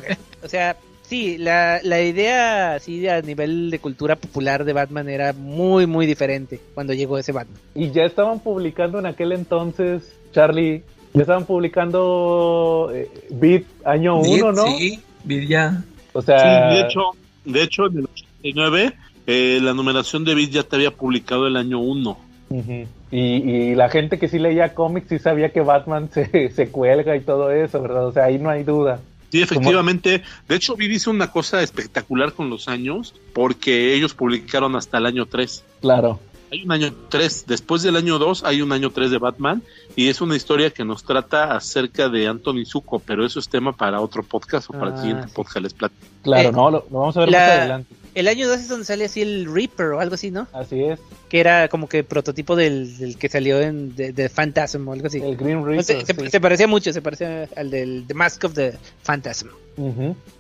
[0.43, 5.35] o sea, sí, la, la idea así a nivel de cultura popular de Batman era
[5.35, 7.59] muy, muy diferente cuando llegó ese Batman.
[7.75, 10.83] Y ya estaban publicando en aquel entonces, Charlie,
[11.13, 14.67] ya estaban publicando eh, Beat año 1, ¿no?
[14.79, 15.83] Sí, vi ya.
[16.13, 17.01] O Sí, sea, de hecho,
[17.45, 18.93] de hecho, en el 89,
[19.27, 22.19] eh, la numeración de Beat ya te había publicado el año 1.
[22.51, 22.87] ujú.
[23.11, 27.17] y, y la gente que sí leía cómics sí sabía que Batman se, se cuelga
[27.17, 28.07] y todo eso, ¿verdad?
[28.07, 29.01] O sea, ahí no hay duda.
[29.31, 30.23] Sí, efectivamente.
[30.47, 35.07] De hecho, Beat hizo una cosa espectacular con los años, porque ellos publicaron hasta el
[35.07, 35.65] año 3.
[35.81, 36.21] Claro.
[36.53, 39.63] Hay un año 3, después del año 2 hay un año 3 de Batman
[39.97, 43.75] y es una historia que nos trata acerca de Anthony Zuko, pero eso es tema
[43.75, 45.35] para otro podcast o para el Ah, siguiente sí.
[45.35, 46.07] podcast les platico.
[46.23, 47.95] Claro, Eh, no, lo, lo vamos a ver la- más adelante.
[48.15, 50.47] El año 2 es donde sale así el Reaper o algo así, ¿no?
[50.53, 51.01] Así es.
[51.31, 55.07] Que era como que prototipo del, del que salió en de, de Phantasm o algo
[55.07, 55.21] así.
[55.23, 55.83] El Green Reaper.
[55.85, 56.29] se, sí.
[56.31, 58.75] se parecía mucho, se parecía al del The Mask of the
[59.05, 59.49] Phantasm.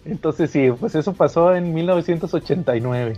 [0.04, 3.16] Entonces sí, pues eso pasó en 1989.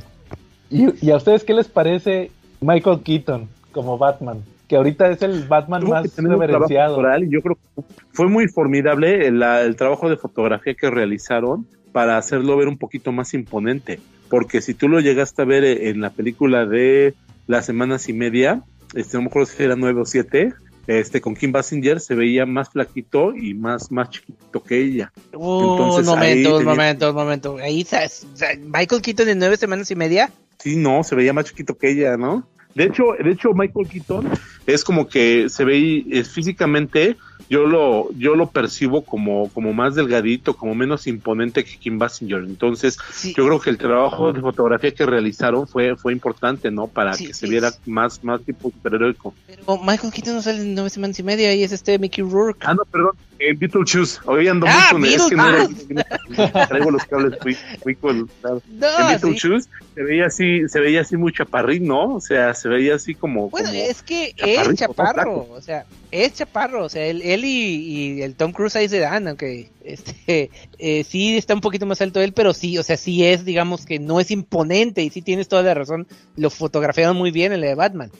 [0.70, 2.30] ¿Y, y a ustedes qué les parece
[2.64, 4.42] Michael Keaton como Batman?
[4.68, 6.94] Que ahorita es el Batman más reverenciado.
[6.94, 7.82] actoral y yo creo que
[8.12, 12.78] fue muy formidable el, la- el trabajo de fotografía que realizaron para hacerlo ver un
[12.78, 14.00] poquito más imponente.
[14.30, 17.14] Porque si tú lo llegaste a ver eh, en la película de
[17.46, 18.62] las semanas y media,
[18.94, 20.52] este, no me acuerdo si era 9 o 7,
[20.86, 25.12] este, con Kim Basinger se veía más flaquito y más, más chiquito que ella.
[25.34, 27.56] Uh, Entonces, un momento, ahí un tenía- momento, un momento.
[27.62, 27.86] Ahí
[28.66, 30.30] Michael Keaton en nueve semanas y media.
[30.58, 32.46] Sí, no, se veía más chiquito que ella, ¿no?
[32.74, 34.28] De hecho, de hecho Michael Keaton
[34.66, 37.16] es como que se ve es físicamente,
[37.50, 42.38] yo lo, yo lo percibo como, como más delgadito, como menos imponente que Kim Basinger.
[42.44, 43.34] Entonces, Sí.
[43.36, 46.86] yo creo que el trabajo de fotografía que realizaron fue, fue importante, ¿no?
[46.86, 47.78] Para Sí, que sí, se viera sí.
[47.90, 49.34] más, más tipo superheroico.
[49.46, 52.64] Pero Michael Keaton no sale en nueve semanas y media y es este Mickey Rourke.
[52.66, 54.20] Ah, no, perdón, en Beetlejuice.
[54.24, 56.04] Hoy ando Ah, muy con es que no Beetlejuice.
[56.68, 58.62] traigo los cables muy, muy conectados.
[58.68, 59.26] No, en sí.
[59.26, 62.14] Beetlejuice se veía así, se veía así muy chaparrín, ¿no?
[62.14, 66.34] O sea, se veía así como, Bueno, como- es que es chaparro, o sea, es
[66.34, 67.48] chaparro, o sea, él, él y,
[68.18, 72.00] y el Tom Cruise ahí se dan, aunque este, eh, sí está un poquito más
[72.00, 75.22] alto él, pero sí, o sea, sí es, digamos que no es imponente y sí
[75.22, 76.06] tienes toda la razón,
[76.36, 78.10] lo fotografiaron muy bien en la de Batman.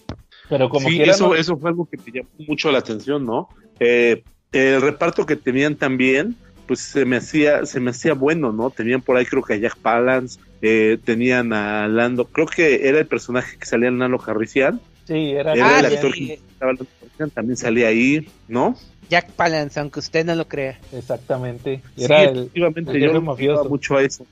[0.49, 3.25] Pero como sí, quiera, eso, no- eso fue algo que me llamó mucho la atención,
[3.25, 3.49] ¿no?
[3.81, 4.23] Eh,
[4.53, 6.37] el reparto que tenían también,
[6.67, 8.71] pues se me hacía, se me hacía bueno, ¿no?
[8.71, 12.99] Tenían por ahí creo que a Jack Palance, eh, tenían a Lando, creo que era
[13.01, 16.27] el personaje que salía en Lando Harrician, sí, era, era Ah, el actor sí.
[16.29, 16.87] que estaba Lando
[17.35, 18.77] también salía ahí, ¿no?
[19.09, 20.79] Jack Palance, aunque usted no lo crea.
[20.93, 21.83] exactamente.
[21.97, 23.69] Sí, Era el, efectivamente, el yo lo mafioso.
[23.69, 24.27] mucho a eso.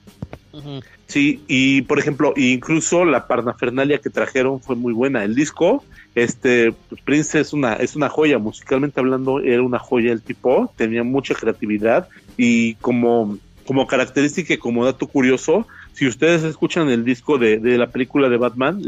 [1.07, 5.23] Sí, y por ejemplo, incluso la parnafernalia que trajeron fue muy buena.
[5.23, 5.83] El disco,
[6.15, 10.71] este, pues, Prince es una, es una joya, musicalmente hablando, era una joya el tipo,
[10.75, 17.03] tenía mucha creatividad y como, como característica y como dato curioso, si ustedes escuchan el
[17.03, 18.79] disco de, de la película de Batman,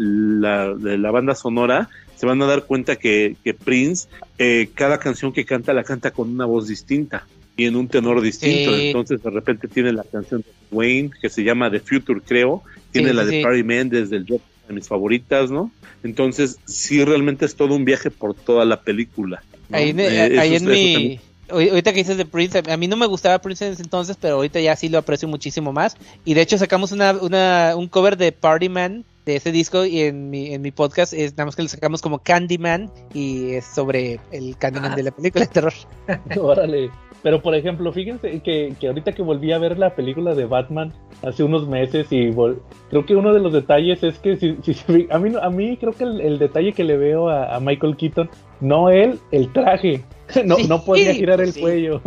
[0.41, 4.97] la, de la banda sonora, se van a dar cuenta que, que Prince, eh, cada
[4.99, 7.25] canción que canta la canta con una voz distinta.
[7.57, 8.75] y en un tenor distinto.
[8.75, 8.87] Sí.
[8.87, 12.63] Entonces de repente tiene la canción de Wayne que se llama The Future, creo.
[12.91, 13.41] Tiene Sí, la de sí.
[13.43, 15.71] Parry Mendes del Joker, de mis favoritas, ¿no?
[16.03, 19.41] Entonces sí realmente es todo un viaje por toda la película.
[19.69, 19.77] ¿no?
[19.77, 20.93] Ahí en, Eh, ahí eso- en eso mi...
[20.93, 24.17] también- Ahorita que dices de Prince, a mí no me gustaba Prince en ese entonces,
[24.19, 25.95] pero ahorita ya sí lo aprecio muchísimo más.
[26.25, 30.01] Y de hecho sacamos una, una, un cover de Party Man de ese disco y
[30.01, 33.65] en mi, en mi podcast es nada más que lo sacamos como Candyman y es
[33.65, 34.95] sobre el Candyman Ah.
[34.95, 35.73] de la película de terror.
[36.39, 36.91] Órale.
[37.25, 40.93] Pero por ejemplo, fíjense que, que ahorita que volví a ver la película de Batman
[41.23, 42.59] hace unos meses y vol-
[42.91, 45.91] creo que uno de los detalles es que si, si- a mí a mí creo
[45.93, 48.29] que el, el detalle que le veo a, a Michael Keaton,
[48.61, 50.03] no él, el traje.
[50.45, 51.61] No, Sí, no podía girar el sí.
[51.61, 51.99] cuello.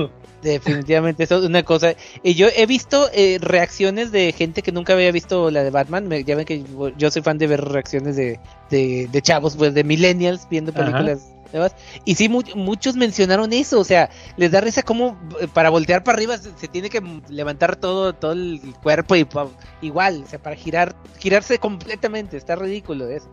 [0.43, 1.95] Definitivamente, eso es una cosa.
[2.23, 6.07] Y yo he visto eh, reacciones de gente que nunca había visto la de Batman.
[6.09, 8.39] Me- ya ven que yo- yo soy fan de ver reacciones de,
[8.71, 10.83] de, de chavos, pues de millennials viendo Ajá.
[12.05, 13.81] Y sí, mu- muchos mencionaron eso.
[13.81, 17.03] O sea, les da risa como eh, para voltear para arriba se, se tiene que
[17.29, 19.27] levantar todo, todo el cuerpo y
[19.83, 22.37] igual, o sea, para girar, girarse completamente.
[22.37, 23.29] Está ridículo eso.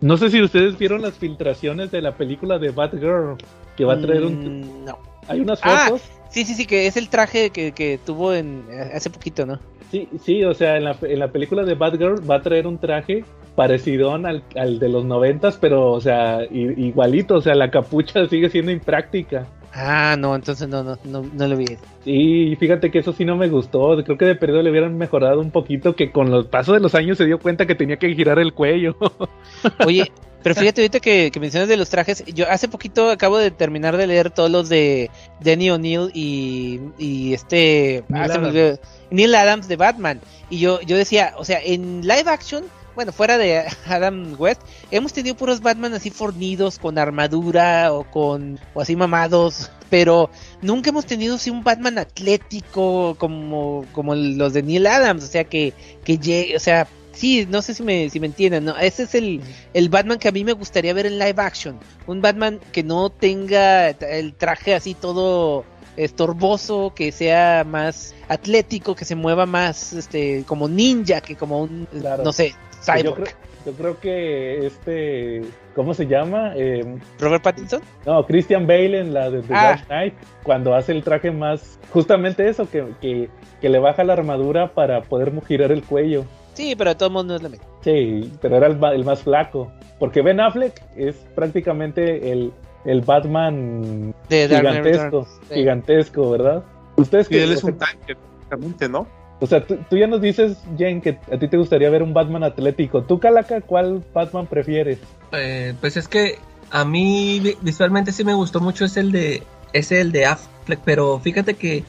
[0.00, 3.36] No sé si ustedes vieron las filtraciones de la película de Batgirl
[3.76, 4.60] que va a traer un...
[4.60, 4.98] Mm, no.
[5.28, 5.88] Hay unas Ah.
[6.36, 9.58] Sí, sí, sí, que es el traje que, que tuvo en hace poquito, ¿no?
[9.90, 12.76] Sí, sí, o sea, en la, en la película de Batgirl va a traer un
[12.76, 18.26] traje parecido al, al de los noventas, pero, o sea, igualito, o sea, la capucha
[18.28, 19.46] sigue siendo impráctica.
[19.78, 21.66] Ah, no, entonces no, no, no, no lo vi.
[22.02, 25.38] Sí, fíjate que eso sí no me gustó, creo que de perdido le hubieran mejorado
[25.40, 28.14] un poquito, que con los pasos de los años se dio cuenta que tenía que
[28.14, 28.96] girar el cuello.
[29.86, 30.10] Oye,
[30.42, 33.98] pero fíjate ahorita que, que mencionas de los trajes, yo hace poquito acabo de terminar
[33.98, 38.80] de leer todos los de Danny O'Neill y, y este Neil ah, me Adams.
[39.10, 40.20] Neil Adams de Batman.
[40.48, 42.64] Y yo, yo decía, o sea, en live action,
[42.96, 48.58] bueno, fuera de Adam West, hemos tenido puros Batman así fornidos, con armadura o con,
[48.74, 50.30] o así mamados, pero
[50.62, 55.44] nunca hemos tenido así un Batman atlético como, como los de Neil Adams, o sea,
[55.44, 58.76] que, que llegue, o sea, sí, no sé si me, si me entienden, ¿no?
[58.76, 59.42] Ese es el,
[59.74, 61.78] el Batman que a mí me gustaría ver en live action.
[62.06, 65.64] Un Batman que no tenga el traje así todo
[65.96, 71.86] estorboso, que sea más atlético, que se mueva más este como ninja que como un
[71.86, 72.22] Claro.
[72.22, 72.54] no sé,
[72.86, 73.14] yo, cyborg.
[73.14, 73.36] creo,
[73.66, 75.42] yo creo que este,
[75.74, 76.52] ¿cómo se llama?
[76.56, 77.80] Eh, Robert Pattinson.
[78.04, 79.62] No, Christian Bale en la de The Ah.
[79.70, 83.28] Dark Knight, cuando hace el traje más, justamente eso, que, que,
[83.60, 86.24] que le baja la armadura para poder girar el cuello.
[86.54, 87.66] Sí, pero de todos modos no es lo mismo.
[87.82, 89.70] Sí, pero era el, más flaco.
[89.98, 92.52] Porque Ben Affleck es prácticamente el,
[92.84, 95.54] el Batman De Dark Knight gigantesco, sí.
[95.54, 96.64] gigantesco, ¿verdad?
[96.96, 99.06] Ustedes Y él es un tanque, prácticamente, ¿no?
[99.40, 102.42] O sea, tú, ya nos dices, Jen, que a ti te gustaría ver un Batman
[102.44, 103.02] atlético.
[103.02, 104.98] ¿Tú, Calaca, cuál Batman prefieres?
[105.32, 106.38] Eh, pues es que
[106.70, 109.42] a mí vi- visualmente sí me gustó mucho es el de
[109.72, 111.84] es el de Affleck, pero fíjate que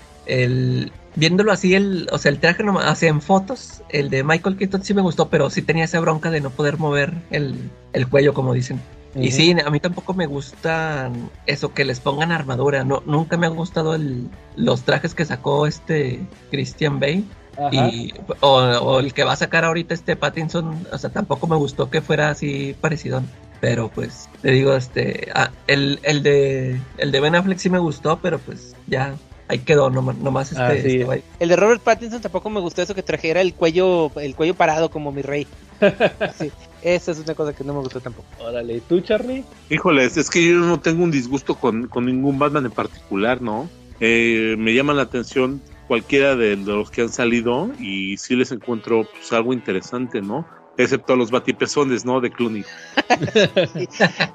[1.15, 4.83] viéndolo así el, o sea, el traje nomás, así en fotos, el de Michael Keaton
[4.83, 7.55] sí me gustó, pero sí tenía esa bronca de no poder mover el,
[7.93, 8.81] el cuello como dicen.
[9.19, 13.47] Y sí, a mí tampoco me gustan eso que les pongan armadura, no nunca me
[13.47, 16.21] han gustado el, los trajes que sacó este
[16.51, 17.23] Christian Bale.
[17.71, 21.55] Y, o, o el que va a sacar ahorita este Pattinson, o sea, tampoco me
[21.55, 23.23] gustó que fuera así parecido.
[23.59, 27.79] Pero pues, te digo, este, ah, el, el de el de Ben Affleck sí me
[27.79, 29.15] gustó, pero pues ya
[29.47, 31.01] ahí quedó, nomás, nomás este, Ah, sí.
[31.01, 31.23] este.
[31.39, 34.91] El de Robert Pattinson tampoco me gustó eso que trajera el cuello el cuello parado
[34.91, 35.47] como mi rey.
[36.37, 38.27] Sí, esa es una cosa que no me gustó tampoco.
[38.39, 39.43] Órale, ¿y tú, Charlie?
[39.69, 43.69] Híjoles, es que yo no tengo un disgusto con, con ningún Batman en particular, ¿no?
[43.99, 48.51] Eh, me llama la atención cualquiera de, de los que han salido y sí les
[48.51, 50.45] encuentro pues, algo interesante, ¿no?
[50.77, 52.21] Excepto a los batipezones, ¿no?
[52.21, 52.63] De Clooney.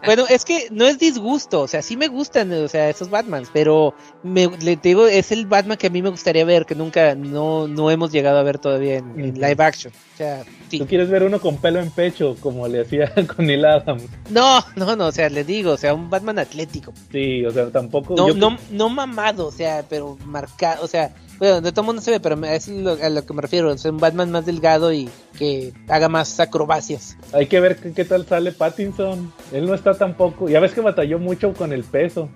[0.04, 3.50] Bueno, es que no es disgusto, o sea, sí me gustan, o sea, esos Batmans,
[3.52, 7.14] pero me, le digo, es el Batman que a mí me gustaría ver, que nunca,
[7.14, 9.92] no, no hemos llegado a ver todavía en, live action.
[10.14, 10.78] O sea, sí.
[10.78, 14.04] ¿Tú quieres ver uno con pelo en pecho, como le hacía con Neil Adams?
[14.30, 16.92] No, no, no, o sea, les digo, o sea, un Batman atlético.
[17.10, 18.14] Sí, o sea, tampoco...
[18.16, 22.00] No, yo- no, no mamado, o sea, pero marcado, o sea, bueno, de todo mundo
[22.00, 24.92] se ve, pero es lo- a lo que me refiero, sea, un Batman más delgado
[24.92, 27.16] y que haga más acrobacias.
[27.32, 29.32] Hay que ver qué, qué tal sale Pattinson.
[29.52, 30.48] Él no está tampoco.
[30.48, 32.28] Ya ves que batalló mucho con el peso.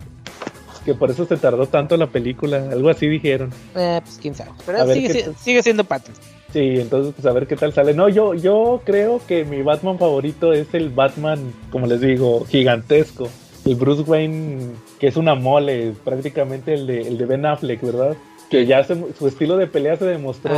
[0.85, 2.69] Que por eso se tardó tanto la película.
[2.71, 3.51] Algo así dijeron.
[3.77, 6.25] Eh, pues quién sabe, pero sigue, si- sigue siendo Pattinson.
[6.53, 7.95] Sí, entonces pues a ver qué tal sale.
[7.95, 13.29] No, yo, yo creo que mi Batman favorito es el Batman, como les digo, gigantesco.
[13.65, 14.59] El Bruce Wayne,
[14.99, 18.17] que es una mole, prácticamente el de, el de Ben Affleck, ¿verdad?
[18.51, 20.55] Que ya se- su estilo de pelea se demostró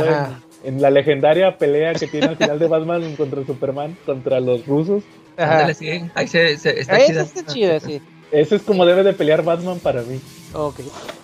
[0.63, 5.03] en, la legendaria pelea que tiene al final de Batman contra Superman, contra los rusos.
[5.37, 5.53] Ajá.
[5.53, 7.21] Ándale, sí, ahí se, se- está chida.
[7.21, 8.01] está chida, sí.
[8.31, 10.19] Ese es como debe de pelear Batman para mí,
[10.53, 10.81] Ok.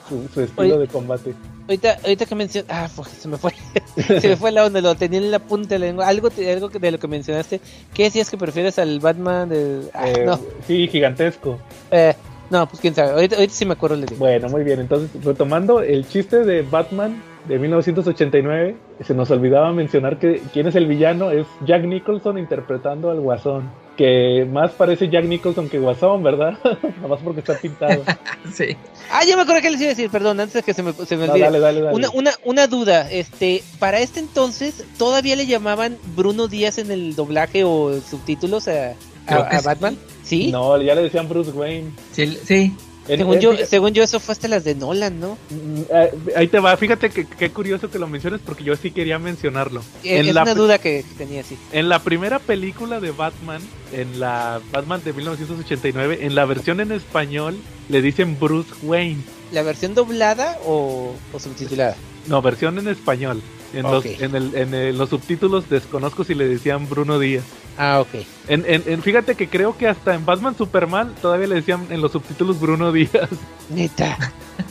[0.10, 1.34] su, su estilo de combate.
[1.68, 2.72] Ahorita, ahorita que mencionas.
[2.72, 3.52] Ah, pues, se me fue.
[4.20, 6.08] se me fue la onda, lo tenía en la punta de la lengua.
[6.08, 7.60] Algo, te- algo que- de lo que mencionaste.
[7.94, 9.82] ¿Qué decías que prefieres al Batman de.?
[9.94, 10.40] Ah, Eh, no.
[10.66, 11.60] Sí, gigantesco.
[11.92, 12.14] Eh,
[12.50, 13.12] no, pues quién sabe.
[13.12, 14.20] Ahorita, ahorita sí me acuerdo, le digo.
[14.20, 14.80] Bueno, muy bien.
[14.80, 20.76] Entonces, retomando el chiste de Batman de 1989, se nos olvidaba mencionar que quién es
[20.76, 21.32] el villano.
[21.32, 23.70] Es Jack Nicholson interpretando al Guasón.
[23.98, 26.58] Que más parece Jack Nicholson que Guasón, ¿verdad?
[26.64, 28.04] Nada más porque está pintado.
[28.54, 28.78] Sí.
[29.12, 30.94] Ah, ya me acuerdo que les iba a decir, perdón, antes de que se me,
[30.94, 31.46] se me No, olvide.
[31.46, 31.96] dale, dale, dale.
[31.96, 37.16] Una, una, una duda, este, para este entonces, ¿todavía le llamaban Bruno Díaz en el
[37.16, 38.94] doblaje o subtítulos a,
[39.28, 39.62] a-.
[39.62, 39.96] Batman?
[39.96, 40.15] ¿Sí?
[40.52, 41.91] No, ya le decían Bruce Wayne.
[42.11, 42.73] Sí, sí.
[43.07, 45.38] Según yo, según yo, eso fue hasta las de Nolan, ¿no?
[45.52, 48.89] Mm, eh, Ahí te va, fíjate que qué curioso que lo menciones porque yo sí
[48.89, 49.84] quería mencionarlo.
[50.03, 51.56] En es la, una duda que tenía, sí.
[51.72, 53.61] en la primera película de Batman,
[53.93, 57.57] en la Batman de 1989, en la versión en español
[57.89, 59.22] le dicen Bruce Wayne.
[59.52, 61.95] ¿La versión doblada o, o subtitulada?
[62.26, 63.39] No, versión en español.
[63.76, 63.91] En, Ok.
[63.93, 67.43] los, en, el- en el- los subtítulos desconozco si le decían Bruno Díaz.
[67.77, 68.23] Ah, ok.
[68.47, 72.02] En, en- en- fíjate que creo que hasta en Batman Superman todavía le decían en
[72.02, 73.30] los subtítulos Bruno Díaz.
[73.69, 74.18] Neta,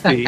[0.03, 0.23] Sí.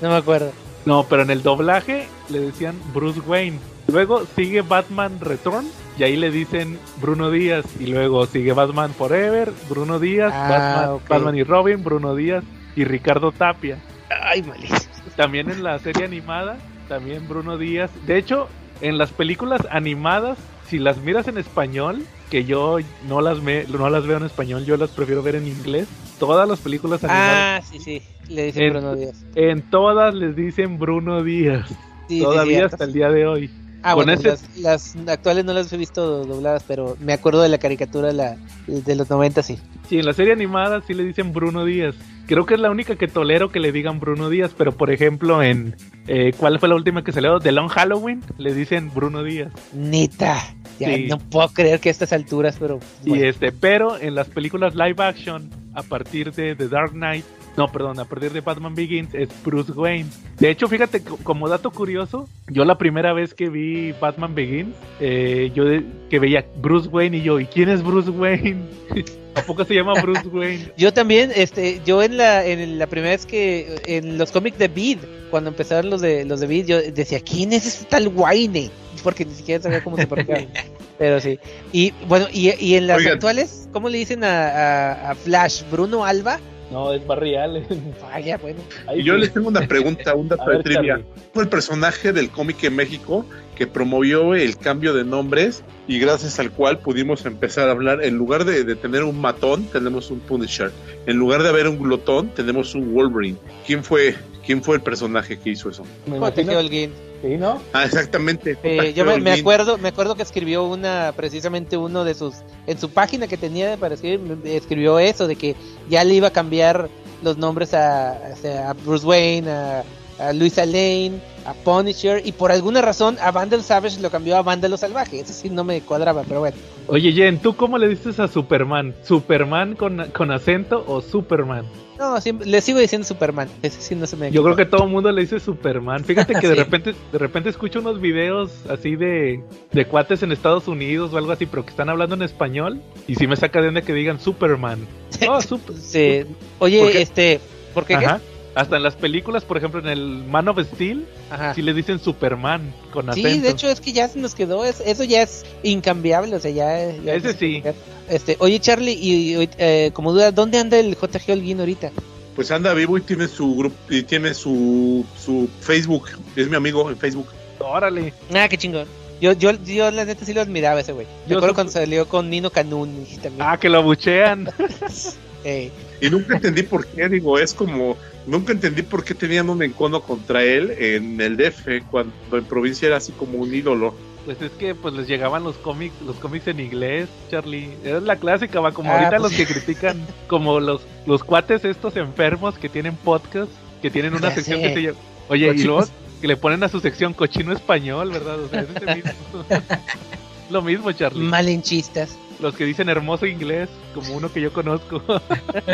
[0.00, 0.52] no me acuerdo.
[0.86, 3.58] No, pero en el doblaje le decían Bruce Wayne.
[3.88, 5.66] Luego sigue Batman Return
[5.98, 7.64] y ahí le dicen Bruno Díaz.
[7.78, 11.00] Y luego sigue Batman Forever, Bruno Díaz, Ah, Batman.
[11.08, 12.42] Batman y Robin, Bruno Díaz
[12.76, 13.78] y Ricardo Tapia.
[14.24, 14.80] Ay, malísimo.
[15.16, 16.56] También en la serie animada,
[16.88, 17.90] también Bruno Díaz.
[18.06, 18.48] De hecho,
[18.80, 20.38] en las películas animadas,
[20.70, 22.78] si las miras en español, que yo
[23.08, 25.88] no las, me- no las veo en español, yo las prefiero ver en inglés.
[26.18, 28.02] Todas las películas animadas, Ah, sí, sí.
[28.28, 29.24] Le dicen En- Bruno Díaz.
[29.34, 31.66] en todas les dicen Bruno Díaz.
[32.08, 33.50] Sí, todavía hasta el día de hoy.
[33.82, 37.40] Ah, con bueno, ese- las, las actuales no las he visto dobladas, pero me acuerdo
[37.42, 38.36] de la caricatura de, la,
[38.66, 39.58] de los 90, sí.
[39.88, 41.94] Sí, en la serie animada sí le dicen Bruno Díaz.
[42.30, 45.42] Creo que es la única que tolero que le digan Bruno Díaz, pero por ejemplo
[45.42, 45.74] en...
[46.06, 47.40] eh, ¿Cuál fue la última que salió?
[47.40, 49.52] The Long Halloween, le dicen Bruno Díaz.
[49.74, 50.36] Neta.
[50.78, 51.06] Ya Sí.
[51.08, 52.78] no puedo creer que a estas alturas, pero.
[53.04, 53.24] Y bueno.
[53.26, 57.24] este, pero en las películas live action, a partir de The Dark Knight,
[57.56, 60.06] no, perdón, a partir de Batman Begins es Bruce Wayne.
[60.38, 64.74] De hecho, fíjate, co- como dato curioso, yo la primera vez que vi Batman Begins,
[65.00, 68.62] eh, yo de- que veía Bruce Wayne y yo, ¿y quién es Bruce Wayne?
[69.34, 70.72] ¿A poco se llama Bruce Wayne?
[70.76, 74.68] Yo también, este, yo en la, en la primera vez que en los cómics de
[74.68, 74.98] Bid,
[75.30, 78.70] cuando empezaron los de los de Bid, yo decía, ¿quién es ese tal Wayne?
[79.02, 80.42] Porque ni siquiera sabía cómo se pronunciaba.
[80.98, 81.38] Pero sí.
[81.72, 83.14] Y bueno, y, y en las Oigan.
[83.14, 85.62] actuales, ¿cómo le dicen a, a- a Flash?
[85.70, 86.38] ¿Bruno Alba?
[86.70, 87.66] No, es Barry Allen.
[88.02, 88.60] Vaya, bueno.
[88.86, 89.20] Ahí Y yo sí.
[89.20, 90.96] les tengo una pregunta, un dato de trivia.
[90.98, 91.04] Charlie.
[91.34, 93.26] Fue el personaje del cómic en México
[93.56, 98.16] que promovió el cambio de nombres y gracias al cual pudimos empezar a hablar, en
[98.16, 100.70] lugar de, de tener un matón, tenemos un Punisher.
[101.06, 103.36] En lugar de haber un glotón, tenemos un Wolverine.
[103.66, 104.14] ¿Quién fue,
[104.46, 105.84] quién fue el personaje que hizo eso?
[106.06, 106.92] Me imagino- Holguín.
[107.22, 107.60] Sí, ¿no?
[107.74, 108.56] Ah, exactamente.
[108.62, 112.36] Eh, yo me, me acuerdo, me acuerdo que escribió una, precisamente uno de sus,
[112.66, 115.54] en su página que tenía para escribir, me- escribió eso, de que
[115.88, 116.88] ya le iba a cambiar
[117.22, 119.84] los nombres a, o sea, a Bruce Wayne, a,
[120.20, 121.12] a Luisa Lane,
[121.46, 125.32] a Punisher, y por alguna razón a Vandal Savage lo cambió a Vándalo Salvaje, eso
[125.32, 126.56] sí no me cuadraba, pero bueno.
[126.88, 128.94] Oye, Jen, ¿tú cómo le dices a Superman?
[129.02, 131.64] ¿Superman con, con acento o Superman?
[131.98, 134.84] No, siempre, le sigo diciendo Superman, ese sí no se me Yo creo que todo
[134.84, 136.02] el mundo le dice Superman.
[136.02, 139.42] Fíjate que de repente, de repente escucho unos videos así de,
[139.72, 143.16] de cuates en Estados Unidos o algo así, pero que están hablando en español y
[143.16, 144.86] sí me saca de onda que digan Superman.
[145.28, 146.24] Oh, super- Sí.
[146.58, 147.38] Oye, este,
[147.74, 147.98] ¿por qué?
[147.98, 148.06] qué?
[148.54, 151.54] Hasta en las películas, por ejemplo, en el Man of Steel, Ajá.
[151.54, 153.28] sí le dicen Superman con acento.
[153.28, 156.40] Sí, de hecho es que ya se nos quedó, es- eso ya es incambiable, o
[156.40, 156.90] sea, ya...
[157.04, 157.62] ya Ese sí.
[158.08, 161.92] Este, oye Charlie, y, y, eh, como duda, ¿dónde anda el JG Holguín ahorita?
[162.34, 166.08] Pues anda vivo y tiene su grupo y tiene su, su Facebook.
[166.34, 167.28] Es mi amigo en Facebook.
[167.60, 168.12] Órale.
[168.34, 168.86] Ah, qué chingón.
[169.20, 171.06] Yo, yo, yo la neta sí lo admiraba ese güey.
[171.28, 173.36] Yo acuerdo sup- cuando salió con Nino también.
[173.38, 174.48] Ah, que lo abuchean.
[175.44, 175.70] eh,
[176.00, 177.96] Y nunca entendí por qué, digo, es como,
[178.26, 182.86] nunca entendí por qué tenían un encono contra él en el DF, cuando en provincia
[182.88, 183.94] era así como un ídolo.
[184.24, 187.70] Pues es que pues les llegaban los cómics, los cómics en inglés, Charlie.
[187.84, 191.64] Era la clásica, va como Ah, ahorita pues los que critican, como los, los cuates
[191.64, 193.50] estos enfermos que tienen podcast,
[193.82, 194.68] que tienen una Ya sección sé.
[194.68, 194.98] que se llama.
[195.28, 195.66] Oye, y Cochinos.
[195.66, 195.86] luego
[196.20, 198.40] que le ponen a su sección cochino español, ¿verdad?
[198.40, 199.10] O sea, es ese mismo.
[200.50, 201.22] Lo mismo, Charlie.
[201.24, 202.16] malinchistas.
[202.40, 205.02] Los que dicen hermoso inglés, como uno que yo conozco.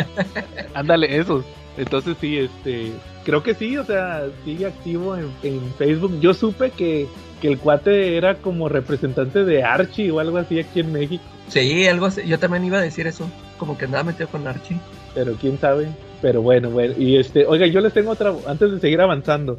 [0.73, 1.45] Ándale, esos.
[1.77, 2.91] Entonces sí, este,
[3.23, 6.19] creo que sí, o sea, sigue activo en, en Facebook.
[6.19, 7.07] Yo supe que,
[7.41, 11.23] que el cuate era como representante de Archie o algo así aquí en México.
[11.47, 12.27] Sí, algo así.
[12.27, 13.29] Yo también iba a decir eso.
[13.57, 14.79] Como que andaba metido con Archie.
[15.13, 15.87] pero quién sabe.
[16.21, 16.95] Pero bueno, bueno.
[16.97, 19.57] Y este, oiga, yo les tengo otra, antes de seguir avanzando.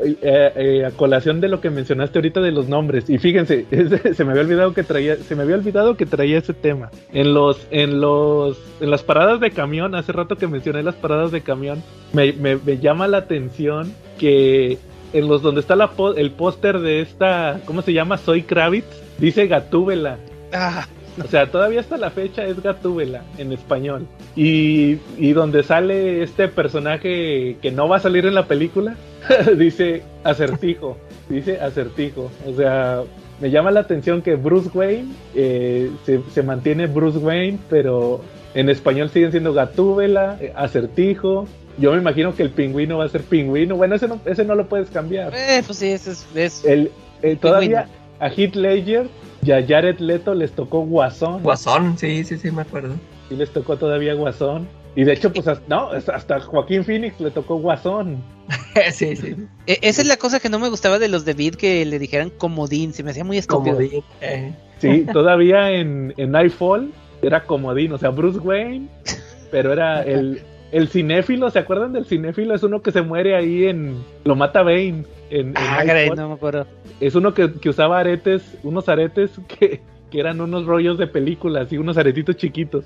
[0.00, 3.66] Eh, eh, a colación de lo que mencionaste ahorita de los nombres y fíjense
[4.14, 6.90] se me había olvidado que traía se me había olvidado que traía ese tema.
[7.12, 11.32] En los en los en las paradas de camión hace rato que mencioné las paradas
[11.32, 11.82] de camión
[12.12, 14.78] me, me- llama la atención que
[15.12, 18.86] en los donde está la el póster de esta cómo se llama Soy Kravitz
[19.18, 20.18] dice Gatúbela.
[20.52, 20.86] Ah,
[21.24, 24.06] o sea, todavía hasta la fecha es Gatúbela en español.
[24.36, 28.96] Y, y donde sale este personaje que no va a salir en la película,
[29.56, 30.96] dice acertijo.
[31.28, 32.30] Dice acertijo.
[32.46, 33.02] O sea,
[33.40, 38.20] me llama la atención que Bruce Wayne eh, se, se mantiene Bruce Wayne, pero
[38.54, 41.46] en español siguen siendo Gatúbela, eh, acertijo.
[41.78, 43.76] Yo me imagino que el pingüino va a ser pingüino.
[43.76, 45.32] Bueno, ese no, ese no lo puedes cambiar.
[45.36, 46.90] eh, pues sí, eso es, es- El,
[47.22, 47.86] eh, todavía
[48.20, 49.06] a Heath Ledger
[49.42, 51.42] y a Jared Leto les tocó Guasón.
[51.42, 52.94] Guasón, sí, sí, sí, me acuerdo.
[53.28, 54.66] Sí les tocó todavía Guasón.
[54.96, 58.16] Y de hecho, pues hasta, no, hasta Joaquín Phoenix le tocó Guasón.
[58.92, 59.36] sí, sí.
[59.66, 61.98] e- esa es la cosa que no me gustaba de los de Beat que le
[61.98, 63.76] dijeran comodín, se me hacía muy estúpido.
[63.76, 64.02] Comodín.
[64.20, 64.52] eh.
[64.78, 66.92] Sí, todavía en, en Nightfall
[67.22, 68.88] era comodín, o sea, Bruce Wayne,
[69.50, 70.40] pero era el,
[70.70, 72.54] el cinéfilo, ¿se acuerdan del cinéfilo?
[72.54, 73.96] Es uno que se muere ahí en...
[74.24, 75.04] Lo mata Bane.
[75.30, 76.66] En, en Ah, caray, no me acuerdo.
[77.00, 79.80] Es uno que, que usaba aretes, unos aretes que,
[80.10, 82.84] que eran unos rollos de películas y unos aretitos chiquitos.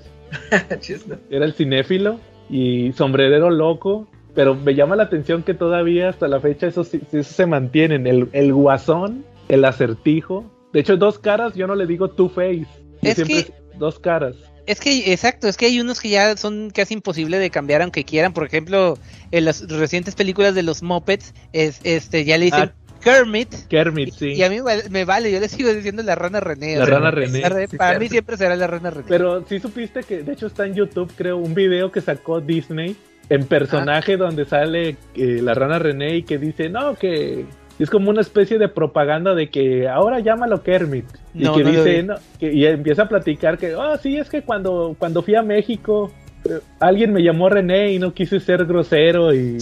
[1.29, 4.07] Era el cinéfilo y sombrerero loco.
[4.35, 8.07] Pero me llama la atención que todavía hasta la fecha eso, sí- eso se mantienen.
[8.07, 10.43] El, el guasón, el acertijo.
[10.73, 12.65] De hecho, dos caras yo no le digo two face.
[13.03, 14.35] Yo Es siempre que- dos caras.
[14.65, 18.03] Es que, exacto, es que hay unos que ya son casi imposible de cambiar aunque
[18.05, 18.33] quieran.
[18.33, 18.97] Por ejemplo,
[19.31, 22.71] en las recientes películas de los Muppets, es, este, ya le dicen
[23.01, 23.53] Kermit.
[23.67, 24.27] Kermit, Y, sí.
[24.33, 24.59] y a mí
[24.89, 26.77] me vale, yo le sigo diciendo la rana René.
[26.77, 29.05] La o sea, rana René, la re- sí, para mí siempre será la rana René.
[29.09, 32.95] Pero sí supiste que, de hecho, está en YouTube, creo, un video que sacó Disney
[33.27, 37.45] en personaje donde sale eh, la rana René y que dice, no, que
[37.83, 41.05] es como una especie de propaganda de que ahora llámalo Kermit.
[41.33, 44.29] Y No, que no dice, no, que, y empieza a platicar que, oh, sí, es
[44.29, 46.11] que cuando, cuando fui a México,
[46.45, 49.57] eh, alguien me llamó René y no quise ser grosero y,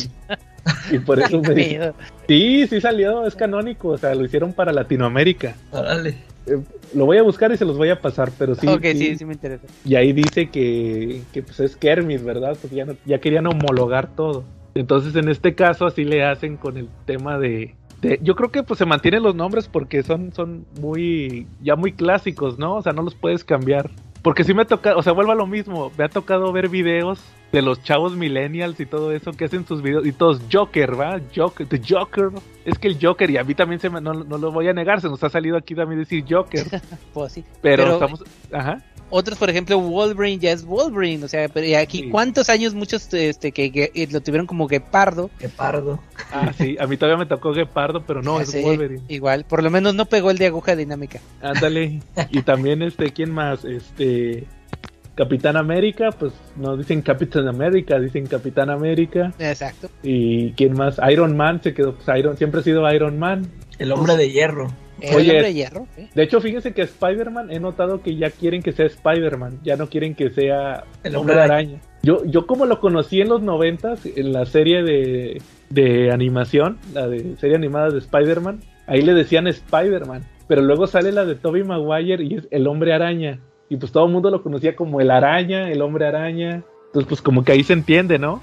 [0.91, 1.53] y por eso me...
[1.53, 1.93] Pedo.
[2.27, 5.55] Sí, sí salió, es canónico, o sea, lo hicieron para Latinoamérica.
[5.71, 6.15] Órale.
[6.47, 6.57] Eh,
[6.93, 8.67] lo voy a buscar y se los voy a pasar, pero sí.
[8.67, 9.65] ok, sí, sí, sí me interesa.
[9.85, 12.57] y ahí dice que, que pues es Kermit, ¿verdad?
[12.61, 14.43] Porque ya, no- ya querían homologar todo.
[14.73, 17.75] Entonces en este caso así le hacen con el tema de...
[18.01, 21.47] de- yo creo que pues se mantienen los nombres porque son, son muy...
[21.61, 22.75] ya muy clásicos, ¿no?
[22.75, 23.89] O sea, no los puedes cambiar.
[24.21, 27.19] Porque sí me toca, o sea, vuelvo a lo mismo, me ha tocado ver videos
[27.51, 31.19] de los chavos millennials y todo eso que hacen sus videos y todos Joker, ¿va?
[31.35, 32.29] Joker, the Joker.
[32.63, 34.73] Es que el Joker, y a mí también se me, no, no lo voy a
[34.73, 36.65] negar, se nos ha salido aquí también decir Joker,
[37.15, 37.43] Pues sí.
[37.63, 38.23] pero, Pero- estamos,
[38.53, 38.83] ajá.
[39.11, 41.23] Otros, por ejemplo, Wolverine ya es Wolverine.
[41.23, 42.09] O sea, pero y aquí, Sí.
[42.09, 45.29] ¿cuántos años muchos este, que, que, eh, lo tuvieron como Guepardo?
[45.37, 45.99] Qué pardo.
[46.31, 49.03] Ah, sí, a mí todavía me tocó Gepardo, pero no, Ya es Wolverine.
[49.09, 51.19] Igual, por lo menos no pegó el de aguja dinámica.
[51.41, 52.01] Ándale.
[52.31, 53.65] Y también, este, ¿quién más?
[53.65, 54.47] Este,
[55.15, 59.33] Capitán América, pues no dicen Capitán América, dicen Capitán América.
[59.39, 59.89] Exacto.
[60.03, 60.99] Y ¿quién más?
[61.11, 63.47] Iron Man se quedó, pues Iron, siempre ha sido Iron Man.
[63.77, 64.67] El hombre de hierro.
[65.01, 65.87] El Oye, hombre de hierro.
[65.97, 66.09] ¿eh?
[66.13, 69.87] De hecho, fíjense que Spider-Man, he notado que ya quieren que sea Spider-Man, ya no
[69.87, 71.79] quieren que sea El Hombre hombre Araña.
[72.03, 77.07] Yo, yo como lo conocí en los noventas, en la serie de, de animación, la
[77.07, 81.63] de serie animada de Spider-Man, ahí le decían Spider-Man, pero luego sale la de Tobey
[81.63, 83.39] Maguire y es el Hombre Araña.
[83.69, 86.63] Y pues todo el mundo lo conocía como el Araña, el Hombre Araña.
[86.87, 88.41] Entonces pues como que ahí se entiende, ¿no?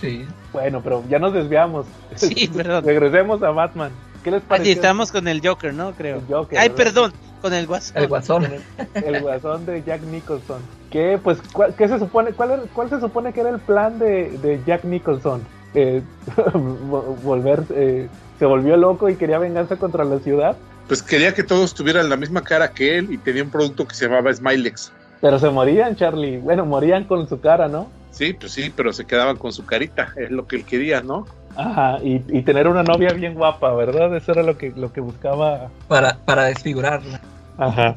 [0.00, 0.24] Sí.
[0.52, 1.86] Bueno, pero ya nos desviamos.
[2.14, 2.84] Sí, perdón.
[2.84, 3.90] Regresemos a Batman.
[4.26, 5.92] ¿Qué les estamos con el Joker, ¿no?
[5.94, 6.16] Creo.
[6.16, 6.84] El Joker, Ay, ¿verdad?
[6.84, 7.96] perdón, con el guasón.
[8.02, 8.46] El guasón.
[8.94, 10.60] el guasón de Jack Nicholson.
[10.90, 13.98] ¿Qué, pues, cuál, qué se supone, cuál, era- cuál se supone que era el plan
[14.00, 15.42] de, de Jack Nicholson?
[15.74, 16.02] Eh,
[16.54, 18.08] vo- volver, eh,
[18.38, 20.56] se volvió loco y quería venganza contra la ciudad,
[20.88, 23.94] Pues quería que todos tuvieran la misma cara que él y tenía un producto que
[23.94, 24.90] se llamaba Smilex.
[25.20, 26.38] pero se morían, Charlie.
[26.38, 27.90] Bueno, morían con su cara, ¿no?
[28.10, 31.26] Sí, pues sí, pero se quedaban con su carita, es lo que él quería, ¿no?
[31.56, 34.14] Ajá, y, y tener una novia bien guapa, ¿verdad?
[34.16, 35.70] Eso era lo que, lo que buscaba.
[35.88, 37.20] Para, para desfigurarla.
[37.58, 37.96] Ajá.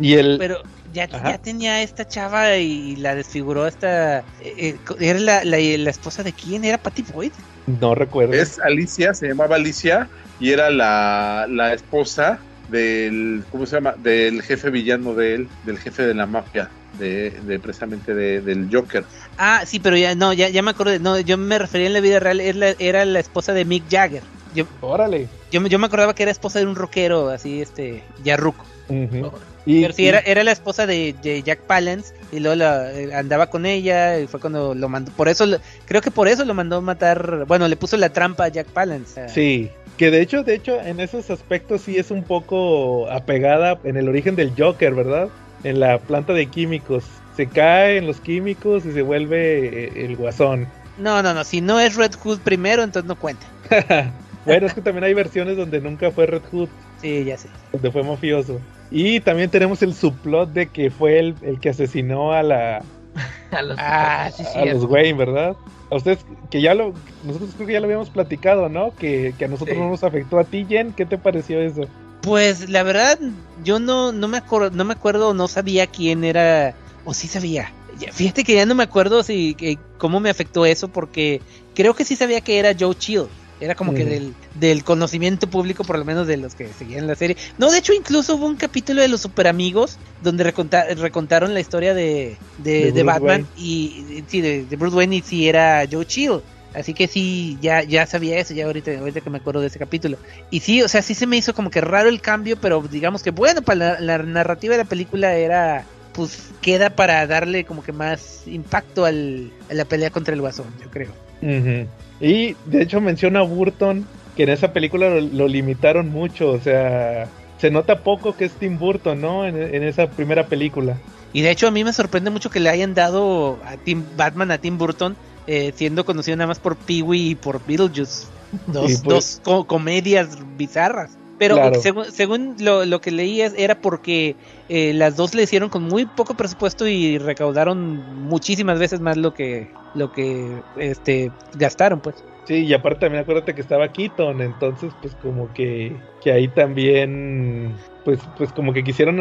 [0.00, 0.36] Y el...
[0.38, 0.58] Pero
[0.92, 4.18] ya, ya tenía esta chava y la desfiguró esta...
[4.18, 6.64] eh, eh, ¿Era la, la, la esposa de quién?
[6.64, 7.32] ¿Era Patty Boyd?
[7.80, 8.32] No recuerdo.
[8.34, 10.08] Es Alicia, se llamaba Alicia
[10.40, 13.94] y era la, la esposa del, ¿cómo se llama?
[13.96, 18.68] Del jefe villano de él, del jefe de la mafia, de, de precisamente de- del
[18.72, 19.04] Joker.
[19.38, 20.98] Ah, sí, pero ya no, ya, ya me acordé.
[20.98, 24.22] No, yo me refería en la vida real, la- era la esposa de Mick Jagger.
[24.54, 25.28] Yo, Órale.
[25.52, 28.64] yo, me- yo me acordaba que era esposa de un rockero, así, este, ya ruco.
[28.88, 29.30] Ujú.
[29.66, 32.92] Y, Pero sí, y- era, era la esposa de, de Jack Palance y luego la-
[32.92, 35.10] eh, andaba con ella y fue cuando lo mandó.
[35.12, 37.44] Por eso, lo- creo que por eso lo mandó matar.
[37.46, 39.28] Bueno, le puso la trampa a Jack Palance.
[39.28, 43.96] Sí, que de hecho, de hecho, en esos aspectos sí es un poco apegada en
[43.96, 45.28] el origen del Joker, ¿verdad?
[45.64, 47.02] En la planta de químicos.
[47.36, 50.68] Se cae en los químicos y se vuelve eh, el guasón.
[50.96, 51.42] No, no, no.
[51.44, 53.44] Si no es Red Hood primero, entonces no cuenta.
[54.46, 56.68] bueno, es que también hay versiones donde nunca fue Red Hood,
[57.02, 57.48] Sí, ya sé.
[57.72, 58.60] donde fue mafioso.
[58.90, 62.82] Y también tenemos el subplot de que fue el, el que asesinó a la
[63.50, 65.56] A los- Ah, sí, a los Wayne, ¿verdad?
[65.90, 66.18] A ustedes
[66.50, 66.92] que ya lo
[67.24, 68.92] nosotros creo que ya lo habíamos platicado, ¿no?
[68.96, 69.82] Que, que a nosotros Sí.
[69.82, 71.82] no nos afectó a ti, Jen, ¿qué te pareció eso?
[72.22, 73.18] Pues la verdad,
[73.62, 77.72] yo no, no me acuerdo, no me acuerdo, no sabía quién era, o sí sabía.
[78.12, 81.40] Fíjate que ya no me acuerdo si que- cómo me afectó eso, porque
[81.74, 83.26] creo que sí sabía que era Joe Chill.
[83.58, 87.14] Era como que del, del conocimiento público, por lo menos de los que seguían la
[87.14, 87.36] serie.
[87.56, 91.60] No, de hecho, incluso hubo un capítulo de los super amigos donde reconta- recontaron la
[91.60, 93.48] historia de, de, De Batman Wayne.
[93.56, 96.40] y sí, de, de Bruce Wayne y sí era Joe Chill.
[96.74, 99.78] Así que sí, ya, ya sabía eso, ya ahorita, ahorita que me acuerdo de ese
[99.78, 100.18] capítulo.
[100.50, 103.22] Y sí, o sea, sí se me hizo como que raro el cambio, pero digamos
[103.22, 107.82] que bueno, para la, la narrativa de la película era, pues queda para darle como
[107.82, 111.14] que más impacto al, a la pelea contra el guasón, yo creo.
[111.40, 111.88] Ujú.
[112.20, 114.06] Y de hecho menciona a Burton
[114.36, 117.26] que en esa película lo, lo limitaron mucho, o sea,
[117.58, 119.46] se nota poco que es Tim Burton, ¿no?
[119.46, 120.96] En, en esa primera película.
[121.32, 124.50] Y de hecho a mí me sorprende mucho que le hayan dado a Tim Batman
[124.50, 125.16] a Tim Burton,
[125.46, 128.26] eh, siendo conocido nada más por Pee-wee y por Beetlejuice.
[128.68, 131.16] Dos, pues- dos co- comedias bizarras.
[131.38, 131.80] Pero Claro.
[131.80, 134.36] según, según lo, lo que leí es- era porque
[134.68, 139.34] eh, las dos le hicieron con muy poco presupuesto y recaudaron muchísimas veces más lo
[139.34, 142.16] que lo que este gastaron pues.
[142.46, 147.74] Sí, y aparte también acuérdate que estaba Keaton, entonces pues como que, que ahí también,
[148.04, 149.16] pues, pues como que quisieron,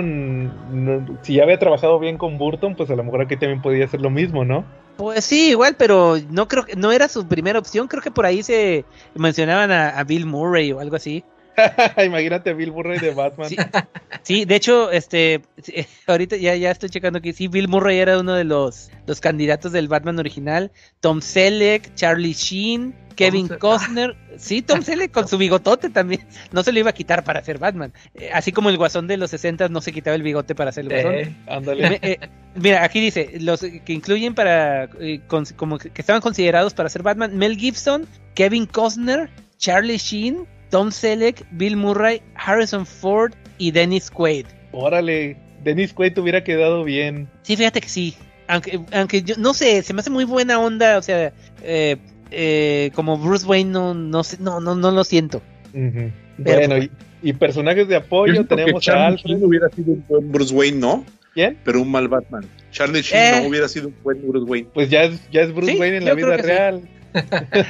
[0.85, 3.85] no- si ya había trabajado bien con Burton, pues a lo mejor aquí también podía
[3.85, 4.63] hacer lo mismo, ¿no?
[4.97, 7.87] Pues sí, igual, pero no creo que no era su primera opción.
[7.87, 8.85] Creo que por ahí se
[9.15, 11.23] mencionaban a, a Bill Murray o algo así.
[12.06, 13.49] Imagínate Bill Murray de Batman.
[13.49, 13.57] Sí,
[14.23, 15.41] sí, de hecho, este,
[16.07, 17.34] ahorita ya, ya estoy checando aquí.
[17.34, 20.72] Sí, Bill Murray era uno de los, los candidatos del Batman original.
[20.99, 24.15] Tom Selleck, Charlie Sheen, Kevin Costner.
[24.38, 26.27] Sí, Tom Selleck con su bigotote también.
[26.52, 27.94] No se lo iba a quitar para ser Batman.
[28.15, 30.84] Eh, así como el guasón de los 60 no se quitaba el bigote para ser
[30.84, 31.14] el guasón.
[31.15, 31.99] Eh, Ándale.
[32.02, 32.19] Eh,
[32.56, 36.90] mira, aquí dice, los que incluyen para, eh, con- como que que estaban considerados para
[36.90, 43.71] ser Batman, Mel Gibson, Kevin Costner, Charlie Sheen, Tom Selleck, Bill Murray, Harrison Ford y
[43.71, 44.45] Dennis Quaid.
[44.71, 47.27] Órale, Dennis Quaid te hubiera quedado bien.
[47.43, 48.15] Sí, fíjate que sí.
[48.47, 51.33] Aunque, aunque yo no sé, se me hace muy buena onda, o sea,
[51.63, 51.97] eh,
[52.31, 55.41] eh, como Bruce Wayne no, no sé, no, no, no lo siento.
[55.71, 56.91] Pero- Bueno, y,
[57.23, 59.29] y personajes de Yo apoyo siento que tenemos a Charlie Alfred.
[59.31, 61.05] Sheen hubiera sido un buen Bruce Wayne, ¿no?
[61.33, 61.57] ¿Quién?
[61.63, 62.45] Pero un mal Batman.
[62.71, 63.41] Charlie Sheen Eh.
[63.43, 64.67] no hubiera sido un buen Bruce Wayne.
[64.73, 66.41] Pues ya es, ya es Bruce Sí, Wayne en yo la vida sí.
[66.43, 66.81] real.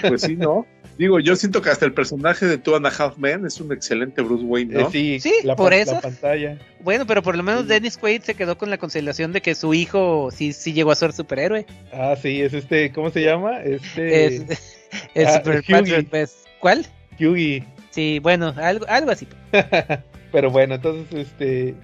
[0.07, 0.65] Pues sí, ¿no?
[0.97, 3.71] Digo, yo siento que hasta el personaje de Two and a Half Men es un
[3.73, 4.91] excelente Bruce Wayne, Eh, ¿no?
[4.91, 5.93] sí, Sí, la, por eso.
[5.93, 6.57] la pantalla.
[6.81, 9.73] Bueno, pero por lo menos Dennis Quaid se quedó con la consolación de que su
[9.73, 11.65] hijo sí, sí llegó a ser superhéroe.
[11.91, 13.61] Ah, sí, es este, ¿cómo se llama?
[13.61, 14.41] Este, Es,
[15.13, 15.75] es ah, Super Hughie.
[15.79, 16.45] Patriot, pues.
[16.59, 16.85] ¿Cuál?
[17.19, 17.63] Yugi.
[17.91, 19.27] Sí, bueno, algo, algo así.
[20.31, 21.75] Pero bueno, entonces, este,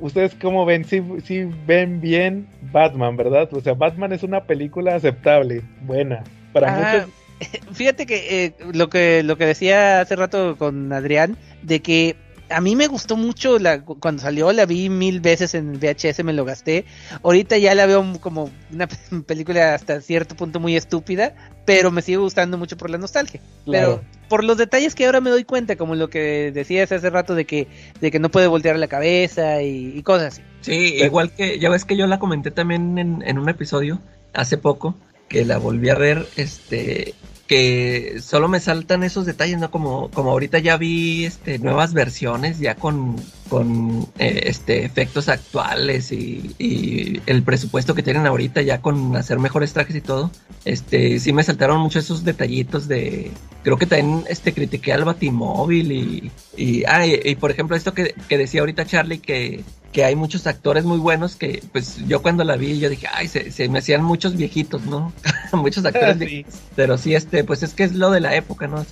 [0.00, 0.84] ¿ustedes cómo ven?
[0.84, 3.48] Sí, sí ven bien Batman, ¿verdad?
[3.52, 6.22] O sea, Batman es una película aceptable, buena.
[6.52, 7.14] Para Ah, muchos,
[7.72, 12.16] Fíjate que eh, lo que lo que decía hace rato con Adrián de que
[12.50, 16.32] a mí me gustó mucho la cuando salió la vi mil veces en VHS me
[16.32, 16.84] lo gasté.
[17.22, 18.88] Ahorita ya la veo como una
[19.26, 21.34] película hasta cierto punto muy estúpida,
[21.64, 23.40] pero me sigue gustando mucho por la nostalgia.
[23.64, 24.00] claro.
[24.02, 27.34] Pero por los detalles que ahora me doy cuenta, como lo que decías hace rato
[27.34, 27.66] de que
[28.00, 30.42] de que no puede voltear la cabeza y, y cosas así.
[30.60, 34.00] Sí, igual que, ya ves que yo la comenté también en, en un episodio
[34.34, 34.94] hace poco,
[35.28, 37.14] que la volví a ver, este,
[37.46, 39.70] que solo me saltan esos detalles, ¿no?
[39.70, 43.16] Como, como ahorita ya vi este, nuevas versiones ya con,
[43.48, 49.38] con eh, este, efectos actuales y, y el presupuesto que tienen ahorita ya con hacer
[49.38, 50.30] mejores trajes y todo,
[50.64, 53.30] este, sí me saltaron mucho esos detallitos de,
[53.62, 57.94] creo que también este, critiqué al Batimóvil y, y, ah, y, y por ejemplo esto
[57.94, 59.62] que, que decía ahorita Charlie que,
[59.92, 63.26] que hay muchos actores muy buenos que pues yo cuando la vi yo dije, ay,
[63.26, 65.12] se, se me hacían muchos viejitos, ¿no?
[65.54, 66.24] muchos actores Sí.
[66.26, 66.54] viejitos.
[66.76, 68.84] Pero sí, este, pues es que es lo de la época, ¿no?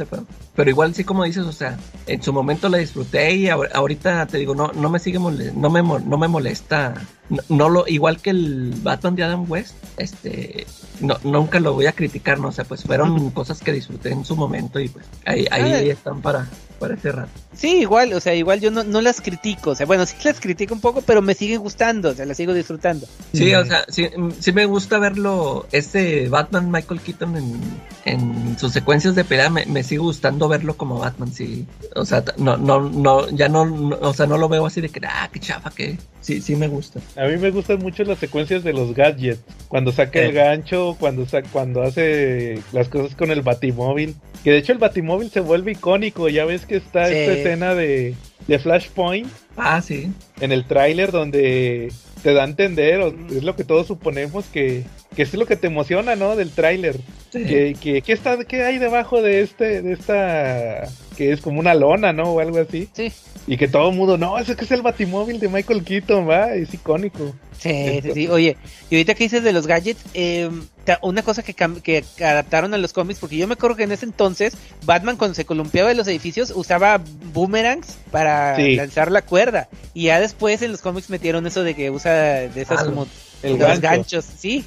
[0.54, 1.76] Pero igual sí como dices, o sea,
[2.06, 5.52] en su momento la disfruté y ahor- ahorita te digo, no, no me sigue mole-
[5.54, 6.94] no me, mo- no me molesta,
[7.28, 10.66] no, no lo, igual que el Batman de Adam West, este,
[11.00, 12.48] no, nunca lo voy a criticar, ¿no?
[12.48, 15.92] O sea, pues fueron cosas que disfruté en su momento y pues ahí, ahí Ah.
[15.92, 16.48] están para,
[16.78, 17.30] por ese rato.
[17.56, 20.40] Sí, igual, o sea, igual yo no, no las critico, o sea, bueno, sí las
[20.40, 23.06] critico un poco, pero me siguen gustando, o sea, las sigo disfrutando.
[23.32, 27.60] Sí, o sea, sí, mm, sí me gusta verlo, este Batman Michael Keaton en,
[28.04, 31.66] en sus secuencias de pelea, me, me sigue gustando verlo como Batman, sí.
[31.94, 34.88] O sea, no, no, no, ya no, no- o sea, no lo veo así de
[34.88, 37.00] que, ah, qué chafa, que sí, sí me gusta.
[37.16, 39.40] A mí me gustan mucho las secuencias de los gadgets.
[39.68, 40.26] Cuando saca Eh.
[40.26, 44.14] el gancho, cuando sa- cuando hace las cosas con el batimóvil.
[44.42, 46.28] Que de hecho el batimóvil se vuelve icónico.
[46.28, 47.14] Ya ves que está Sí.
[47.14, 48.14] esta escena de,
[48.48, 50.10] de Flashpoint Ah, sí.
[50.40, 51.92] en el tráiler donde
[52.22, 54.84] te da a entender, o es lo que todos suponemos que,
[55.14, 56.36] que es lo que te emociona, ¿no?
[56.36, 56.96] Del tráiler.
[57.32, 57.44] sí.
[57.44, 61.74] Que, que, ¿qué está, ¿Qué hay debajo de este, de esta, que es como una
[61.74, 62.24] lona, ¿no?
[62.32, 62.88] O algo así.
[62.92, 63.12] Sí,
[63.46, 66.54] Y que todo el mundo, no, ese que es el batimóvil de Michael Keaton, va,
[66.54, 67.34] es icónico.
[67.58, 68.28] sí, sí, sí.
[68.28, 68.56] Oye,
[68.90, 70.50] y ahorita que dices de los gadgets, eh,
[70.84, 73.92] ta- una cosa que, que adaptaron a los cómics, porque yo me acuerdo que en
[73.92, 74.54] ese entonces
[74.84, 77.00] Batman cuando se columpiaba de los edificios usaba
[77.32, 78.74] boomerangs para Sí.
[78.76, 79.45] lanzar la cuerda.
[79.94, 83.06] Y ya después en los cómics metieron eso de que usa de esas Ah, como
[83.42, 83.80] El los gancho.
[83.82, 84.64] ganchos, sí.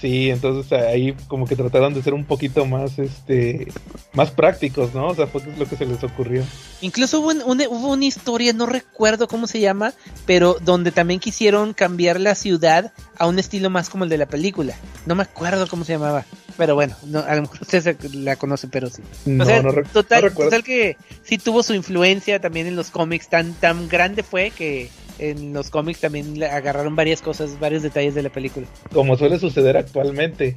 [0.00, 3.68] Sí, entonces ahí como que trataron de ser un poquito más, este,
[4.14, 5.08] más prácticos, ¿no?
[5.08, 6.42] O sea, fue lo que se les ocurrió.
[6.80, 9.92] Incluso hubo, un- una, hubo una historia, no recuerdo cómo se llama,
[10.24, 14.26] pero donde también quisieron cambiar la ciudad a un estilo más como el de la
[14.26, 14.74] película.
[15.04, 16.24] No me acuerdo cómo se llamaba.
[16.56, 19.02] Pero bueno, no, a lo mejor ustedes la conocen, pero sí.
[19.26, 20.50] No, o sea, no, total, no recuerdo.
[20.50, 23.28] total que sí tuvo su influencia también en los cómics.
[23.28, 24.90] Tan, tan grande fue que
[25.20, 28.66] en los cómics también le agarraron varias cosas, varios detalles de la película.
[28.92, 30.56] Como suele suceder actualmente,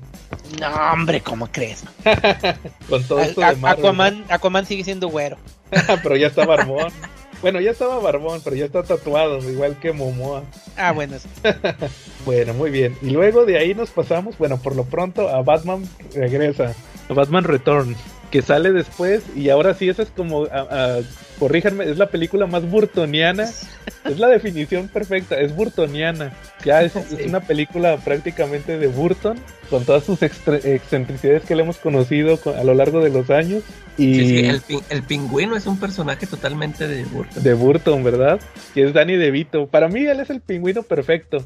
[0.59, 1.83] No, hombre, ¿cómo crees?
[2.89, 3.85] con todo esto A- de Marvel.
[3.85, 5.37] Aquaman, Aquaman sigue siendo güero.
[6.03, 6.91] pero ya está barbón.
[7.41, 10.43] Bueno, ya estaba barbón, pero ya está tatuado, igual que Momoa.
[10.77, 11.27] Ah, bueno, sí.
[12.25, 12.95] Bueno, muy bien.
[13.01, 15.83] Y luego de ahí nos pasamos, bueno, por lo pronto a Batman
[16.15, 16.73] regresa.
[17.09, 17.97] A Batman Returns,
[18.31, 21.01] que sale después y ahora sí, esa es como, a- a-
[21.47, 23.43] corríjanme, es la película más burtoniana.
[23.43, 26.31] Es la definición perfecta, es burtoniana.
[26.63, 26.93] Ya es,
[27.25, 29.37] una película prácticamente de Burton,
[29.69, 33.29] con todas sus extre- excentricidades que le hemos conocido con- a lo largo de los
[33.29, 33.61] años.
[33.97, 37.43] Y Sí, sí, el, pi- el pingüino es un personaje totalmente de Burton.
[37.43, 38.39] de Burton, ¿verdad?
[38.73, 39.67] Que es Danny DeVito.
[39.67, 41.45] Para mí él es el pingüino perfecto.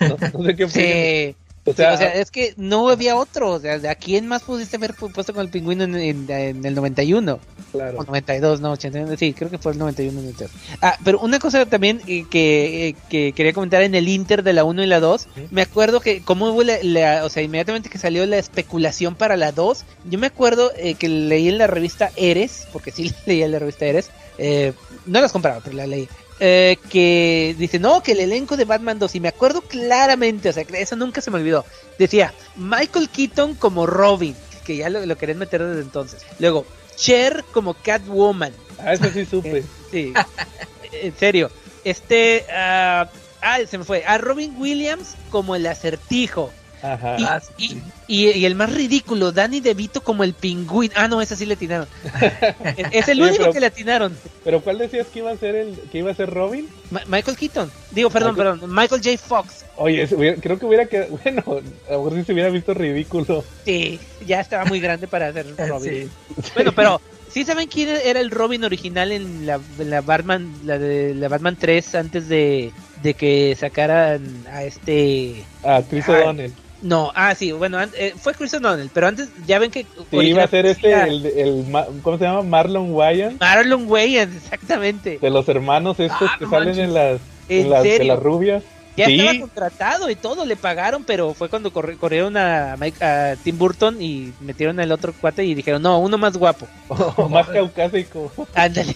[0.00, 1.34] No, no sé qué.
[1.70, 3.52] O sea, o sea, es que no había otro.
[3.52, 6.64] O sea, ¿a quién más pudiste haber pu- puesto con el pingüino en, en- en
[6.64, 7.38] el 91?
[7.72, 7.98] claro.
[7.98, 9.16] O 92, no, 89.
[9.18, 10.20] Sí, creo que fue el 91.
[10.20, 10.50] 92.
[10.80, 14.52] Ah, pero una cosa también eh, que, eh, que quería comentar en el Inter de
[14.52, 15.28] la 1 y la 2.
[15.50, 19.36] Me acuerdo que, como hubo la, la- O sea, inmediatamente que salió la especulación para
[19.36, 23.44] la 2, yo me acuerdo eh, que leí en la revista Eres, porque sí leía
[23.46, 24.10] en la revista Eres.
[24.38, 24.72] eh,
[25.06, 26.08] no las compraba, pero la leí.
[26.40, 30.52] Eh, que dice, no, que el elenco de Batman 2, y me acuerdo claramente, o
[30.52, 31.64] sea, que eso nunca se me olvidó.
[31.98, 36.24] Decía, Michael Keaton como Robin, que ya lo, lo querían meter desde entonces.
[36.38, 36.66] Luego,
[36.98, 38.52] Cher como Catwoman.
[38.78, 39.64] Ah, eso sí supe.
[39.90, 40.12] Sí,
[40.92, 41.50] en serio.
[41.84, 43.08] Este, ah,
[43.40, 44.04] ah, se me fue.
[44.04, 46.52] A Robin Williams como el acertijo.
[46.82, 47.16] Ajá.
[47.18, 47.82] Y, Ah, y- sí.
[48.06, 50.94] y- y el más ridículo, Danny DeVito como el pingüino.
[50.96, 51.86] Ah, no, ese sí le atinaron.
[52.92, 54.16] es, el Oye, único pero- que le atinaron.
[54.44, 56.68] Pero ¿cuál decías que iba a ser el que iba a ser Robin?
[56.90, 57.70] Ma- Michael Keaton.
[57.90, 58.74] Digo, perdón, Michael- perdón.
[58.74, 59.18] Michael J.
[59.18, 59.64] Fox.
[59.76, 60.06] Oye,
[60.40, 61.42] creo que hubiera quedado, bueno,
[61.88, 63.44] a lo mejor sí se hubiera visto ridículo.
[63.64, 66.10] Sí, ya estaba muy grande para ser Robin.
[66.42, 66.50] Sí.
[66.54, 67.00] Bueno, pero
[67.30, 71.28] ¿sí saben quién era el Robin original en la, en la Batman, la de la
[71.28, 72.72] Batman 3 antes de,
[73.02, 76.08] de que sacaran a este A Chris.
[76.08, 76.52] O'Donnell.
[76.80, 80.44] No, ah, sí, bueno, eh, fue Chris O'Donnell, pero antes ya ven que Sí, iba
[80.44, 81.64] a ser este, el, el,
[82.02, 82.42] ¿cómo se llama?
[82.42, 83.40] Marlon Wayans.
[83.40, 85.18] Marlon Wayans, exactamente.
[85.20, 86.84] De los hermanos estos Ah, que no salen manches.
[86.84, 88.14] en las, ¿En en las, de serio?
[88.14, 88.62] las rubias.
[88.96, 89.18] Ya sí.
[89.20, 93.56] estaba contratado y todo, le pagaron, pero fue cuando corri- corrieron a, Mike- a Tim
[93.58, 96.66] Burton y metieron al otro cuate y dijeron, no, uno más guapo.
[97.30, 98.94] Más caucásico, Ándale.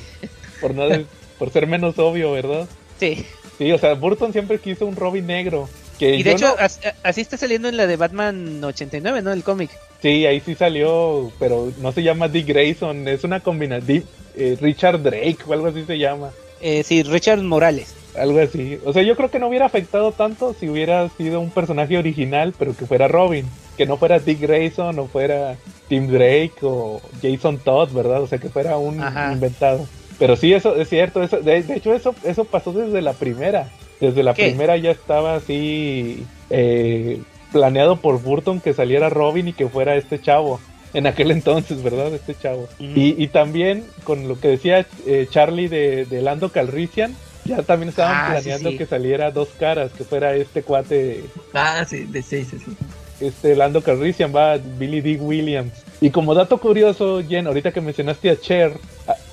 [0.60, 0.84] por, no
[1.38, 2.68] por ser menos obvio, ¿verdad?
[2.98, 3.26] Sí.
[3.58, 5.68] Sí, o sea, Burton siempre quiso un Robin negro.
[6.02, 9.32] Que Y de hecho, no- as- así está saliendo en la de Batman 89, ¿no?
[9.32, 9.70] El cómic.
[10.00, 14.02] Sí, ahí sí salió, pero no se llama Dick Grayson, es una combinación,
[14.60, 16.30] Richard Drake o algo así se llama,
[16.60, 17.94] Eh, sí, Richard Morales.
[18.16, 18.78] algo así.
[18.84, 22.52] O sea, yo creo que no hubiera afectado tanto si hubiera sido un personaje original,
[22.58, 23.46] pero que fuera Robin,
[23.76, 25.56] que no fuera Dick Grayson o fuera
[25.88, 28.22] Tim Drake o Jason Todd, ¿verdad?
[28.22, 29.32] O sea, que fuera un Ajá.
[29.32, 29.86] inventado.
[30.18, 33.70] Pero sí, eso es cierto, eso, de, de hecho eso, eso pasó desde la primera.
[34.02, 34.48] Desde la ¿Qué?
[34.48, 37.20] primera ya estaba así eh,
[37.52, 40.60] planeado por Burton que saliera Robin y que fuera este chavo.
[40.92, 42.12] En aquel entonces, ¿verdad?
[42.12, 42.64] Este chavo.
[42.80, 42.84] Ujú.
[42.94, 47.14] y, y también con lo que decía eh, Charlie de, de Lando Calrissian,
[47.44, 48.76] ya también estaban Ah, planeando sí.
[48.76, 51.24] que saliera dos caras, que fuera este cuate,
[51.54, 52.76] Ah, sí, de, sí, sí, sí.
[53.20, 55.16] este Lando Calrissian, va Billy D.
[55.20, 55.72] Williams.
[56.00, 58.72] Y como dato curioso, Jen, ahorita que mencionaste a Cher,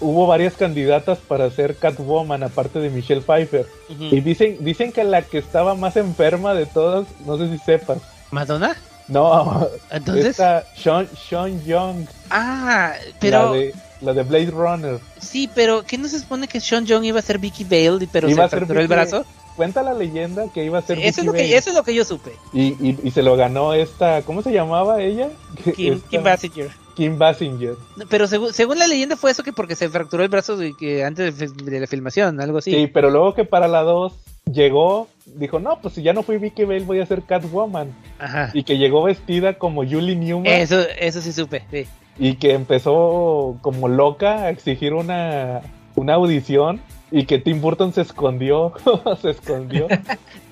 [0.02, 3.66] hubo varias candidatas para ser Catwoman, aparte de Michelle Pfeiffer.
[3.90, 7.98] Y dicen, dicen que la que estaba más enferma de todas, no sé si sepas.
[8.32, 8.76] ¿Madonna?
[9.08, 10.26] No, Entonces.
[10.28, 13.54] esta Sean, Sean Young, Ah, pero.
[13.54, 15.00] la, de, la de Blade Runner.
[15.20, 18.30] Sí, pero ¿qué no se supone que Sean Young iba a ser Vicky Bale, pero
[18.30, 19.26] Iba se fracturó el Vicky- brazo?
[19.56, 21.84] Cuenta la leyenda que iba a ser eso, es Vicky lo que, eso es lo
[21.84, 22.32] que yo supe.
[22.54, 25.30] Y, y, y se lo ganó esta, ¿cómo se llamaba ella?
[25.76, 26.70] Kim, Esta- Kim Basinger.
[27.00, 27.76] Kim Basinger.
[28.10, 31.06] Pero según, según la leyenda fue eso que porque se fracturó el brazo de, que
[31.06, 32.74] antes de, la filmación, algo así.
[32.74, 32.88] Sí.
[32.88, 34.12] pero luego que para la 2
[34.52, 37.96] llegó, dijo, no, pues si ya no fui Vicky Bale voy a ser Catwoman.
[38.20, 38.52] Ajá.
[38.54, 41.86] Y que llegó vestida como Julie Newman Eso, eso sí supe, sí.
[42.18, 45.62] y que empezó como loca a exigir una,
[45.96, 46.82] una audición
[47.12, 48.74] y que Tim Burton se escondió,
[49.22, 49.88] se escondió.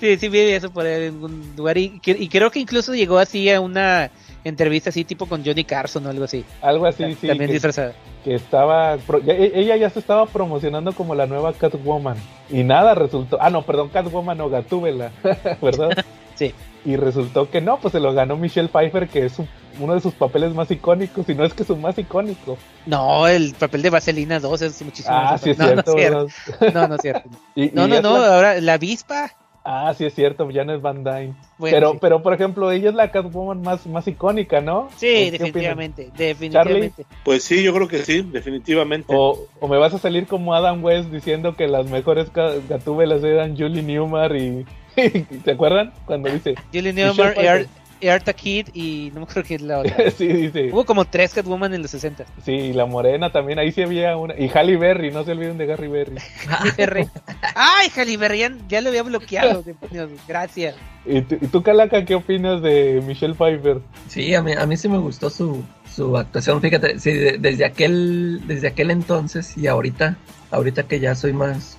[0.00, 3.60] Sí, sí vi eso por algún lugar y, y creo que incluso llegó así a
[3.60, 4.12] una
[4.48, 6.44] entrevista así tipo con Johnny Carson o algo así.
[6.62, 7.92] Algo así, sí, También que, disfrazada.
[8.24, 12.16] que estaba, e- ella ya se estaba promocionando como la nueva Catwoman
[12.50, 15.10] y nada resultó, ah no, perdón, Catwoman o Gatúbela,
[15.62, 15.90] ¿verdad?
[16.38, 16.54] Sí.
[16.84, 19.48] Y resultó que no, pues se lo ganó Michelle Pfeiffer, que es su-
[19.80, 22.56] uno de sus papeles más icónicos, y no es que su más icónico.
[22.86, 25.98] No, el papel de Vaselina 2 es muchísimo Ah, más sí es no, cierto, No,
[26.26, 26.70] es cierto.
[26.80, 27.28] No, no es cierto.
[27.56, 29.32] Y- No, y no, es no, la- ahora la avispa.
[29.70, 31.34] Ah, sí es cierto, Janet Van Dyne.
[31.58, 31.98] Bueno, pero, sí.
[32.00, 34.78] pero por ejemplo, ella es la Catwoman más, más icónica, ¿no?
[34.78, 35.32] ¿O Sí, opinas?
[35.32, 37.04] definitivamente, definitivamente.
[37.22, 39.12] Pues sí, yo creo que sí, definitivamente.
[39.14, 43.58] O, o me vas a salir como Adam West diciendo que las mejores gatúbelas eran
[43.58, 44.64] Julie Newmar y...
[45.44, 45.92] ¿Se acuerdan?
[46.06, 46.54] Cuando dice...
[46.72, 47.66] Julie Newmar, Pfeiffer.
[48.00, 50.10] Eartha Kidd y no me acuerdo quién es la otra.
[50.16, 50.70] sí, dice...
[50.72, 52.24] Hubo como tres Catwoman en los 60.
[52.44, 54.34] Sí, y la morena también, ahí sí había una...
[54.38, 55.88] Y Halle Berry, no se olviden de Harry
[56.78, 57.08] Berry.
[57.54, 59.62] Ay, Halle Berry, ya, ya lo había bloqueado.
[59.64, 60.74] demonios, Gracias.
[61.06, 63.78] ¿Y tú, y tú, Calaca, qué opinas de Michelle Pfeiffer?
[64.08, 65.64] Sí, a mí, a mí sí me gustó su,
[65.94, 70.18] su actuación, fíjate, sí, de- desde aquel, desde aquel entonces y ahorita,
[70.50, 71.78] ahorita que ya soy más...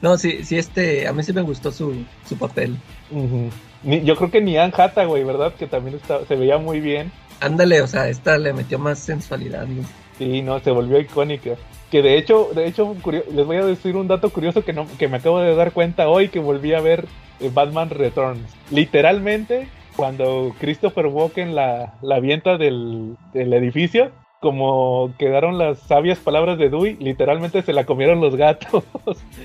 [0.00, 2.76] no, sí, sí, este, a mí sí me gustó su, su papel.
[3.10, 3.50] Ujú.
[3.82, 5.54] Ni- yo creo que ni Anne Hathaway, ¿verdad?
[5.54, 7.10] Que también está, se veía muy bien.
[7.40, 9.66] Ándale, o sea, esta le metió más sensualidad.
[9.66, 9.82] ¿no?
[10.18, 11.52] Sí, no, se volvió icónica.
[11.90, 12.94] Que de hecho, de hecho,
[13.32, 16.08] les voy a decir un dato curioso que no, que me acabo de dar cuenta
[16.08, 17.06] hoy que volví a ver
[17.40, 18.42] eh, Batman Returns.
[18.70, 19.66] Literalmente,
[19.96, 26.68] cuando Christopher Walken la, la avienta del, del edificio, como quedaron las sabias palabras de
[26.68, 28.84] Dewey, literalmente se la comieron los gatos.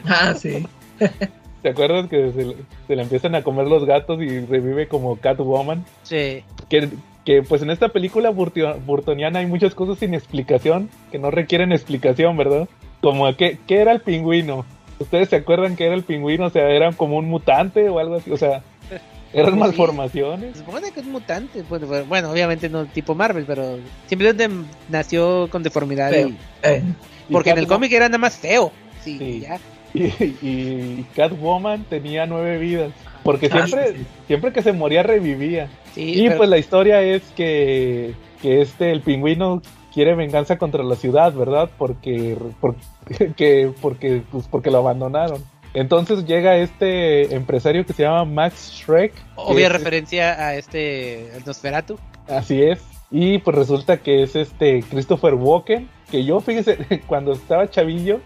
[0.06, 0.66] Ah, sí.
[1.66, 2.56] ¿Te acuerdas que se, le-
[2.86, 5.84] se la empiezan a comer los gatos y revive como Catwoman?
[6.04, 6.44] Sí.
[6.70, 6.90] que,
[7.26, 11.72] que pues en esta película burtio- burtoniana hay muchas cosas sin explicación, que no requieren
[11.72, 12.70] explicación, ¿verdad?
[13.02, 14.64] Como que, ¿qué era el pingüino?
[15.00, 16.46] ¿Ustedes se acuerdan que era el pingüino?
[16.46, 18.30] O sea, ¿era como un mutante o algo así?
[18.30, 18.62] O sea,
[19.34, 20.58] ¿eran malformaciones?
[20.58, 21.64] Supone que es mutante.
[21.68, 24.48] Bueno, bueno, bueno, obviamente no tipo Marvel, pero simplemente
[24.90, 26.12] nació con deformidad.
[26.14, 26.84] Y- Eh,
[27.28, 28.72] Y porque en el cómic era nada más feo.
[29.04, 29.40] Sí, Sí.
[29.42, 29.58] ya.
[30.20, 32.92] Y, y Catwoman tenía nueve vidas.
[33.24, 34.06] Porque Ah, siempre, sí, sí.
[34.28, 35.70] siempre que se moría revivía.
[35.94, 39.62] Sí, Y pero- pues la historia es que, que este, el pingüino
[39.94, 41.70] quiere venganza contra la ciudad, ¿verdad?
[41.78, 42.76] Porque, por-
[43.38, 45.44] que- porque, pues porque lo abandonaron.
[45.74, 49.14] Entonces llega este empresario que se llama Max Shrek.
[49.36, 51.98] obvia es- referencia a este el Nosferatu.
[52.28, 52.82] Así es.
[53.12, 56.78] Y pues resulta que es este Christopher Walken, que yo, fíjese,
[57.08, 58.20] cuando estaba chavillo,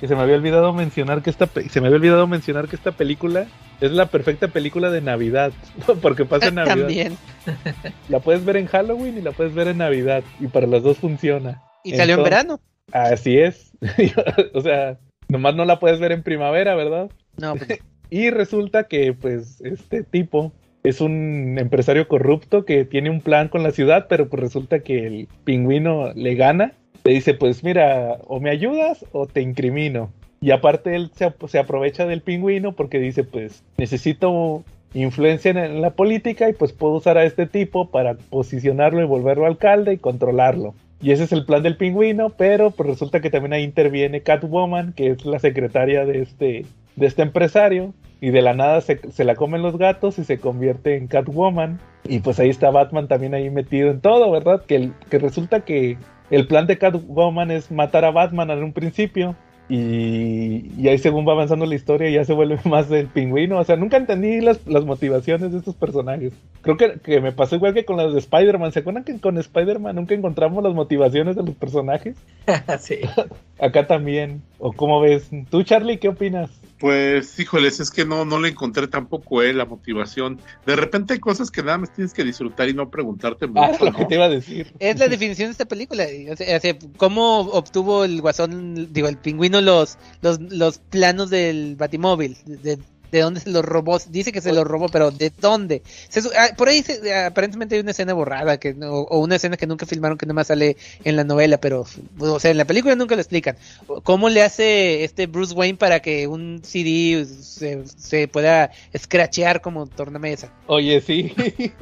[0.00, 2.92] que se me había olvidado mencionar que esta se me había olvidado mencionar que esta
[2.92, 3.46] película
[3.80, 5.52] es la perfecta película de Navidad,
[6.02, 6.76] porque pasa en Navidad.
[6.76, 7.16] También.
[8.08, 10.24] La puedes ver en Halloween y la puedes ver en Navidad.
[10.40, 11.62] Y para las dos funciona.
[11.84, 12.60] Y salió en Entonces- verano.
[12.92, 13.72] Así es.
[14.54, 14.98] o sea,
[15.28, 17.10] nomás no la puedes ver en primavera, ¿verdad?
[17.36, 20.52] No, pues, Y resulta que, pues, este tipo
[20.82, 25.06] es un empresario corrupto que tiene un plan con la ciudad, pero pues resulta que
[25.06, 26.74] el pingüino le gana.
[27.06, 30.10] Le dice, pues mira, o me ayudas o te incrimino.
[30.40, 35.90] Y aparte él se, se aprovecha del pingüino porque dice, pues necesito influencia en, la
[35.90, 40.74] política y pues puedo usar a este tipo para posicionarlo y volverlo alcalde y controlarlo.
[41.00, 44.92] Y ese es el plan del pingüino, pero pues resulta que también ahí interviene Catwoman,
[44.92, 46.66] que es la secretaria de este,
[46.96, 47.94] de este empresario.
[48.20, 51.78] Y de la nada se, se la comen los gatos y se convierte en Catwoman.
[52.08, 54.64] Y pues ahí está Batman también ahí metido en todo, ¿verdad?
[54.66, 55.98] Que, que resulta que
[56.30, 59.36] el plan de Catwoman es matar a Batman en un principio.
[59.68, 63.58] Y, y ahí según va avanzando la historia ya se vuelve más del pingüino.
[63.58, 66.32] O sea, nunca entendí las, las motivaciones de estos personajes.
[66.62, 68.72] Creo que, que me pasó igual que con las de Spider-Man.
[68.72, 72.16] ¿Se acuerdan que con Spider-Man nunca encontramos las motivaciones de los personajes?
[72.78, 72.98] sí.
[73.58, 74.42] Acá también.
[74.58, 75.30] ¿O cómo ves?
[75.50, 76.50] ¿Tú, Charlie, qué opinas?
[76.78, 80.38] Pues, híjoles, es que no, no le encontré tampoco eh, la motivación.
[80.66, 83.84] De repente hay cosas que nada más tienes que disfrutar y no preguntarte Ah, mucho.
[83.86, 84.72] lo que te iba a decir.
[84.78, 86.04] Es la definición de esta película.
[86.30, 91.30] O sea, o sea, ¿Cómo obtuvo el guasón, digo, el pingüino los, los, los planos
[91.30, 92.36] del batimóvil?
[92.44, 92.78] De,
[93.16, 93.98] de dónde se los robó?
[94.08, 95.82] Dice que se los robó, pero ¿de dónde?
[96.08, 99.56] Se ah, por ahí se- aparentemente hay una escena borrada que no- o una escena
[99.56, 101.84] que nunca filmaron que nada más sale en la novela, pero,
[102.18, 103.56] o sea, en la película nunca lo explican.
[104.02, 109.86] ¿Cómo le hace este Bruce Wayne para que un CD se, se pueda scratchear como
[109.86, 110.52] tornamesa?
[110.66, 111.34] Oye, sí.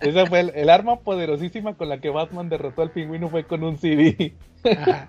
[0.00, 3.62] Esa fue el, el arma poderosísima con la que Batman derrotó al pingüino fue con
[3.62, 4.32] un CD.
[4.64, 5.08] Ajá.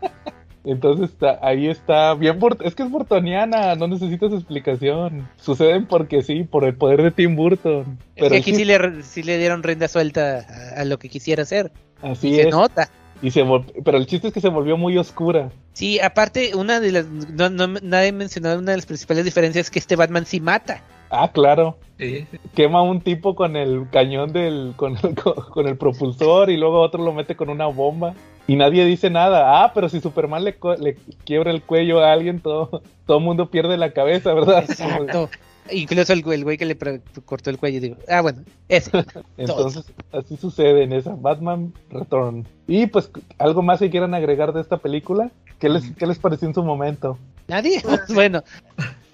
[0.63, 5.27] Entonces está, ahí está bien es que es burtoniana, no necesitas explicación.
[5.37, 7.97] Suceden porque sí, por el poder de Tim Burton.
[8.15, 11.09] Es que aquí sí, sí le, sí le dieron rienda suelta a, a lo que
[11.09, 11.71] quisiera hacer.
[12.01, 12.49] así Y se es.
[12.49, 12.89] nota.
[13.21, 13.43] Y se
[13.83, 15.51] pero el chiste es que se volvió muy oscura.
[15.73, 17.05] Sí, aparte, una de las.
[17.05, 20.81] No, no, nadie mencionó una de las principales diferencias es que este Batman sí mata.
[21.11, 21.77] Ah, claro.
[21.99, 22.37] Sí, sí.
[22.55, 26.57] Quema a un tipo con el cañón del con el, con, con el propulsor y
[26.57, 28.13] luego otro lo mete con una bomba
[28.47, 29.63] y nadie dice nada.
[29.63, 33.51] Ah, pero si Superman le, co- le quiebra el cuello a alguien, todo todo mundo
[33.51, 34.63] pierde la cabeza, ¿verdad?
[34.67, 35.29] Exacto.
[35.69, 37.95] Incluso el, güey- el güey que le pre- cortó el cuello, digo.
[38.09, 38.89] Ah, bueno, ese.
[39.37, 42.47] Entonces, así sucede en esa Batman Return.
[42.67, 45.29] Y pues algo más que quieran agregar de esta película,
[45.59, 47.17] ¿qué les qué les pareció en su momento?
[47.47, 47.81] Nadie.
[48.13, 48.43] bueno,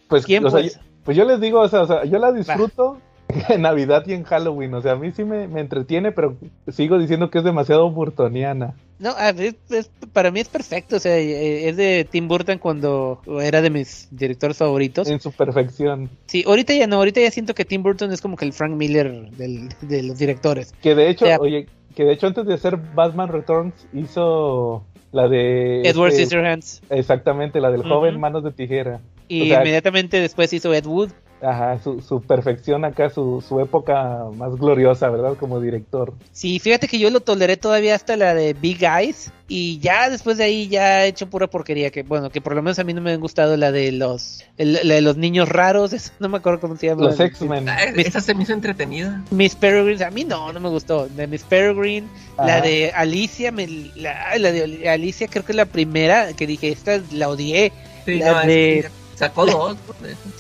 [0.08, 0.80] Pues, ¿quién o sea, pues?
[1.08, 2.98] Pues yo les digo, o sea, o sea, yo la disfruto
[3.50, 6.36] en Navidad y en Halloween, o sea, a mí sí me, me entretiene, pero
[6.68, 8.74] sigo diciendo que es demasiado burtoniana.
[9.00, 10.98] No, ver, es- para mí es perfecto.
[10.98, 15.08] O sea, eh, es de Tim Burton cuando era de mis directores favoritos.
[15.08, 16.10] en su perfección.
[16.26, 16.98] Sí, ahorita ya no.
[16.98, 20.18] Ahorita ya siento que Tim Burton es como que el Frank Miller del- de los
[20.18, 20.74] directores.
[20.82, 25.82] Que de hecho, oye, que de hecho antes de hacer Batman Returns hizo la de
[25.84, 26.82] Edward este, Scissorhands.
[26.90, 29.00] exactamente, la del joven Manos de Tijera.
[29.28, 31.12] Y o sea- inmediatamente después hizo Ed Wood.
[31.40, 35.36] Ajá, su, su perfección acá, su, su época más gloriosa, ¿verdad?
[35.40, 36.12] Como director.
[36.32, 40.40] Sí, fíjate que yo lo toleré todavía hasta la de Big Eyes y ya después
[40.40, 42.92] de ahí ya he hecho pura porquería que bueno, que por lo menos a mí
[42.96, 46.28] no me han gustado la de los el- la de los niños raros, esa no
[46.28, 47.04] me acuerdo cómo se llama.
[47.04, 47.70] Los X-Men.
[47.70, 49.24] Ah, esa se me hizo entretenida.
[49.30, 51.08] Miss Peregrine, a mí no, no me gustó.
[51.08, 52.08] De Miss Peregrine,
[52.44, 56.70] la de Alicia, me, la, la de Alicia creo que es la primera que dije,
[56.72, 57.72] esta la odié.
[58.06, 59.78] Sí, La no, es de- que sacó dos.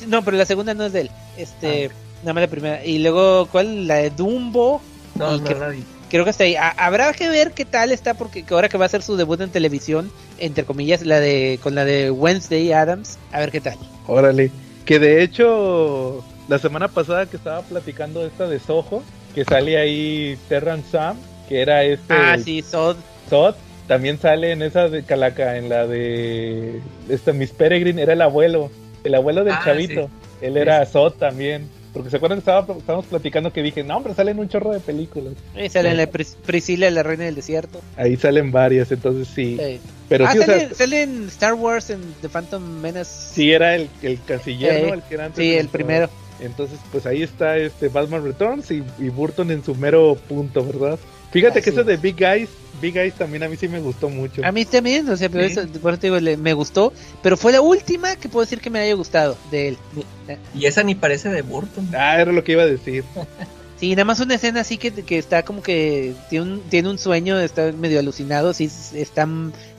[0.08, 1.12] No, pero la segunda no es de él.
[1.38, 1.90] Este,
[2.22, 2.86] nada más la primera.
[2.86, 3.88] Y luego, ¿cuál?
[3.88, 4.82] La de Dumbo.
[5.16, 5.84] No, Y no que- vi.
[6.10, 6.56] Creo que hasta ahí.
[6.56, 9.18] Ha- habrá que ver qué tal está porque que ahora que va a hacer su
[9.18, 13.60] debut en televisión, entre comillas, la de con la de Wednesday Adams, a ver qué
[13.60, 13.78] tal.
[14.08, 14.50] Órale.
[14.86, 19.04] Que de hecho, la semana pasada que estaba platicando esta de Soho,
[19.36, 21.18] que sale ahí Terran Sam,
[21.50, 22.96] que era este Ah, sí, Sod.
[23.30, 23.56] Sod,
[23.88, 28.70] también sale en esa de Calaca, en la de esta Miss Peregrine, era el abuelo,
[29.04, 30.10] el abuelo del Ah, chavito.
[30.42, 31.68] Él era Sod también.
[31.94, 34.80] Porque se acuerdan que estaba, estábamos platicando que dije, no, hombre, salen un chorro de
[34.80, 35.34] películas.
[35.56, 37.82] Ahí sale la Pris- Priscila, la reina del desierto.
[37.96, 39.58] Ahí salen varias, entonces sí.
[39.60, 39.80] Sí.
[40.08, 43.34] Pero ah, sí, o sale, sea, sale en Star Wars en The Phantom Menace.
[43.34, 44.88] sí era el, el canciller, Sí.
[44.88, 44.94] ¿no?
[44.94, 45.72] El que era antes Sí, el todo.
[45.72, 46.10] primero.
[46.40, 51.00] Entonces, pues ahí está este Batman Returns y, y Burton en su mero punto, ¿verdad?
[51.42, 52.50] Fíjate que ese de Big Guys,
[52.82, 54.42] Big Guys también a mí sí me gustó mucho.
[54.46, 55.54] A mí también, o sea, pero Sí.
[55.60, 56.94] eso, por eso te digo, le- me gustó,
[57.24, 59.78] pero fue la última que puedo decir que me haya gustado de él.
[60.56, 61.88] Y esa ni parece de Burton.
[61.96, 63.04] Ah, era lo que iba a decir.
[63.80, 66.98] Sí, nada más una escena así que, que está como que tiene un, tiene un
[66.98, 69.28] sueño, está medio alucinado, sí, está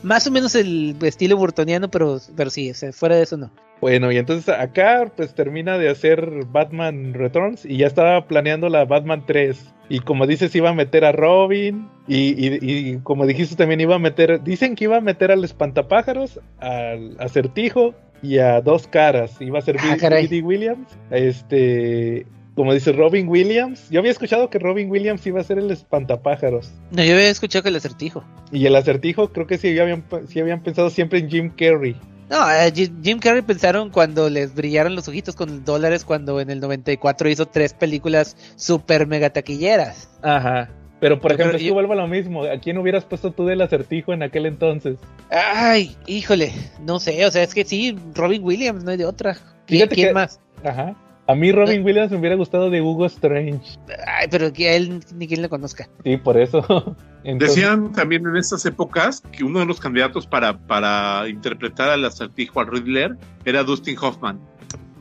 [0.05, 3.51] más o menos el estilo burtoniano, pero, pero sí, o sea, fuera de eso no.
[3.80, 8.85] Bueno, y entonces acá pues termina de hacer Batman Returns y ya estaba planeando la
[8.85, 9.56] Batman 3.
[9.90, 13.94] Y como dices, iba a meter a Robin y, y- y como dijiste también iba
[13.94, 19.40] a meter, dicen que iba a meter al espantapájaros, al acertijo y a dos caras.
[19.40, 20.27] Iba a ser Ah, Billy-.
[20.28, 20.89] Billy Williams.
[21.10, 23.89] Este, como dice Robin Williams.
[23.90, 26.73] Yo había escuchado que Robin Williams iba a ser el espantapájaros.
[26.90, 28.24] No, yo había escuchado que el acertijo.
[28.52, 31.97] Y el acertijo creo que sí habían, sí habían pensado siempre en Jim Carrey.
[32.30, 36.60] No, a Jim Carrey pensaron cuando les brillaron los ojitos con dólares cuando en el
[36.60, 40.10] 94 hizo tres películas super mega taquilleras.
[40.22, 40.68] Ajá.
[41.00, 42.44] Pero por Yo ejemplo, que yo- vuelvo a lo mismo.
[42.44, 44.98] ¿A quién hubieras puesto tú del acertijo en aquel entonces?
[45.30, 46.52] Ay, híjole,
[46.84, 49.34] no sé, o sea, es que sí, Robin Williams, no hay de otra.
[49.66, 50.40] ¿Quién, Fíjate quién que- más?
[50.64, 50.96] Ajá.
[51.28, 53.60] A mí Robin Williams me hubiera gustado de Hugo Strange.
[54.06, 55.86] Ay, pero que a él ni quien le conozca.
[56.02, 56.60] Sí, por eso.
[57.24, 62.05] Entonces, Decían también en estas épocas que uno de los candidatos para, para interpretar al
[62.06, 64.40] acertijo al Riddler era Dustin Hoffman.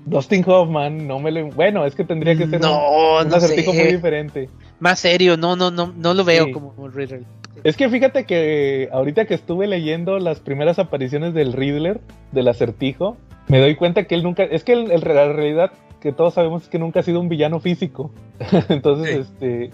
[0.06, 1.48] Dustin Hoffman, no me lo...
[1.52, 4.50] Bueno, es que tendría que ser un- No, un, no acertijo muy diferente.
[4.80, 6.52] Más serio, no, no, no, no lo veo Sí.
[6.52, 7.24] como Riddler.
[7.64, 12.02] Es que fíjate que ahorita que estuve leyendo las primeras apariciones del Riddler,
[12.32, 13.18] del acertijo,
[13.48, 14.98] me doy cuenta que él nunca, es que el- la
[15.32, 15.72] realidad
[16.02, 18.12] que todos sabemos que nunca ha sido un villano físico.
[18.70, 19.46] Entonces, Sí.
[19.46, 19.72] este,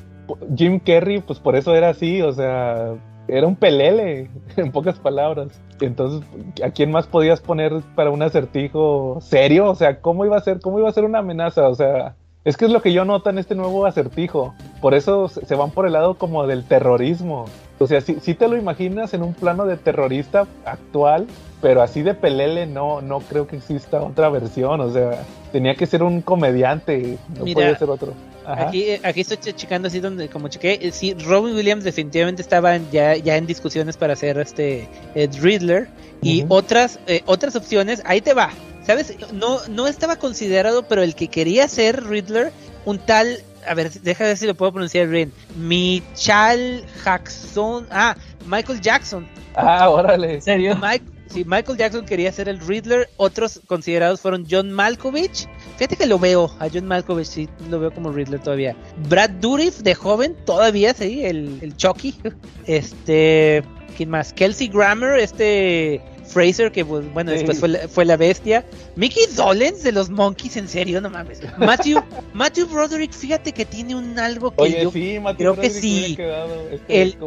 [0.55, 2.93] Jim Carrey, pues por eso era así, o sea,
[3.27, 5.49] era un pelele, en pocas palabras.
[5.81, 6.27] Entonces,
[6.63, 9.69] ¿a quién más podías poner para un acertijo serio?
[9.69, 11.67] O sea, ¿cómo iba a ser, cómo iba a ser una amenaza?
[11.67, 14.53] O sea, es que es lo que yo noto en este nuevo acertijo.
[14.81, 17.45] Por eso se se van por el lado como del terrorismo.
[17.79, 21.27] O sea, si, si te lo imaginas en un plano de terrorista actual,
[21.61, 24.79] pero así de pelele no, no creo que exista otra versión.
[24.79, 25.23] O sea,
[25.53, 28.13] tenía que ser un comediante, no Mira, puede ser otro.
[28.45, 28.67] Ajá.
[28.67, 32.75] Aquí, aquí estoy che- checando así donde como chequé, eh, sí, Robin Williams definitivamente estaba
[32.91, 35.87] ya, ya en discusiones para hacer este eh, Riddler
[36.21, 38.49] y otras eh, otras opciones, ahí te va.
[38.85, 39.15] ¿Sabes?
[39.31, 42.51] No no estaba considerado, pero el que quería ser Riddler,
[42.83, 45.31] un tal, a ver, deja ver si lo puedo pronunciar bien.
[45.55, 48.15] Michal Jackson, ah,
[48.45, 49.25] Michael Jackson.
[49.55, 50.33] Ah, órale.
[50.35, 50.75] ¿En serio?
[50.81, 53.09] Mike, sí, Michael Jackson quería ser el Riddler.
[53.17, 55.47] Otros considerados fueron John Malkovich.
[55.77, 58.75] Fíjate que lo veo, a John Malkovich sí lo veo como Riddler todavía.
[59.09, 62.15] Brad Dourif de joven, todavía sí, el, el Chucky.
[62.65, 63.63] Este,
[63.97, 64.31] ¿quién más?
[64.33, 66.01] Kelsey Grammer, este
[66.33, 67.37] Fraser, que pues, bueno, Sí.
[67.37, 68.65] después fue la, fue la bestia.
[68.95, 71.39] Mickey Dolenz de los Monkeys, en serio, no mames.
[71.57, 72.01] Matthew,
[72.33, 75.81] Matthew Broderick, fíjate que tiene un algo que Oye, yo sí, Matthew creo que Broderick
[75.81, 75.97] sí.
[75.99, 77.17] hubiera quedado, este, El-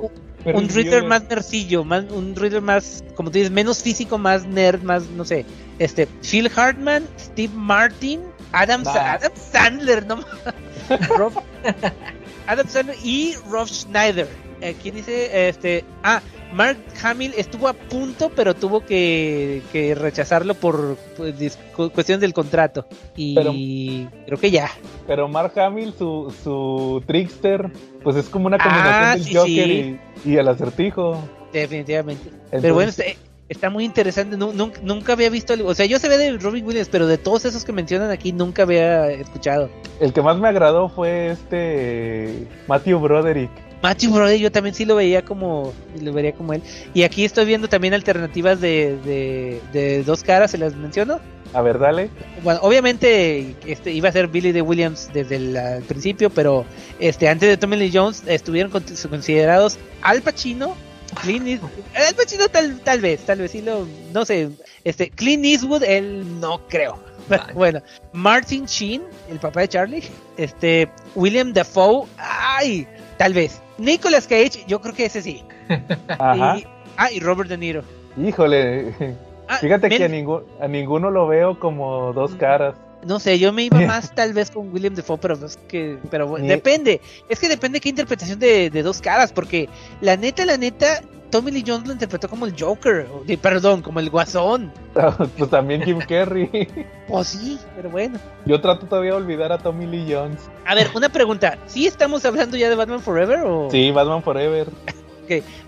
[0.55, 4.81] un Riddler más nercillo, más, un Riddler más, como tú dices, menos físico, más nerd,
[4.83, 5.45] más, no sé,
[5.81, 8.21] este, Phil Hartman, Steve Martin,
[8.53, 9.15] Adam, Sa-.
[9.15, 10.21] Adam Sandler, no
[11.17, 11.43] Rob-
[12.47, 14.29] Adam Sandler y Rob Schneider.
[14.63, 16.21] Aquí dice, este, ah,
[16.53, 21.59] Mark Hamill estuvo a punto, pero tuvo que, que rechazarlo por, pues,
[21.93, 22.87] cuestión del contrato.
[23.17, 24.71] Y creo que ya.
[25.07, 27.71] Pero Mark Hamill, su, su trickster,
[28.03, 29.99] pues es como una combinación Ah, del sí, Joker sí.
[30.25, 31.19] Y, y el acertijo.
[31.53, 32.29] Definitivamente.
[32.29, 33.05] Entonces- pero bueno, está,
[33.49, 34.37] está muy interesante.
[34.37, 35.55] Nun- nunca había visto.
[35.65, 38.33] O sea, yo se ve de Robin Williams, pero de todos esos que mencionan aquí
[38.33, 39.69] nunca había escuchado.
[40.01, 43.51] El que más me agradó fue este Matthew Broderick.
[43.83, 45.73] Matthew Broderick, yo también sí lo veía como.
[46.01, 46.63] Lo vería como él.
[46.95, 51.21] Y aquí estoy viendo también alternativas de, de, de dos caras, se las menciono.
[51.53, 52.11] A ver, dale.
[52.43, 56.65] Bueno, obviamente este iba a ser Billy de Williams desde el principio, pero
[56.99, 60.75] este antes de Tommy Lee Jones estuvieron con- considerados Al Pacino,
[61.23, 64.51] Clint Eastwood, Al Pacino tal tal vez, tal vez sí lo no sé,
[64.85, 66.99] este Clint Eastwood él no creo.
[67.55, 67.81] Bueno,
[68.13, 70.03] Martin Sheen, el papá de Charlie,
[70.37, 72.87] este William Dafoe, ay,
[73.17, 73.61] tal vez.
[73.79, 75.43] Nicolas Cage, yo creo que ese sí.
[76.19, 76.59] Ajá.
[76.59, 76.67] Y-
[76.97, 77.83] ah, y Robert De Niro.
[78.17, 78.95] Híjole.
[79.49, 82.75] Ah, Fíjate que a, ningún, a ninguno lo veo como dos caras.
[83.05, 86.27] No sé, yo me iba más tal vez con William Defoe, pero es que, pero
[86.27, 87.01] bueno, Ni- depende.
[87.29, 89.69] Es que depende qué interpretación de, de dos caras, porque
[90.01, 91.01] la neta, la neta,
[91.31, 93.07] Tommy Lee Jones lo interpretó como el Joker,
[93.41, 94.73] perdón, como el Guasón.
[95.39, 96.69] pues también Jim Carrey.
[97.09, 98.19] Pues sí, pero bueno.
[98.47, 100.49] Yo trato todavía de olvidar a Tommy Lee Jones.
[100.67, 103.69] A ver, una pregunta, ¿sí estamos hablando ya de Batman Forever o?
[103.71, 104.69] Sí, Batman Forever.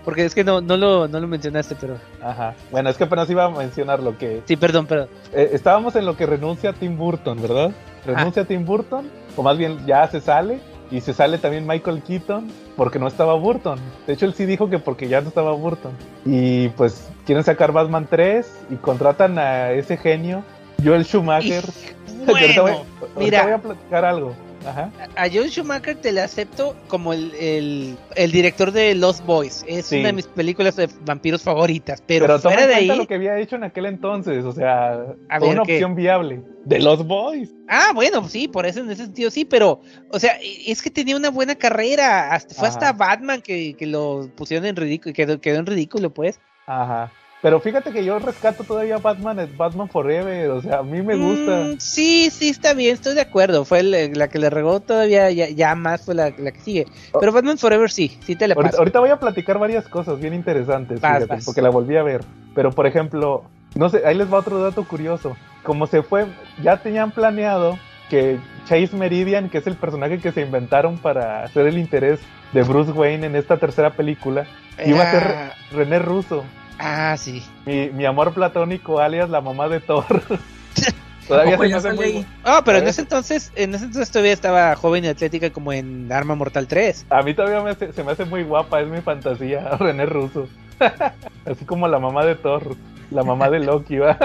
[0.05, 2.55] Porque es que no, no lo, no lo mencionaste, pero Ajá.
[2.71, 5.09] Bueno, es que apenas iba a mencionar lo que sí, perdón, perdón.
[5.33, 7.71] Eh, estábamos en lo que renuncia Tim Burton, ¿verdad?
[8.05, 10.59] Renuncia Tim Burton, o más bien ya se sale,
[10.91, 12.49] y se sale también Michael Keaton,
[12.79, 13.77] porque no estaba Burton.
[14.07, 15.91] De hecho, él sí dijo que porque ya no estaba Burton.
[16.25, 20.43] Y pues quieren sacar Batman 3 y contratan a ese genio,
[20.81, 21.65] Joel Schumacher.
[22.25, 22.83] Voy- Bueno,
[23.17, 23.43] mira.
[23.43, 24.33] voy a platicar algo.
[24.65, 24.91] Ajá.
[25.15, 29.63] A Joel Schumacher te le acepto como el, el, el director de Lost Boys.
[29.67, 29.99] Es Sí.
[29.99, 32.03] una de mis películas de vampiros favoritas.
[32.05, 32.99] Pero, Pero, fuera en de cuenta ahí.
[32.99, 34.93] lo que había hecho en aquel entonces, o sea,
[35.29, 35.73] A fue ver, una ¿qué?
[35.75, 36.41] opción viable.
[36.65, 37.53] De los Boys.
[37.67, 39.81] Ah, bueno, sí, por eso en ese sentido sí, pero,
[40.11, 40.37] o sea,
[40.67, 42.33] es que tenía una buena carrera.
[42.33, 42.77] Hasta, fue Ajá.
[42.77, 46.39] hasta Batman que, que lo pusieron en ridículo, quedó, quedó en ridículo, pues.
[46.67, 47.11] Ajá.
[47.41, 51.15] Pero fíjate que yo rescato todavía Batman, es Batman Forever, o sea, a mí me
[51.15, 51.69] gusta.
[51.73, 53.63] Mm, sí, sí, está bien, estoy de acuerdo.
[53.63, 56.85] Fue el- la que le regó todavía, ya, ya más fue la, la que sigue.
[57.17, 58.77] Pero Batman Forever sí, sí te la paso.
[58.79, 61.45] ahorita voy a platicar varias cosas bien interesantes, Vas, fíjate, vas.
[61.45, 62.25] porque la volví a ver.
[62.55, 63.45] Pero por ejemplo,
[63.75, 65.37] no sé, ahí les va otro dato curioso.
[65.63, 66.25] Como se fue,
[66.61, 67.79] ya tenían planeado
[68.09, 72.19] que Chase Meridian, que es el personaje que se inventaron para hacer el interés
[72.51, 74.45] de Bruce Wayne en esta tercera película,
[74.85, 76.43] iba a ser Era- René Russo,
[76.79, 77.43] Ah, sí.
[77.65, 80.05] mi, mi amor platónico, alias la mamá de Thor.
[81.27, 82.89] Todavía ¿Cómo se me hace muy Ah, pero en ¿Eh?
[82.89, 87.05] ese entonces, en ese entonces todavía estaba joven y atlética como en Arma Mortal 3.
[87.11, 90.47] A mí todavía me hace- se me hace muy guapa, es mi fantasía, René Russo.
[91.45, 92.75] Así como la mamá de Thor,
[93.11, 94.17] la mamá de Loki, ¿va?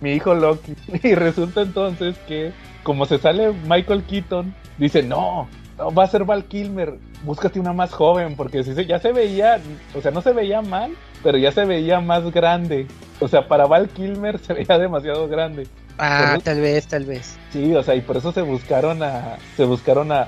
[0.00, 0.74] mi hijo Loki.
[1.02, 2.52] Y resulta entonces que,
[2.84, 7.72] como se sale Michael Keaton, dice, no, no, va a ser Val Kilmer, búscate una
[7.72, 9.60] más joven, porque si se, ya se veía,
[9.94, 10.92] o sea, no se veía mal,
[11.22, 12.86] pero ya se veía más grande.
[13.20, 15.66] O sea, para Val Kilmer se veía demasiado grande.
[15.98, 17.36] Ah, tal vez, tal vez.
[17.52, 20.22] Sí, o sea, y por eso se buscaron a se buscaron a,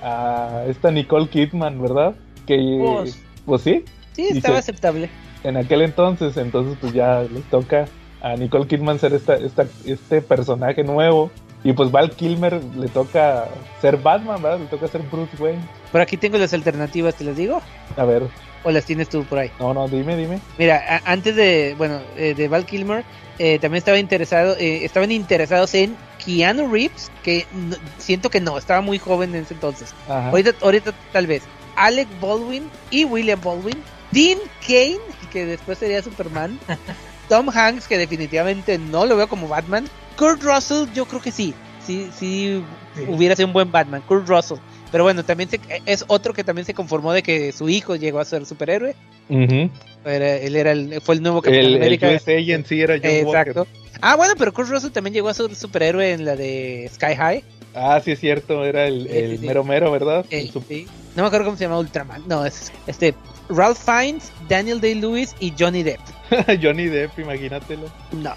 [0.61, 2.15] a esta Nicole Kidman, ¿verdad?
[2.47, 3.19] Que Pues.
[3.47, 5.09] pues sí, Sí, estaba se- aceptable.
[5.43, 7.87] en aquel entonces, entonces pues ya les toca
[8.23, 11.31] a Nicole Kidman ser esta, esta, este personaje nuevo.
[11.67, 13.47] Y pues Val Kilmer le toca
[13.81, 14.59] ser Batman, ¿verdad?
[14.61, 15.63] Le toca ser Bruce Wayne.
[15.91, 17.63] Por aquí tengo las alternativas, ¿te las digo?
[17.97, 18.23] A ver,
[18.65, 19.51] ¿O las tienes tú por ahí?
[19.61, 20.41] no, no, dime, dime.
[20.59, 23.05] Mira, antes de, bueno, eh, de Val Kilmer,
[23.39, 28.57] eh, también estaba interesado, eh, estaban interesados en Keanu Reeves, que no- siento que no,
[28.57, 29.93] estaba muy joven en ese entonces.
[30.09, 30.31] Ajá.
[30.31, 31.43] Ahorita, ahorita tal vez.
[31.77, 33.83] Alec Baldwin y William Baldwin.
[34.13, 34.99] Dean Kane,
[35.31, 36.59] que después sería Superman.
[37.29, 39.89] Tom Hanks, que definitivamente no lo veo como Batman.
[40.17, 41.55] Kurt Russell, yo creo que sí.
[41.85, 42.63] Sí, sí,
[42.95, 43.05] Sí.
[43.09, 44.03] hubiera sido un buen Batman.
[44.07, 44.59] Kurt Russell.
[44.95, 48.21] Pero bueno, también se- es otro que también se conformó de que su hijo llegó
[48.21, 48.95] a ser superhéroe.
[49.29, 52.07] Era- él era el, fue el nuevo Capitán El, el América.
[52.11, 53.61] US Agent sí era John Exacto.
[53.63, 53.73] Walker.
[54.01, 57.43] Ah, bueno, pero Kurt Russell también llegó a ser superhéroe en la de Sky High.
[57.75, 59.47] Ah, sí es cierto, era el, Sí, el sí, sí.
[59.49, 60.25] mero mero, ¿verdad?
[60.31, 60.87] El sí.
[61.17, 62.23] No me acuerdo cómo se llama Ultraman.
[62.29, 63.17] No, es este
[63.49, 65.99] Ralph Fiennes, Daniel Day Lewis y Johnny Depp.
[66.63, 67.91] Johnny Depp, imagínatelo.
[68.13, 68.33] No.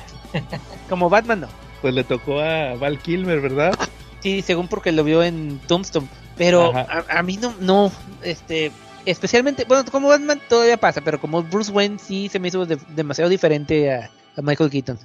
[0.89, 1.47] Como Batman no.
[1.83, 3.77] Pues le tocó a Val Kilmer, ¿verdad?
[4.23, 6.07] Sí, según porque lo vio en Tombstone.
[6.37, 7.91] Pero a, a mí no, no,
[8.23, 8.71] este,
[9.05, 12.77] especialmente, bueno, como Batman todavía pasa, pero como Bruce Wayne sí se me hizo de-
[12.95, 14.99] demasiado diferente a, a Michael Keaton.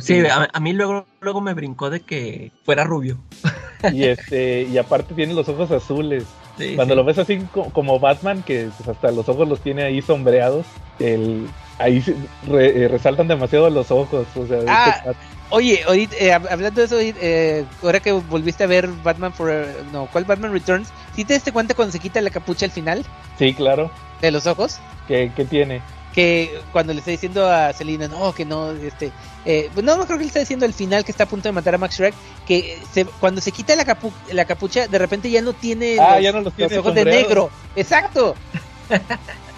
[0.00, 3.18] Sí, a, a mí luego, luego me brincó de que fuera rubio.
[3.92, 6.24] Y este, y aparte tiene los ojos azules.
[6.56, 6.96] Sí, Cuando sí.
[6.96, 10.64] lo ves así co- como Batman, que pues, hasta los ojos los tiene ahí sombreados,
[11.00, 11.48] el,
[11.78, 12.14] ahí se-
[12.46, 14.26] re- eh, resaltan demasiado los ojos.
[14.36, 15.12] O sea, Ah.
[15.50, 19.52] Oye, ahorita, eh, hab- hablando de eso, eh, ahora que volviste a ver Batman for,
[19.92, 20.88] no, ¿cuál Batman Returns?
[21.14, 23.04] ¿Sí te diste cuenta cuando se quita la capucha al final
[23.38, 23.90] sí, claro.
[24.20, 24.78] de los ojos?
[25.06, 25.82] que que tiene?
[26.14, 29.10] que cuando le está diciendo a Selina, no, que no, este,
[29.44, 31.52] eh, no, no creo que le está diciendo al final que está a punto de
[31.52, 32.14] matar a Max Shrek,
[32.46, 36.14] que se, cuando se quita la, capu- la capucha, de repente ya no tiene Ah,
[36.14, 37.50] los, ya no los tiene ojos de negro.
[37.76, 38.34] Exacto.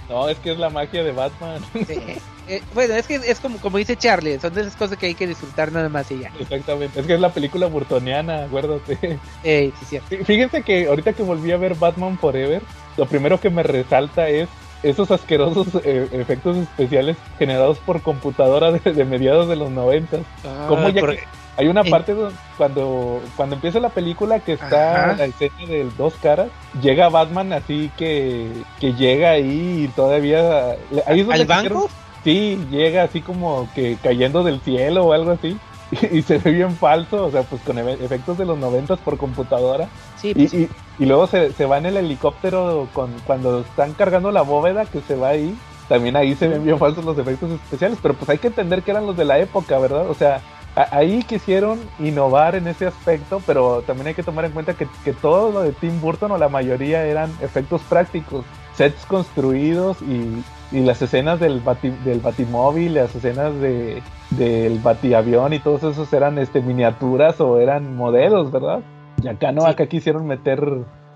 [0.09, 1.61] No, es que es la magia de Batman.
[1.87, 1.99] Sí.
[2.48, 5.14] Eh, bueno, es que es como, como dice Charlie, son de esas cosas que hay
[5.14, 6.31] que disfrutar nada más y ya.
[6.39, 7.01] Exactamente.
[7.01, 9.18] Es que es la película burtoniana, acuérdate.
[9.43, 10.09] Eh, sí, cierto.
[10.14, 12.62] Fí- Fíjense que ahorita que volví a ver Batman Forever,
[12.97, 14.48] lo primero que me resalta es
[14.82, 20.20] esos asquerosos eh, efectos especiales generados por computadora de, de mediados de los noventas.
[20.68, 21.24] ¿Cómo Ah, ya por- que
[21.56, 25.16] hay una parte do- cuando cuando empieza la película que está Ajá.
[25.16, 26.48] la escena de dos caras,
[26.81, 31.89] llega Batman así que que llega ahí y todavía ahí es donde ¿Al banco?
[32.27, 35.57] Sí, llega así como que cayendo del cielo o algo así.
[36.12, 39.89] Y, se ve bien falso, o sea, pues con efectos de los noventas por computadora.
[40.16, 43.93] Sí, Y, pues, y, y luego se, se va en el helicóptero con, cuando están
[43.93, 45.57] cargando la bóveda que se va ahí.
[45.89, 48.90] También ahí se ven bien falsos los efectos especiales, pero pues hay que entender que
[48.90, 50.11] eran los de la época, ¿verdad?
[50.11, 50.40] O sea,
[50.74, 55.12] ahí quisieron innovar en ese aspecto, pero también hay que tomar en cuenta que, que
[55.12, 58.44] todo lo de Tim Burton o la mayoría eran efectos prácticos,
[58.77, 65.53] sets construidos y, y las escenas del, bati- del batimóvil, las escenas de, del batiavión
[65.53, 68.81] y todos esos eran este, miniaturas o eran modelos, ¿verdad?
[69.23, 69.69] Y acá no, Sí.
[69.69, 70.62] acá quisieron meter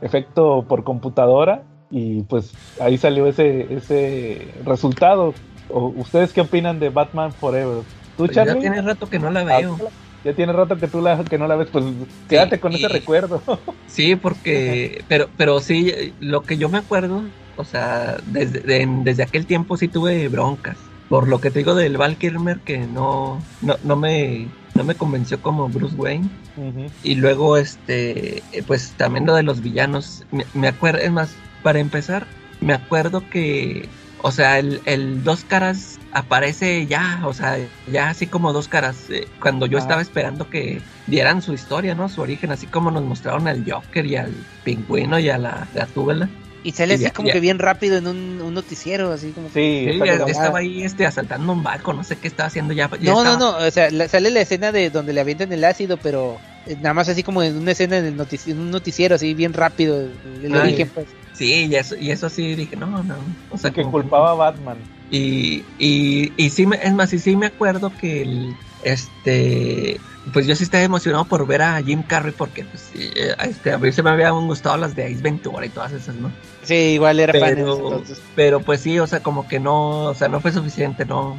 [0.00, 5.34] efecto por computadora y pues ahí salió ese, ese resultado.
[5.68, 7.82] ¿O ¿Ustedes qué opinan de Batman Forever?
[8.16, 9.76] ¿Tú, Pues ya tiene rato que no la veo.
[10.24, 11.84] Ya tiene rato que tú la, que no la ves, pues
[12.28, 13.42] quédate con y- ese recuerdo.
[13.86, 17.24] Sí, porque, pero, pero sí, lo que yo me acuerdo,
[17.56, 20.76] o sea, desde, de- desde aquel tiempo sí tuve broncas.
[21.08, 24.46] Por lo que te digo del Val Kilmer, que no, no, no me,
[24.76, 26.28] no me convenció como Bruce Wayne.
[27.02, 30.24] Y luego, este, pues también lo de los villanos.
[30.30, 32.26] Me, me acuerdo, es más, para empezar,
[32.60, 33.88] me acuerdo que,
[34.22, 37.56] o sea, el, el dos caras aparece ya, o sea,
[37.90, 39.10] ya así como dos caras.
[39.10, 39.80] eh, cuando yo Ah.
[39.80, 42.08] estaba esperando que dieran su historia, ¿no?
[42.08, 44.32] Su origen, así como nos mostraron al Joker y al
[44.62, 46.28] pingüino y a la Gatúbela.
[46.62, 47.34] Y sale así ya- como ya.
[47.34, 51.06] que bien rápido en un, un noticiero, así como que- Sí, ya- estaba ahí este,
[51.06, 52.90] asaltando un barco, no sé qué estaba haciendo ya.
[53.00, 55.52] ya No, no, estaba- no, o sea, la- sale la escena de donde le avientan
[55.52, 58.58] el ácido, pero eh, nada más así como en una escena en, el notici- en
[58.60, 60.60] un noticiero, así bien rápido, el, Ay.
[60.60, 61.06] origen, pues.
[61.32, 63.34] Sí, y eso, y eso sí dije, no, no.
[63.48, 64.82] O sea, que como culpaba a Batman.
[65.08, 70.00] Y, y, y sí, me, es más, y sí me acuerdo que el, este,
[70.32, 73.78] pues yo sí estaba emocionado por ver a Jim Carrey porque, pues, eh, este, a
[73.78, 76.30] mí se me habían gustado las de Ice Ventura y todas esas, ¿no?
[76.62, 78.22] Sí, igual era fan de Pero, ese entonces.
[78.34, 81.36] pero pues sí, o sea, como que no, o sea, no fue suficiente, no.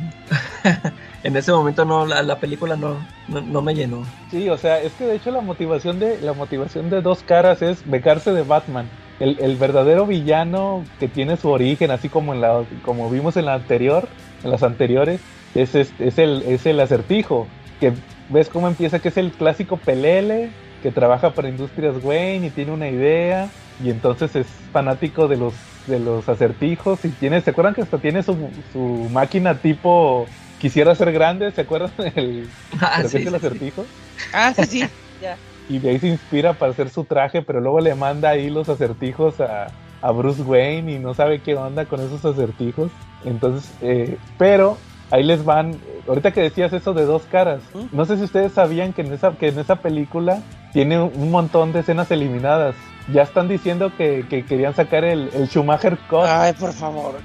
[1.23, 4.05] en ese momento no, la, la película no, no, no me llenó.
[4.31, 7.61] Sí, o sea, es que de hecho la motivación de la motivación de dos caras
[7.61, 8.89] es vengarse de Batman.
[9.19, 13.45] El, el verdadero villano que tiene su origen, así como en la como vimos en
[13.45, 14.09] la anterior,
[14.43, 15.21] en las anteriores,
[15.55, 17.47] es, es, es el, es el acertijo.
[17.79, 17.93] Que
[18.29, 20.51] ves cómo empieza, que es el clásico pelele,
[20.81, 23.49] que trabaja para Industrias Wayne y tiene una idea,
[23.79, 25.55] y entonces es fanático de los,
[25.85, 27.03] de los acertijos.
[27.05, 31.51] Y tiene, ¿se acuerdan que hasta tiene su, su máquina tipo quisiera ser grande?
[31.51, 33.35] ¿Se acuerdan del Ah, sí, es el sí, sí.
[33.35, 33.89] acertijo?
[34.31, 34.89] Ah, sí, sí.
[35.21, 35.39] Ya.
[35.67, 38.69] y de ahí se inspira para hacer su traje, pero luego le manda ahí los
[38.69, 39.67] acertijos a,
[40.01, 42.91] a Bruce Wayne y no sabe qué onda con esos acertijos.
[43.23, 45.75] Entonces, eh, pero ahí les van,
[46.07, 47.61] ahorita que decías eso de dos caras,
[47.91, 50.41] no sé si ustedes sabían que en esa, que en esa película
[50.73, 52.75] tiene un, montón de escenas eliminadas.
[53.11, 56.25] Ya están diciendo que, que querían sacar el, el Schumacher Cut.
[56.25, 57.15] Ay, por favor.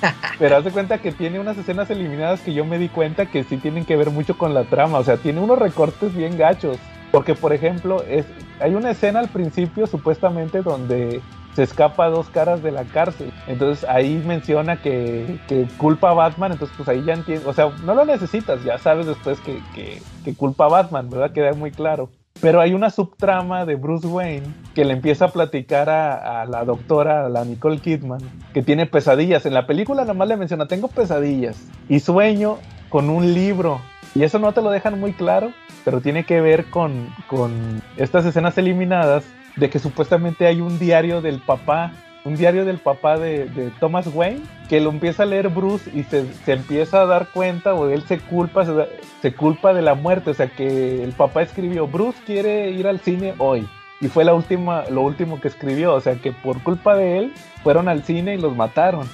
[0.38, 3.44] Pero haz de cuenta que tiene unas escenas eliminadas que yo me di cuenta que
[3.44, 4.98] sí tienen que ver mucho con la trama.
[4.98, 6.78] O sea, tiene unos recortes bien gachos.
[7.12, 8.26] Porque, por ejemplo, es,
[8.60, 11.22] hay una escena al principio, supuestamente, donde
[11.56, 13.32] se escapa dos caras de la cárcel.
[13.46, 16.52] Entonces ahí menciona que, que culpa a Batman.
[16.52, 17.48] Entonces, pues ahí ya entiendo.
[17.48, 21.32] O sea, no lo necesitas, ya sabes después que, que, que culpa a Batman, ¿verdad?
[21.32, 22.10] Queda muy claro.
[22.42, 26.62] Pero hay una subtrama de Bruce Wayne que le empieza a platicar a, a la
[26.66, 28.20] doctora, a la Nicole Kidman,
[28.52, 29.46] que tiene pesadillas.
[29.46, 31.56] En la película nomás le menciona, tengo pesadillas
[31.88, 32.58] y sueño
[32.90, 33.80] con un libro.
[34.14, 35.52] Y eso no te lo dejan muy claro,
[35.86, 39.24] pero tiene que ver con, con estas escenas eliminadas
[39.56, 41.92] de que supuestamente hay un diario del papá,
[42.24, 46.02] un diario del papá de, de Thomas Wayne, que lo empieza a leer Bruce y
[46.04, 48.64] se, se empieza a dar cuenta, o él se culpa,
[49.22, 53.00] se, culpa de la muerte, o sea que el papá escribió, Bruce quiere ir al
[53.00, 53.66] cine hoy.
[54.00, 57.32] Y fue la última, lo último que escribió, o sea que por culpa de él
[57.62, 59.08] fueron al cine y los mataron.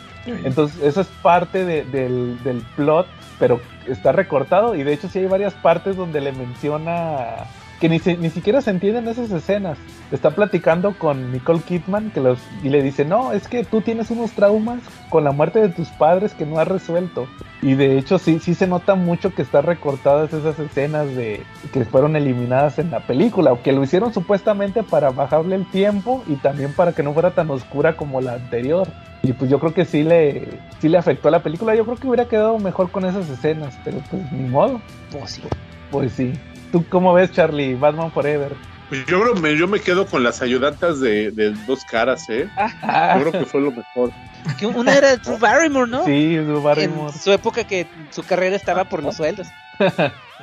[0.45, 3.07] Entonces, eso es parte de- del, del plot,
[3.39, 4.75] pero está recortado.
[4.75, 7.27] Y de hecho, sí hay varias partes donde le menciona
[7.83, 9.77] que ni, se- ni siquiera se entienden esas escenas.
[10.13, 14.09] Está platicando con Nicole Kidman que los, y le dice: No, es que tú tienes
[14.13, 14.79] unos traumas
[15.11, 17.27] con la muerte de tus padres que no has resuelto.
[17.61, 21.43] Y de hecho, sí, sí se nota mucho que están recortadas esas escenas de
[21.73, 26.23] que fueron eliminadas en la película, o que lo hicieron supuestamente para bajarle el tiempo
[26.29, 28.87] y también para que no fuera tan oscura como la anterior.
[29.25, 30.47] Y pues yo creo que sí le,
[30.79, 31.75] sí le afectó a la película.
[31.75, 34.81] Yo creo que hubiera quedado mejor con esas escenas, pero pues ni modo.
[35.11, 35.43] Pues sí.
[35.91, 36.33] Pues sí.
[36.73, 37.75] ¿Tú cómo ves, Charlie?
[37.75, 38.53] Batman Forever.
[38.89, 42.49] Pues yo creo me, yo me quedo con las ayudantas de, de dos caras, ¿eh?
[42.83, 44.11] Yo creo que fue lo mejor.
[44.59, 46.05] Que una era Drew Barrymore, ¿no?
[46.05, 47.13] Sí, Drew Barrymore.
[47.15, 49.47] En su época que su carrera estaba por los sueldos.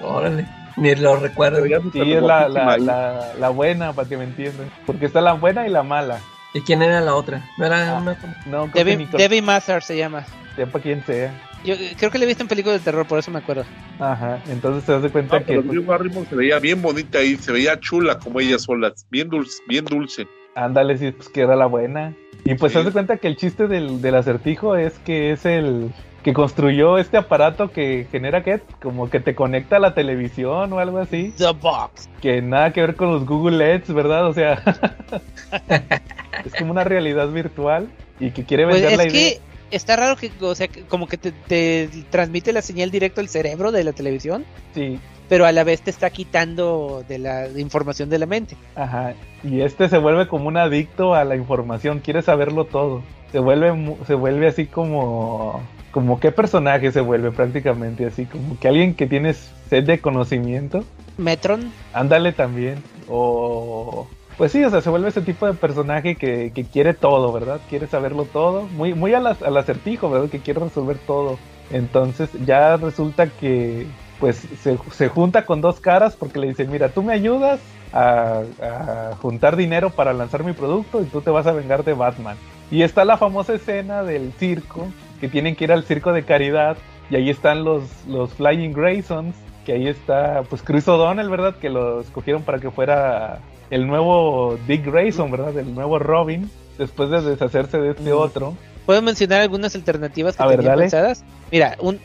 [0.01, 0.47] Órale.
[0.77, 1.65] Ni lo recuerdo.
[1.65, 4.69] Ya Sí, es la, la, la, la buena, para que me entiendan.
[4.85, 6.19] Porque está la buena y la mala.
[6.53, 7.43] ¿Y quién era la otra?
[7.57, 7.99] No era Ah.
[7.99, 8.17] una.
[8.45, 10.25] No, Debbie, Debbie Mazar se llama.
[10.55, 11.33] sepa quién sea.
[11.65, 13.65] Yo creo que la he visto en películas de terror, por eso me acuerdo.
[13.99, 15.45] Ajá, entonces te das de cuenta Ah, que...
[15.45, 19.29] pero pues, Barrymore se veía bien bonita y se veía chula como ella sola, bien
[19.29, 20.27] dulce, bien dulce.
[20.55, 22.13] Ándale, sí, pues que era la buena.
[22.45, 22.77] Y pues Sí.
[22.77, 25.91] te das de cuenta que el chiste del, del acertijo es que es el
[26.23, 30.79] que construyó este aparato que genera que como que te conecta a la televisión o
[30.79, 31.33] algo así.
[31.37, 32.09] The Box.
[32.21, 34.27] Que nada que ver con los Google LEDs, ¿verdad?
[34.27, 34.61] O sea,
[36.45, 37.87] es como una realidad virtual
[38.19, 39.31] y que quiere Pues vender la es idea.
[39.31, 39.41] que
[39.71, 43.71] está raro que, o sea, como que te, te transmite la señal directo al cerebro
[43.71, 48.19] de la televisión, Sí, pero a la vez te está quitando de la información de
[48.19, 48.57] la mente.
[48.75, 49.13] Ajá,
[49.43, 53.03] y este se vuelve como un adicto a la información, quiere saberlo todo.
[53.31, 58.67] Se vuelve se vuelve así como como qué personaje se vuelve prácticamente así como que
[58.67, 60.83] alguien que tiene sed de conocimiento,
[61.17, 62.81] Metron, ándale también.
[63.07, 64.07] O
[64.39, 67.59] pues sí, o sea, se vuelve ese tipo de personaje que, que quiere todo, ¿verdad?
[67.67, 70.29] Quiere saberlo todo, muy muy al, al acertijo, ¿verdad?
[70.29, 71.37] Que quiere resolver todo.
[71.71, 73.85] Entonces ya resulta que
[74.17, 77.59] pues se, se junta con dos caras porque le dice, mira, tú me ayudas
[77.91, 81.91] a, a juntar dinero para lanzar mi producto y tú te vas a vengar de
[81.91, 82.37] Batman.
[82.71, 84.87] Y está la famosa escena del circo,
[85.19, 86.77] que tienen que ir al circo de caridad
[87.09, 89.35] y ahí están los, los Flying Graysons,
[89.65, 91.55] que ahí está pues Chris O'Donnell, ¿verdad?
[91.55, 93.39] Que lo escogieron para que fuera
[93.69, 95.57] el nuevo Dick Grayson, ¿verdad?
[95.57, 98.55] El nuevo Robin, después de deshacerse de este otro.
[98.85, 100.81] ¿puedo mencionar algunas alternativas que A ver, tenía dale.
[100.83, 101.23] pensadas?
[101.51, 101.99] Mira, un.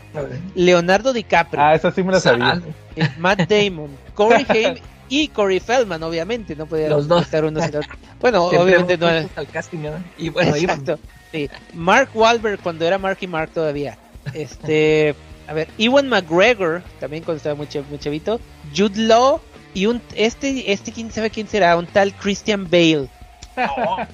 [0.54, 2.60] Leonardo DiCaprio, Ah, esa sí me la sabía.
[2.96, 4.74] Eh, Matt Damon, Corey Haim
[5.08, 7.22] y Corey Feldman, obviamente, no podía Los dos.
[7.22, 7.90] estar uno sin otro.
[8.20, 9.28] Bueno, Siempre obviamente no.
[9.36, 10.00] al casting, ¿verdad?
[10.18, 10.54] Y bueno.
[10.56, 10.98] Exacto.
[11.32, 11.48] Sí.
[11.72, 13.96] Mark Wahlberg cuando era Mark y Mark todavía.
[14.34, 15.14] Este,
[15.48, 18.40] a ver, Ewan McGregor también cuando estaba muy, muy chavito.
[18.76, 19.40] Jude Law
[19.74, 23.08] y un este este quién sabe quién será, un tal Christian Bale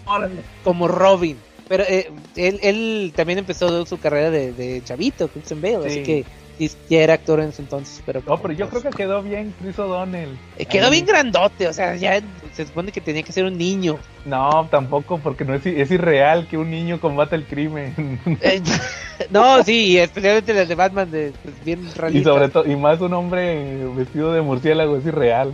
[0.07, 0.43] Órale.
[0.65, 1.37] como Robin.
[1.69, 6.03] Pero eh, él, él también empezó su carrera de, de chavito, Christian Bale, así Sí.
[6.03, 6.25] que
[6.69, 9.79] ya era actor en su entonces, pero No, pero yo creo que quedó bien Chris
[9.79, 10.37] O'Donnell.
[10.57, 10.93] Eh, quedó Ahí.
[10.93, 12.21] bien grandote, o sea, ya
[12.53, 13.99] se supone que tenía que ser un niño.
[14.25, 18.19] No, tampoco, porque no es, es irreal que un niño combata el crimen.
[18.43, 18.61] Eh,
[19.31, 22.33] No, sí, y especialmente las de Batman, de, pues, bien Y realistas.
[22.33, 25.53] sobre todo, y más un hombre vestido de murciélago es irreal.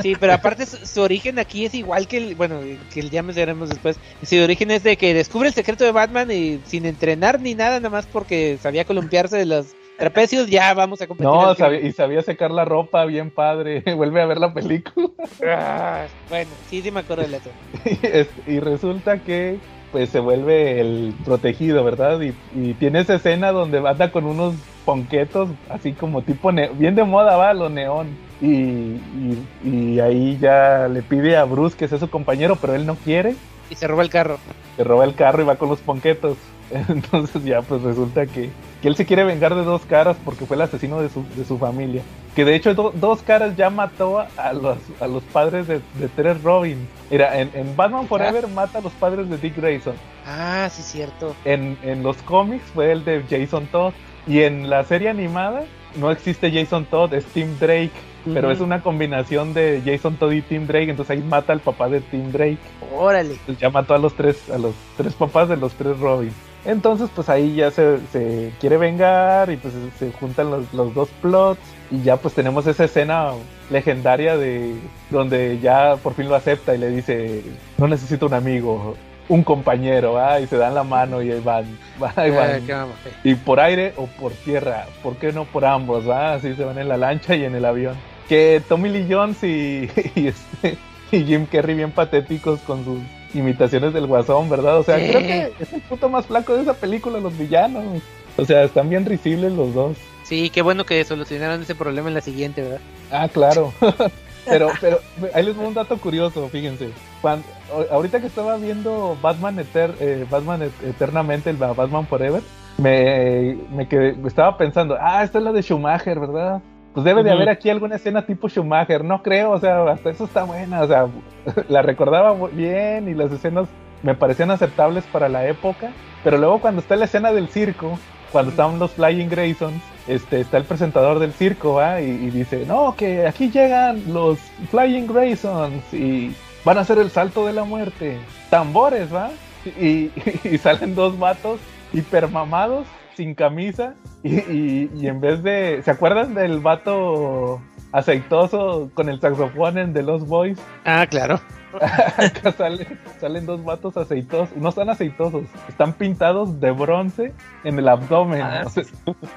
[0.00, 2.60] Sí, pero aparte su, su origen aquí es igual que el, bueno,
[2.92, 3.98] que el ya mencionaremos después.
[4.22, 7.78] Su origen es de que descubre el secreto de Batman y sin entrenar ni nada,
[7.80, 9.66] nada más porque sabía columpiarse de los
[10.02, 11.30] trapecios, ya vamos a competir.
[11.30, 13.82] No, sabía- y sabía secar la ropa bien padre.
[13.96, 15.08] Vuelve a ver la película.
[15.46, 17.50] Ah, bueno, sí, sí me acuerdo de eso.
[17.84, 19.58] y, es- y resulta que
[19.92, 22.18] pues se vuelve el protegido, ¿verdad?
[22.20, 24.54] Y, y tiene esa escena donde anda con unos
[24.86, 28.08] ponquetos, así como tipo, ne- bien de moda va, lo neón.
[28.40, 32.86] Y, y, y ahí ya le pide a Bruce que sea su compañero, pero él
[32.86, 33.36] no quiere.
[33.70, 34.38] Y se roba el carro.
[34.76, 36.36] Se roba el carro y va con los ponquetos.
[36.88, 38.50] Entonces ya pues resulta que,
[38.80, 41.44] que él se quiere vengar de dos caras porque fue el asesino de su, de
[41.44, 42.02] su familia.
[42.34, 46.08] Que de hecho do- dos caras ya mató a, los, a los padres de, de
[46.16, 46.88] tres Robin.
[47.10, 49.94] Mira, en, en Batman Forever mata a los padres de Dick Grayson.
[50.26, 51.34] Ah, sí, cierto.
[51.44, 53.92] En, en los cómics fue el de Jason Todd.
[54.26, 55.64] Y en la serie animada
[55.98, 57.90] no existe Jason Todd, es Tim Drake.
[58.32, 60.88] Pero es una combinación de Jason Todd y Tim Drake.
[60.90, 62.58] Entonces ahí mata al papá de Tim Drake.
[62.96, 63.36] Órale.
[63.44, 66.32] Pues ya mató a los tres, a los tres papás de los tres Robin.
[66.64, 71.08] Entonces, pues ahí ya se, se quiere vengar y pues se juntan los, los dos
[71.20, 71.60] plots
[71.90, 73.32] y ya pues tenemos esa escena
[73.70, 74.74] legendaria de
[75.10, 77.42] donde ya por fin lo acepta y le dice,
[77.78, 78.96] no necesito un amigo,
[79.28, 81.64] un compañero, ah, y se dan la mano y ahí van,
[82.16, 82.50] ahí van.
[82.50, 82.92] Ah, qué mamá.
[83.24, 86.06] Y por aire o por tierra, ¿por qué no por ambos?
[86.06, 86.34] Ah?
[86.34, 87.96] Así se van en la lancha y en el avión.
[88.28, 90.78] Que Tommy Lee Jones y, y, este,
[91.10, 93.00] y Jim Carrey bien patéticos con sus
[93.34, 94.78] imitaciones del guasón, ¿verdad?
[94.78, 95.08] O sea, Sí.
[95.08, 98.02] creo que es el puto más flaco de esa película, los villanos.
[98.36, 99.96] O sea, están bien risibles los dos.
[100.24, 102.80] Sí, qué bueno que solucionaron ese problema en la siguiente, ¿verdad?
[103.10, 103.72] Ah, claro.
[104.46, 105.00] pero, pero,
[105.34, 106.88] ahí les voy un dato curioso, fíjense.
[107.20, 107.44] Cuando,
[107.90, 112.42] ahorita que estaba viendo Batman, Eter- eh, Batman Et- Eternamente, el Batman Forever,
[112.78, 116.60] me, me quedé, estaba pensando, ah, esta es la de Schumacher, ¿verdad?
[116.94, 120.24] Pues debe de haber aquí alguna escena tipo Schumacher, no creo, o sea, hasta eso
[120.24, 121.06] está buena, o sea,
[121.68, 123.66] la recordaba bien y las escenas
[124.02, 125.90] me parecían aceptables para la época,
[126.22, 127.98] pero luego cuando está la escena del circo,
[128.30, 132.00] cuando están los Flying Graysons, este, está el presentador del circo, ¿va?
[132.00, 134.38] Y, y dice, no, que aquí llegan los
[134.70, 138.18] Flying Graysons y van a hacer el salto de la muerte.
[138.50, 139.30] Tambores, ¿va?
[139.64, 140.10] Y,
[140.44, 141.60] y salen dos vatos
[141.92, 142.86] hipermamados,
[143.16, 145.80] sin camisa, y, y- y en vez de...
[145.84, 147.60] ¿Se acuerdan del vato
[147.92, 150.58] aceitoso con el saxofón en The Lost Boys?
[150.84, 151.40] Ah, claro.
[152.18, 152.86] Acá sale-
[153.18, 157.32] salen dos vatos aceitosos, no están aceitosos, están pintados de bronce
[157.64, 158.84] en el abdomen, Ah, sea,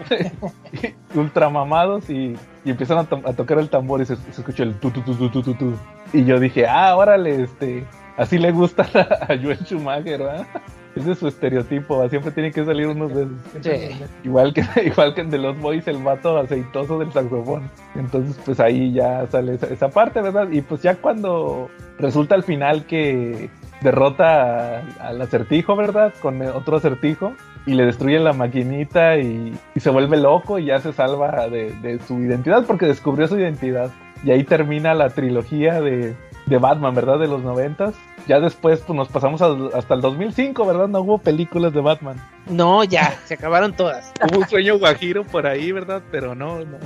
[1.16, 2.36] ultramamados y,
[2.66, 5.02] y empiezan a, to- a tocar el tambor y se, se escucha el tu tu
[5.02, 5.74] tu tu tu tu.
[6.14, 7.86] Y yo dije, ah, órale, este,
[8.18, 10.48] así le gusta a, a Joel Schumacher, ¿verdad?
[10.96, 12.10] Ese es su estereotipo, ¿va?
[12.10, 13.28] siempre tiene que salir unos de.
[13.62, 14.06] Sí.
[14.24, 17.70] Igual que, igual que en The Lost Boys, el vato aceitoso del saxofón.
[17.96, 20.50] Entonces, pues ahí ya sale esa, esa parte, ¿verdad?
[20.52, 21.70] Y pues ya cuando
[22.00, 23.50] resulta al final que
[23.82, 26.14] derrota al acertijo, ¿verdad?
[26.22, 27.34] Con otro acertijo.
[27.68, 31.72] Y le destruyen la maquinita y, y se vuelve loco y ya se salva de,
[31.82, 33.92] de su identidad porque descubrió su identidad.
[34.24, 36.16] Y ahí termina la trilogía de,
[36.46, 37.20] de Batman, ¿verdad?
[37.20, 37.96] De los noventas.
[38.28, 40.88] Ya después pues, nos pasamos hasta el 2005, ¿verdad?
[40.88, 42.22] No hubo películas de Batman.
[42.48, 44.12] No, ya, se acabaron todas.
[44.32, 46.02] Hubo un sueño guajiro por ahí, ¿verdad?
[46.12, 46.78] Pero no, no.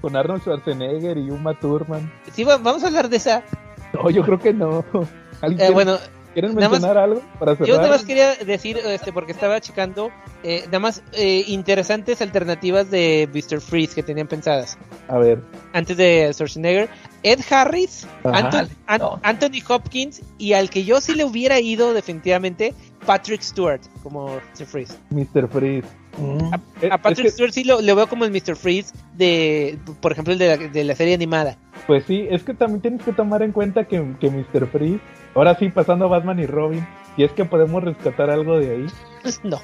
[0.00, 2.12] Con Arnold Schwarzenegger y Uma Thurman.
[2.32, 3.42] Sí, va- vamos a hablar de esa.
[3.92, 4.84] No, yo creo que no.
[5.40, 5.96] ¿Alguien Eh, quiere- bueno,
[6.32, 7.68] ¿Quieren más- mencionar algo para cerrar?
[7.68, 10.10] yo nada más quería decir, este, porque estaba checando,
[10.44, 13.60] eh, nada más eh, interesantes alternativas de Mr.
[13.60, 14.78] Freeze que tenían pensadas.
[15.08, 15.40] A ver.
[15.72, 16.88] Antes de Schwarzenegger,
[17.22, 18.38] Ed Harris, Ajá.
[18.50, 19.20] Anton- An- no.
[19.22, 22.74] Anthony Hopkins y al que yo sí le hubiera ido definitivamente,
[23.06, 24.26] Patrick Stewart como
[24.58, 24.66] Mr.
[24.66, 24.94] Freeze.
[25.10, 25.48] Mr.
[25.48, 25.86] Freeze.
[26.18, 26.54] Mm.
[26.82, 28.56] Eh, A es Patrick que, Stewart sí lo, lo veo como el Mr.
[28.56, 31.56] Freeze de, por ejemplo, el de la, de la serie animada.
[31.86, 34.66] pues sí, es que también tienes que tomar en cuenta que, que Mr.
[34.66, 35.00] Freeze,
[35.34, 36.86] ahora sí, pasando a Batman y Robin,
[37.16, 38.86] si es que podemos rescatar algo de ahí,
[39.44, 39.58] no.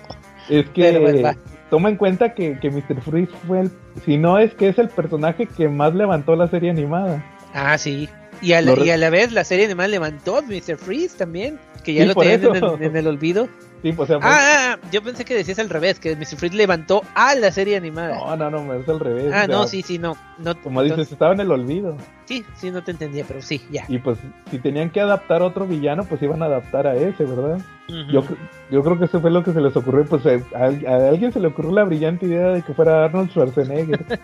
[0.48, 1.30] es que Pero,
[1.70, 3.00] toma en cuenta que, que Mr.
[3.02, 3.70] Freeze fue el,
[4.04, 7.24] si no es que es el personaje que más levantó la serie animada.
[7.56, 8.08] Ah, sí.
[8.42, 10.76] Y a, la, y a la vez la serie animada levantó Mr.
[10.76, 13.48] Freeze también, que ya Sí, lo tenían en el olvido.
[13.82, 14.38] Sí, pues, o sea, pues- Ah,
[14.72, 16.36] ah, ah, yo pensé que decías al revés, que Mr.
[16.36, 18.16] Freeze levantó a la serie animada.
[18.16, 19.24] no, no, no, es al revés.
[19.26, 20.16] ah, o sea, no, sí, sí, no.
[20.38, 21.96] no Como entonces- dices, estaba en el olvido.
[22.24, 23.84] Sí, sí, no te entendía, pero sí, ya.
[23.88, 24.18] Y pues,
[24.50, 27.58] si tenían que adaptar a otro villano, pues iban a adaptar a ese, ¿verdad?
[27.88, 28.10] Ujú.
[28.10, 28.36] Yo, cre-
[28.72, 30.04] yo creo que eso fue lo que se les ocurrió.
[30.06, 34.04] Pues a, a alguien se le ocurrió la brillante idea de que fuera Arnold Schwarzenegger.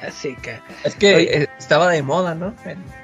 [0.00, 0.36] Ya sé,
[0.84, 2.52] Es que eh, estaba de moda, ¿no?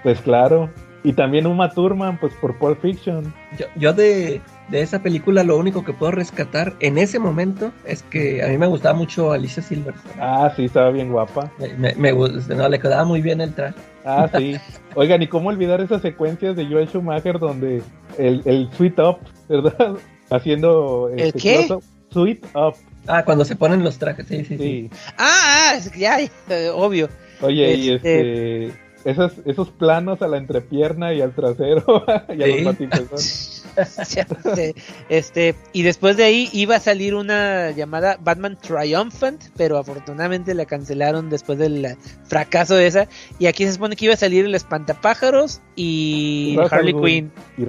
[0.02, 0.70] Pues claro.
[1.02, 3.32] Y también Uma Thurman, pues por Pulp Fiction.
[3.58, 4.40] Yo, yo de,
[4.70, 8.56] de esa película lo único que puedo rescatar en ese momento es que a mí
[8.58, 10.14] me gustaba mucho Alicia Silverstone.
[10.20, 11.50] Ah, sí, estaba bien guapa.
[11.78, 13.74] Me, me- no, le quedaba muy bien el traje.
[14.04, 14.56] Ah, sí.
[14.94, 17.82] Oigan, ¿y cómo olvidar esas secuencias de Joel Schumacher donde
[18.18, 19.18] el, el Sweet Up,
[19.48, 19.94] ¿verdad?
[20.30, 21.10] Haciendo...
[21.12, 21.68] ¿El este, qué?
[22.12, 22.74] Sweet Up,
[23.06, 24.58] Ah, cuando se ponen los trajes, sí, sí, sí.
[24.58, 24.90] sí.
[25.16, 26.28] Ah, ah, es que ya, eh,
[26.72, 27.08] obvio.
[27.40, 28.90] Oye, y Este- este...
[29.02, 32.04] Esos, esos planos a la entrepierna y al trasero
[32.36, 32.52] y a Sí.
[32.52, 33.59] los patipezones.
[33.76, 34.74] este,
[35.08, 40.66] este, y después de ahí iba a salir una llamada Batman Triumphant, pero afortunadamente la
[40.66, 43.08] cancelaron después del fracaso de esa.
[43.38, 46.94] Y aquí se supone que iba a salir el Espantapájaros y al Harley.
[46.94, 47.32] Quinn.
[47.56, 47.62] Y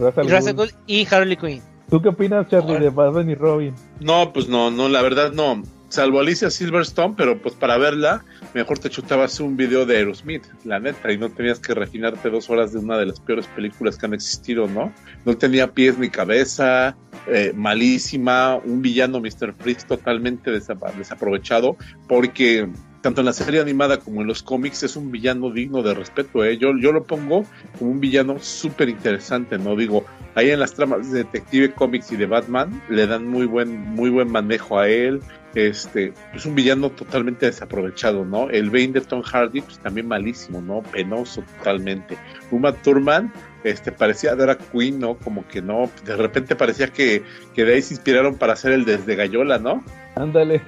[0.87, 1.61] Y y Harley Quinn.
[1.89, 3.75] ¿Tú qué opinas, Charlie, de Batman y Robin?
[3.99, 5.61] No, pues no, no, la verdad no.
[5.91, 8.23] Salvo Alicia Silverstone, pero pues para verla,
[8.53, 12.49] mejor te chutabas un video de Aerosmith, la neta, y no tenías que refinarte dos
[12.49, 14.93] horas de una de las peores películas que han existido, ¿no?
[15.25, 16.95] No tenía pies ni cabeza,
[17.27, 19.53] eh, malísima, un villano Mr.
[19.59, 21.75] Freeze totalmente desaprovechado,
[22.07, 22.69] porque
[23.01, 26.45] tanto en la serie animada como en los cómics es un villano digno de respeto,
[26.45, 26.57] ¿eh?
[26.57, 27.43] Yo, yo lo pongo
[27.77, 29.75] como un villano súper interesante, ¿no?
[29.75, 30.05] Digo,
[30.35, 34.09] ahí en las tramas de Detective Comics y de Batman le dan muy buen, muy
[34.09, 35.19] buen manejo a él.
[35.53, 38.49] Este, es un villano totalmente desaprovechado, ¿no?
[38.49, 40.81] El Bane de Tom Hardy, pues también malísimo, ¿no?
[40.81, 42.17] Penoso totalmente.
[42.51, 43.33] Uma Thurman,
[43.63, 45.17] este, parecía Drag Queen, ¿no?
[45.17, 47.23] Como que no, de repente parecía que,
[47.53, 49.83] que de ahí se inspiraron para hacer el desde Gallola, ¿no?
[50.15, 50.61] Ándale.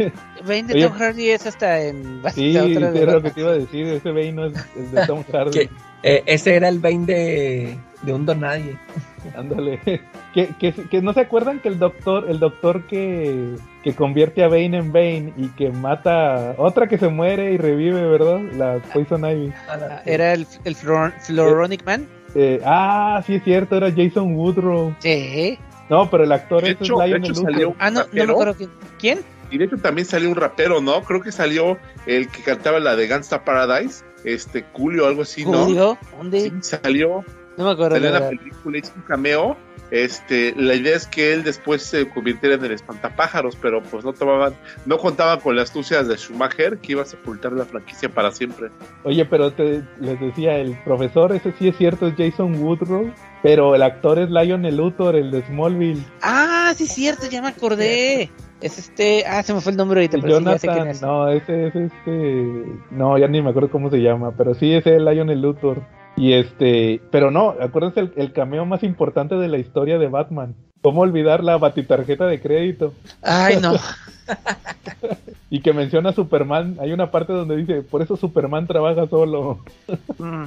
[0.46, 0.88] Bane de Oye.
[0.88, 3.88] Tom Hardy es hasta en Sí, otra de lo que te iba a decir.
[3.88, 5.70] Ese Bane no es, es de Tom Hardy.
[6.04, 8.78] Eh, ese era el Bane de, de un donadie.
[9.36, 9.80] Ándale.
[10.34, 14.48] Que, que, que no se acuerdan que el doctor, el doctor que, que convierte a
[14.48, 18.42] Bane en Bane y que mata a otra que se muere y revive, ¿verdad?
[18.58, 19.54] La Poison Ivy.
[19.70, 22.08] Ah, Era el, el Flor- Floronic Man.
[22.36, 24.96] Eh, ah, sí es cierto, era Jason Woodrow.
[25.00, 25.58] Sí.
[25.90, 28.32] No, pero el actor De es hecho, de Ah, no, no me ¿Rapero?
[28.34, 28.70] acuerdo quién.
[29.00, 29.20] ¿Quién?
[29.52, 31.04] Y de hecho también salió un rapero, ¿no?
[31.04, 31.78] Creo que salió
[32.08, 35.66] el que cantaba la de Gangsta Paradise, este, Julio, algo así, ¿no?
[35.66, 35.98] Julio.
[36.18, 36.40] ¿Dónde?
[36.42, 37.24] Sí, salió,
[37.58, 37.96] No me acuerdo.
[37.96, 39.58] salió en la película, hizo un cameo.
[39.92, 44.12] Este, la idea es que él después se convirtiera en el espantapájaros, pero pues no
[44.12, 44.56] tomaban,
[44.88, 48.70] no contaban con las astucias de Schumacher, que iba a sepultar la franquicia para siempre.
[49.04, 53.14] Oye, pero te, les decía, el profesor, ese sí es cierto, es Jason Woodrow,
[53.44, 56.04] pero el actor es Lionel Luthor, el de Smallville.
[56.24, 58.32] Ah, sí, cierto, ya me acordé.
[58.62, 59.26] Es este.
[59.28, 61.02] Ah, se me fue el nombre ahorita, pero sí, ya sé quién Jonathan, es.
[61.04, 64.88] no, ese es este, no, ya ni me acuerdo cómo se llama, pero sí es
[64.88, 65.84] el Lionel Luthor.
[66.16, 70.56] Y este, pero no, acuérdense el, el cameo más importante de la historia de Batman.
[70.82, 72.94] ¿Cómo olvidar la batitarjeta de crédito?
[73.22, 73.74] Ay, no.
[75.50, 79.60] Y que menciona a Superman, hay una parte donde dice, por eso Superman trabaja solo.
[80.18, 80.46] Mm.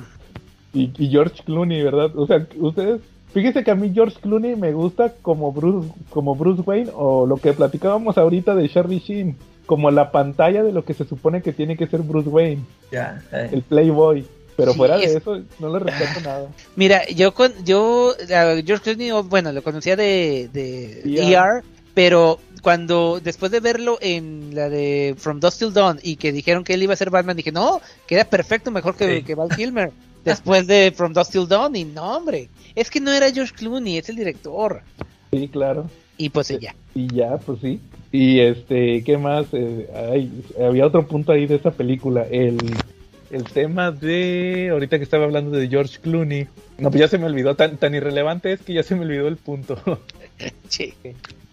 [0.74, 2.10] Y, y George Clooney, ¿verdad?
[2.16, 3.00] O sea, ustedes,
[3.32, 7.36] fíjense que a mí George Clooney me gusta como Bruce, como Bruce Wayne o lo
[7.36, 9.36] que platicábamos ahorita de Charlie Sheen,
[9.66, 13.22] como la pantalla de lo que se supone que tiene que ser Bruce Wayne, Ya,
[13.32, 13.50] eh.
[13.52, 14.26] el Playboy.
[14.56, 16.48] Pero Sí, fuera de es- eso, no le respeto nada.
[16.76, 21.32] Mira, yo con yo a George Clooney, oh, bueno, lo conocía de, de ER.
[21.32, 21.62] ER,
[21.94, 26.64] pero cuando después de verlo en la de From Dusk Till Dawn y que dijeron
[26.64, 29.22] que él iba a ser Batman, dije, no, queda perfecto, mejor que, Sí.
[29.24, 29.92] que Val Kilmer.
[30.24, 33.98] Después de From Dusk Till Dawn, y no, hombre, es que no era George Clooney,
[33.98, 34.80] es el director.
[35.30, 35.88] Sí, claro.
[36.16, 36.74] Y pues ya.
[36.94, 37.78] Y ya, pues sí.
[38.10, 39.46] Y este, ¿qué más?
[39.52, 42.56] Eh, ay, había otro punto ahí de esa película, el,
[43.30, 46.46] el tema de, ahorita que estaba hablando de George Clooney.
[46.78, 49.28] No, pues ya se me olvidó, tan, tan irrelevante es que ya se me olvidó
[49.28, 49.78] el punto.
[50.68, 50.92] Sí.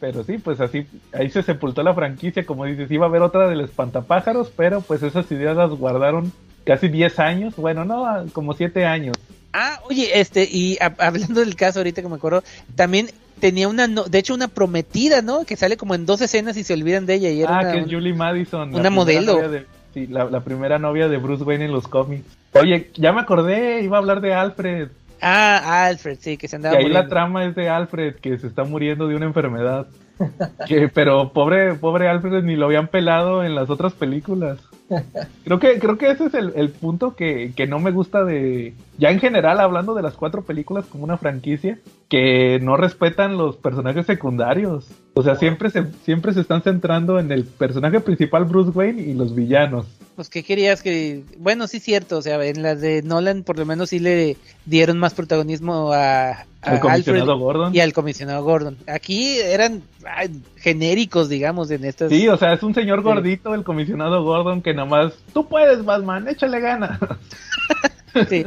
[0.01, 3.47] Pero sí, pues así, ahí se sepultó la franquicia, como dices, iba a haber otra
[3.47, 6.33] del espantapájaros, pero pues esas ideas las guardaron
[6.65, 9.15] casi 10 años, bueno, no, como 7 años.
[9.53, 12.43] Ah, oye, este, y a- hablando del caso ahorita que me acuerdo,
[12.75, 13.09] también
[13.39, 15.45] tenía una, no- de hecho, una prometida, ¿no?
[15.45, 17.29] Que sale como en dos escenas y se olvidan de ella.
[17.29, 18.75] Y era ah, una- que es Julie Madison.
[18.75, 19.47] una modelo.
[19.47, 22.25] de- sí, la, la primera novia de Bruce Wayne en los cómics.
[22.53, 24.89] Oye, ya me acordé, iba a hablar de Alfred.
[25.21, 28.47] Ah, Alfred, sí, que se andaba Que ahí la trama es de Alfred, que se
[28.47, 29.87] está muriendo de una enfermedad.
[30.67, 34.59] que, pero pobre, pobre Alfred ni lo habían pelado en las otras películas.
[35.45, 38.73] Creo que, creo que ese es el, el punto que, que no me gusta de.
[38.97, 43.57] Ya en general, hablando de las cuatro películas como una franquicia, que no respetan los
[43.57, 44.85] personajes secundarios.
[45.15, 49.13] O sea, siempre se, siempre se están centrando en el personaje principal, Bruce Wayne, y
[49.13, 49.87] los villanos.
[50.15, 51.23] Pues, ¿qué querías que...?
[51.39, 54.99] Bueno, sí, cierto, o sea, en las de Nolan por lo menos sí le dieron
[54.99, 57.75] más protagonismo a, a El comisionado Alfred Gordon.
[57.75, 58.77] y al comisionado Gordon.
[58.87, 62.11] Aquí eran ay, genéricos, digamos, en estas...
[62.11, 66.27] Sí, o sea, es un señor gordito, el comisionado Gordon, que nomás, tú puedes, Batman,
[66.27, 66.99] échale ganas.
[68.29, 68.43] Sí.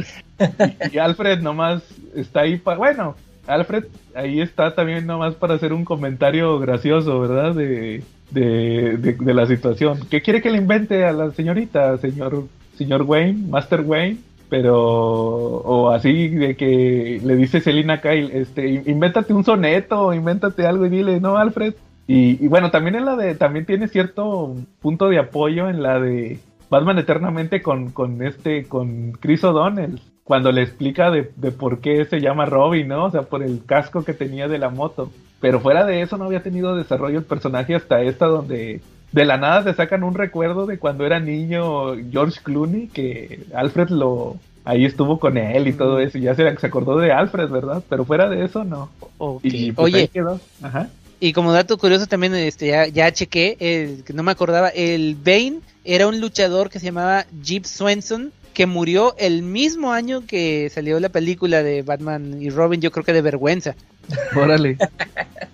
[0.93, 1.83] y Alfred nomás
[2.15, 7.55] está ahí para, bueno, Alfred ahí está también nomás para hacer un comentario gracioso, ¿verdad?
[7.55, 9.99] De, de, de, de la situación.
[10.11, 12.45] ¿Qué quiere que le invente a la señorita, señor,
[12.77, 14.19] señor Wayne, Master Wayne?
[14.49, 20.87] Pero, o así de que le dice Selina Kyle, este, invéntate un soneto, invéntate algo
[20.87, 21.75] y dile, no, Alfred.
[22.07, 25.99] Y, y bueno, también en la de, también tiene cierto punto de apoyo en la
[25.99, 26.39] de
[26.71, 32.05] Batman Eternamente con, con este, con Chris O'Donnell, cuando le explica de, de por qué
[32.05, 33.05] se llama Robin, ¿no?
[33.05, 35.11] O sea, por el casco que tenía de la moto.
[35.41, 38.81] Pero fuera de eso no había tenido desarrollo el personaje hasta esta donde
[39.13, 43.91] de la nada te sacan un recuerdo de cuando era niño George Clooney, que Alfred
[43.91, 47.49] lo ahí estuvo con él y todo eso, y ya se, se acordó de Alfred,
[47.49, 47.83] ¿verdad?
[47.89, 48.91] Pero fuera de eso no.
[49.19, 49.41] Ok.
[49.45, 50.41] Y pues Oye, ahí quedó.
[50.61, 50.89] Ajá.
[51.21, 55.15] y como dato curioso también, este, ya, ya chequé, eh, que no me acordaba, el
[55.15, 60.71] Bane era un luchador que se llamaba Jeep Swenson, que murió el mismo año que
[60.71, 63.75] salió la película de Batman y Robin, yo creo que de vergüenza.
[64.35, 64.79] Órale.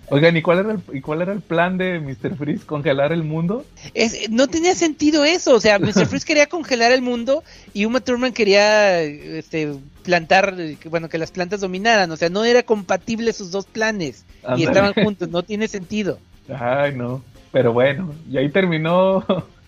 [0.09, 2.35] Oigan, ¿y cuál era el, y cuál era el plan de Mr.
[2.37, 2.65] Freeze?
[2.65, 3.65] ¿Congelar el mundo?
[3.93, 6.05] Es, no tenía sentido eso, o sea, Mr.
[6.05, 10.55] Freeze quería congelar el mundo y Uma Thurman quería este, plantar,
[10.89, 14.23] bueno, que las plantas dominaran, o sea, no era compatible sus dos planes
[14.55, 16.19] y estaban juntos, no tiene sentido.
[16.47, 17.21] Ay, no.
[17.51, 19.25] Pero bueno, y ahí terminó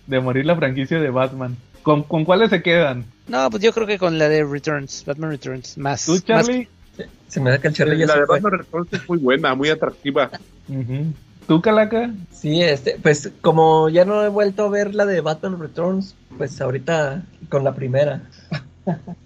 [0.07, 1.55] de morir la franquicia de Batman.
[1.83, 3.05] ¿Con, con cuáles se quedan?
[3.27, 6.05] No, pues yo creo que con la de Returns, Batman Returns, más.
[6.05, 6.67] ¿Tú, más- Charlie?
[7.27, 8.39] Se me da que el Charlie ya La se de fue.
[8.39, 10.31] Batman Returns es muy buena, muy atractiva.
[11.47, 12.09] ¿Tú, Calaca?
[12.31, 16.59] Sí, este, pues como ya no he vuelto a ver la de Batman Returns, pues
[16.61, 18.21] ahorita con la primera.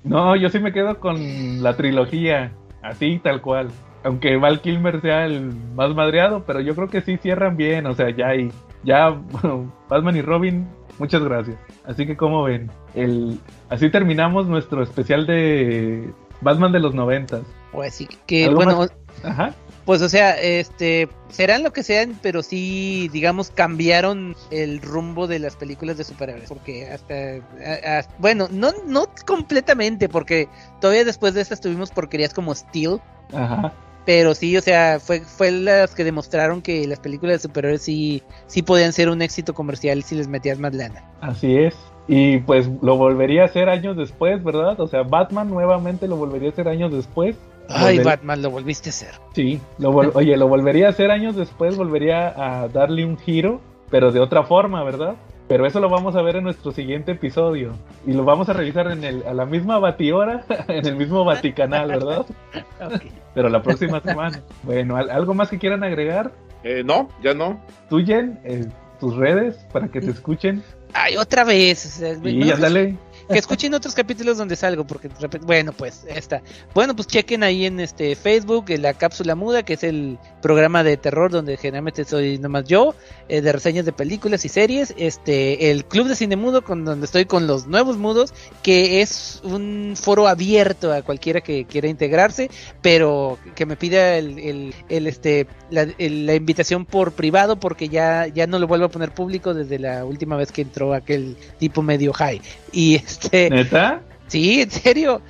[0.05, 3.67] No, yo sí me quedo con la trilogía, así tal cual.
[4.05, 7.93] Aunque Val Kilmer sea el más madreado, pero yo creo que sí cierran bien, o
[7.93, 10.67] sea, ya hay, ya bueno, Batman y Robin,
[10.99, 11.57] muchas gracias.
[11.85, 17.41] Así que como ven, el, así terminamos nuestro especial de Batman de los noventas.
[17.71, 18.93] Pues sí, que ¿Algo bueno, más?
[19.23, 19.53] Ajá.
[19.85, 25.39] pues o sea, este, serán lo que sean, pero sí, digamos, cambiaron el rumbo de
[25.39, 30.47] las películas de superhéroes, porque hasta, a- a- bueno, no, no completamente, porque
[30.79, 32.99] todavía después de estas tuvimos porquerías como Steel,
[33.33, 33.73] Ajá.
[34.05, 38.23] Pero sí, o sea, fue, fue las que demostraron que las películas de superhéroes sí,
[38.47, 41.03] sí podían ser un éxito comercial si les metías más lana.
[41.21, 41.75] Así es.
[42.07, 44.79] Y pues lo volvería a hacer años después, ¿verdad?
[44.79, 47.35] O sea, Batman nuevamente lo volvería a hacer años después.
[47.67, 49.11] Ay, Volver- Batman, lo volviste a hacer.
[49.35, 52.29] Sí, lo vol- oye, lo volvería a hacer años después, volvería
[52.63, 53.61] a darle un giro,
[53.91, 55.15] pero de otra forma, ¿verdad?
[55.49, 57.73] Pero eso lo vamos a ver en nuestro siguiente episodio.
[58.05, 61.87] Y lo vamos a revisar en el, a la misma batihora, en el mismo Vaticanal,
[61.89, 62.25] ¿verdad?
[62.81, 63.01] Ok.
[63.33, 64.41] Pero la próxima semana.
[64.63, 66.31] Bueno, ¿al- ¿algo más que quieran agregar?
[66.63, 67.59] Eh, no, ya no.
[67.89, 68.65] Tú, Jen, eh,
[68.99, 70.63] tus redes para que te escuchen.
[70.93, 71.85] Ay, otra vez.
[71.85, 72.95] o sea, Y mejor ándale.
[73.31, 75.09] Que escuchen otros capítulos donde salgo, porque
[75.41, 76.41] bueno, pues esta.
[76.73, 80.83] Bueno, pues chequen ahí en este Facebook en la cápsula muda, que es el programa
[80.83, 82.95] de terror donde generalmente soy nomás yo,
[83.27, 87.05] eh, de reseñas de películas y series, este, el Club de Cine Mudo, con donde
[87.05, 88.33] estoy con los nuevos mudos,
[88.63, 92.49] que es un foro abierto a cualquiera que quiera integrarse,
[92.81, 98.59] pero que me pida el, el, este, la invitación por privado, porque ya, ya no
[98.59, 102.41] lo vuelvo a poner público desde la última vez que entró aquel tipo medio high.
[102.71, 104.01] Y este, ¿Neta?
[104.27, 105.21] sí, en serio.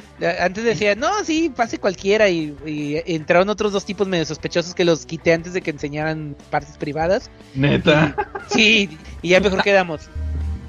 [0.41, 2.29] Antes decía, no, sí, pase cualquiera.
[2.29, 6.35] Y, y entraron otros dos tipos medio sospechosos que los quité antes de que enseñaran
[6.49, 7.29] partes privadas.
[7.55, 8.15] ¿Neta?
[8.49, 10.09] Sí, y ya mejor quedamos.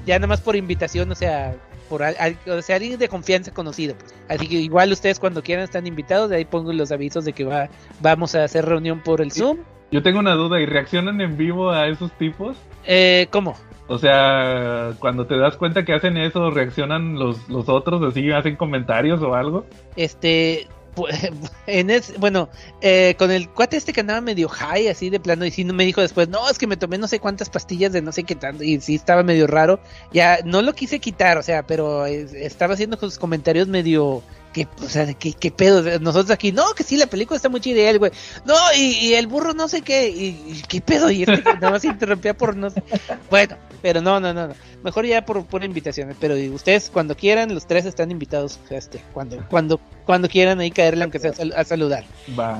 [0.05, 1.55] Ya nada más por invitación, o sea,
[1.89, 3.95] por al- al- o sea, alguien de confianza conocido.
[3.95, 4.13] pues.
[4.29, 7.43] Así que igual ustedes cuando quieran están invitados, de ahí pongo los avisos de que
[7.43, 7.69] va,
[7.99, 9.57] vamos a hacer reunión por el Zoom.
[9.91, 12.55] Yo tengo una duda, ¿y reaccionan en vivo a esos tipos?
[12.85, 13.57] Eh, ¿Cómo?
[13.91, 18.55] O sea, cuando te das cuenta que hacen eso, reaccionan los, los otros, así hacen
[18.55, 19.65] comentarios o algo.
[19.97, 20.69] Este,
[21.67, 22.47] en es, bueno,
[22.79, 25.83] eh, con el cuate este que andaba medio high, así de plano, y sí me
[25.83, 28.35] dijo después, no, es que me tomé no sé cuántas pastillas de no sé qué
[28.35, 29.81] tanto, y sí estaba medio raro.
[30.13, 34.23] Ya no lo quise quitar, o sea, pero estaba haciendo sus comentarios medio.
[34.53, 35.81] Que, o sea, ¿qué, qué pedo?
[35.99, 37.81] Nosotros aquí, no, que sí, la película está muy chida.
[37.81, 38.11] Y él, güey,
[38.45, 41.09] no, y, y el burro no sé qué, y, qué pedo.
[41.09, 42.83] Y este nada más interrumpía por no sé.
[43.29, 44.53] Bueno, pero no, no, no, no.
[44.83, 46.15] Mejor ya por pura invitación.
[46.19, 48.59] Pero ustedes, cuando quieran, los tres están invitados.
[48.69, 52.03] Este, cuando, cuando, cuando quieran ahí caerle, aunque sea a saludar.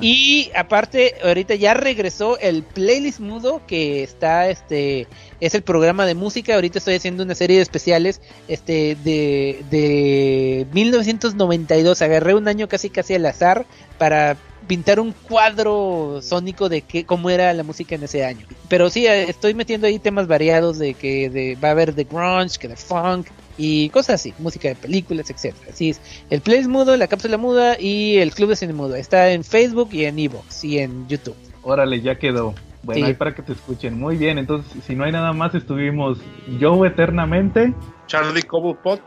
[0.02, 5.08] Y aparte, ahorita ya regresó el playlist mudo que está, este,
[5.40, 6.56] es el programa de música.
[6.56, 12.02] Ahorita estoy haciendo una serie de especiales, este, de, de 1992.
[12.02, 13.66] Agarré un año casi casi al azar
[13.98, 14.38] para
[14.68, 18.46] pintar un cuadro sónico de qué, cómo era la música en ese año.
[18.70, 22.06] Pero sí, eh, estoy metiendo ahí temas variados de que de, va a haber de
[22.06, 23.28] grunge, que de funk
[23.64, 25.68] y cosas así, música de películas, etcétera.
[25.72, 28.96] Así es, el playlist mudo, la cápsula muda y el club de cine mudo.
[28.96, 31.36] Está en Facebook y en Evox y en YouTube.
[31.62, 32.56] Órale, ya quedó.
[32.84, 33.08] Bueno, Sí.
[33.12, 34.00] ahí para que te escuchen.
[34.00, 36.18] Muy bien, entonces, si no hay nada más, estuvimos
[36.60, 37.74] yo eternamente.
[38.08, 39.00] Charlie Cobblepot.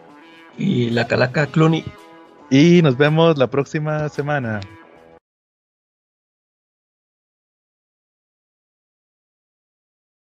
[0.57, 1.85] Y la calaca Clooney.
[2.51, 4.61] Y nos vemos la próxima semana.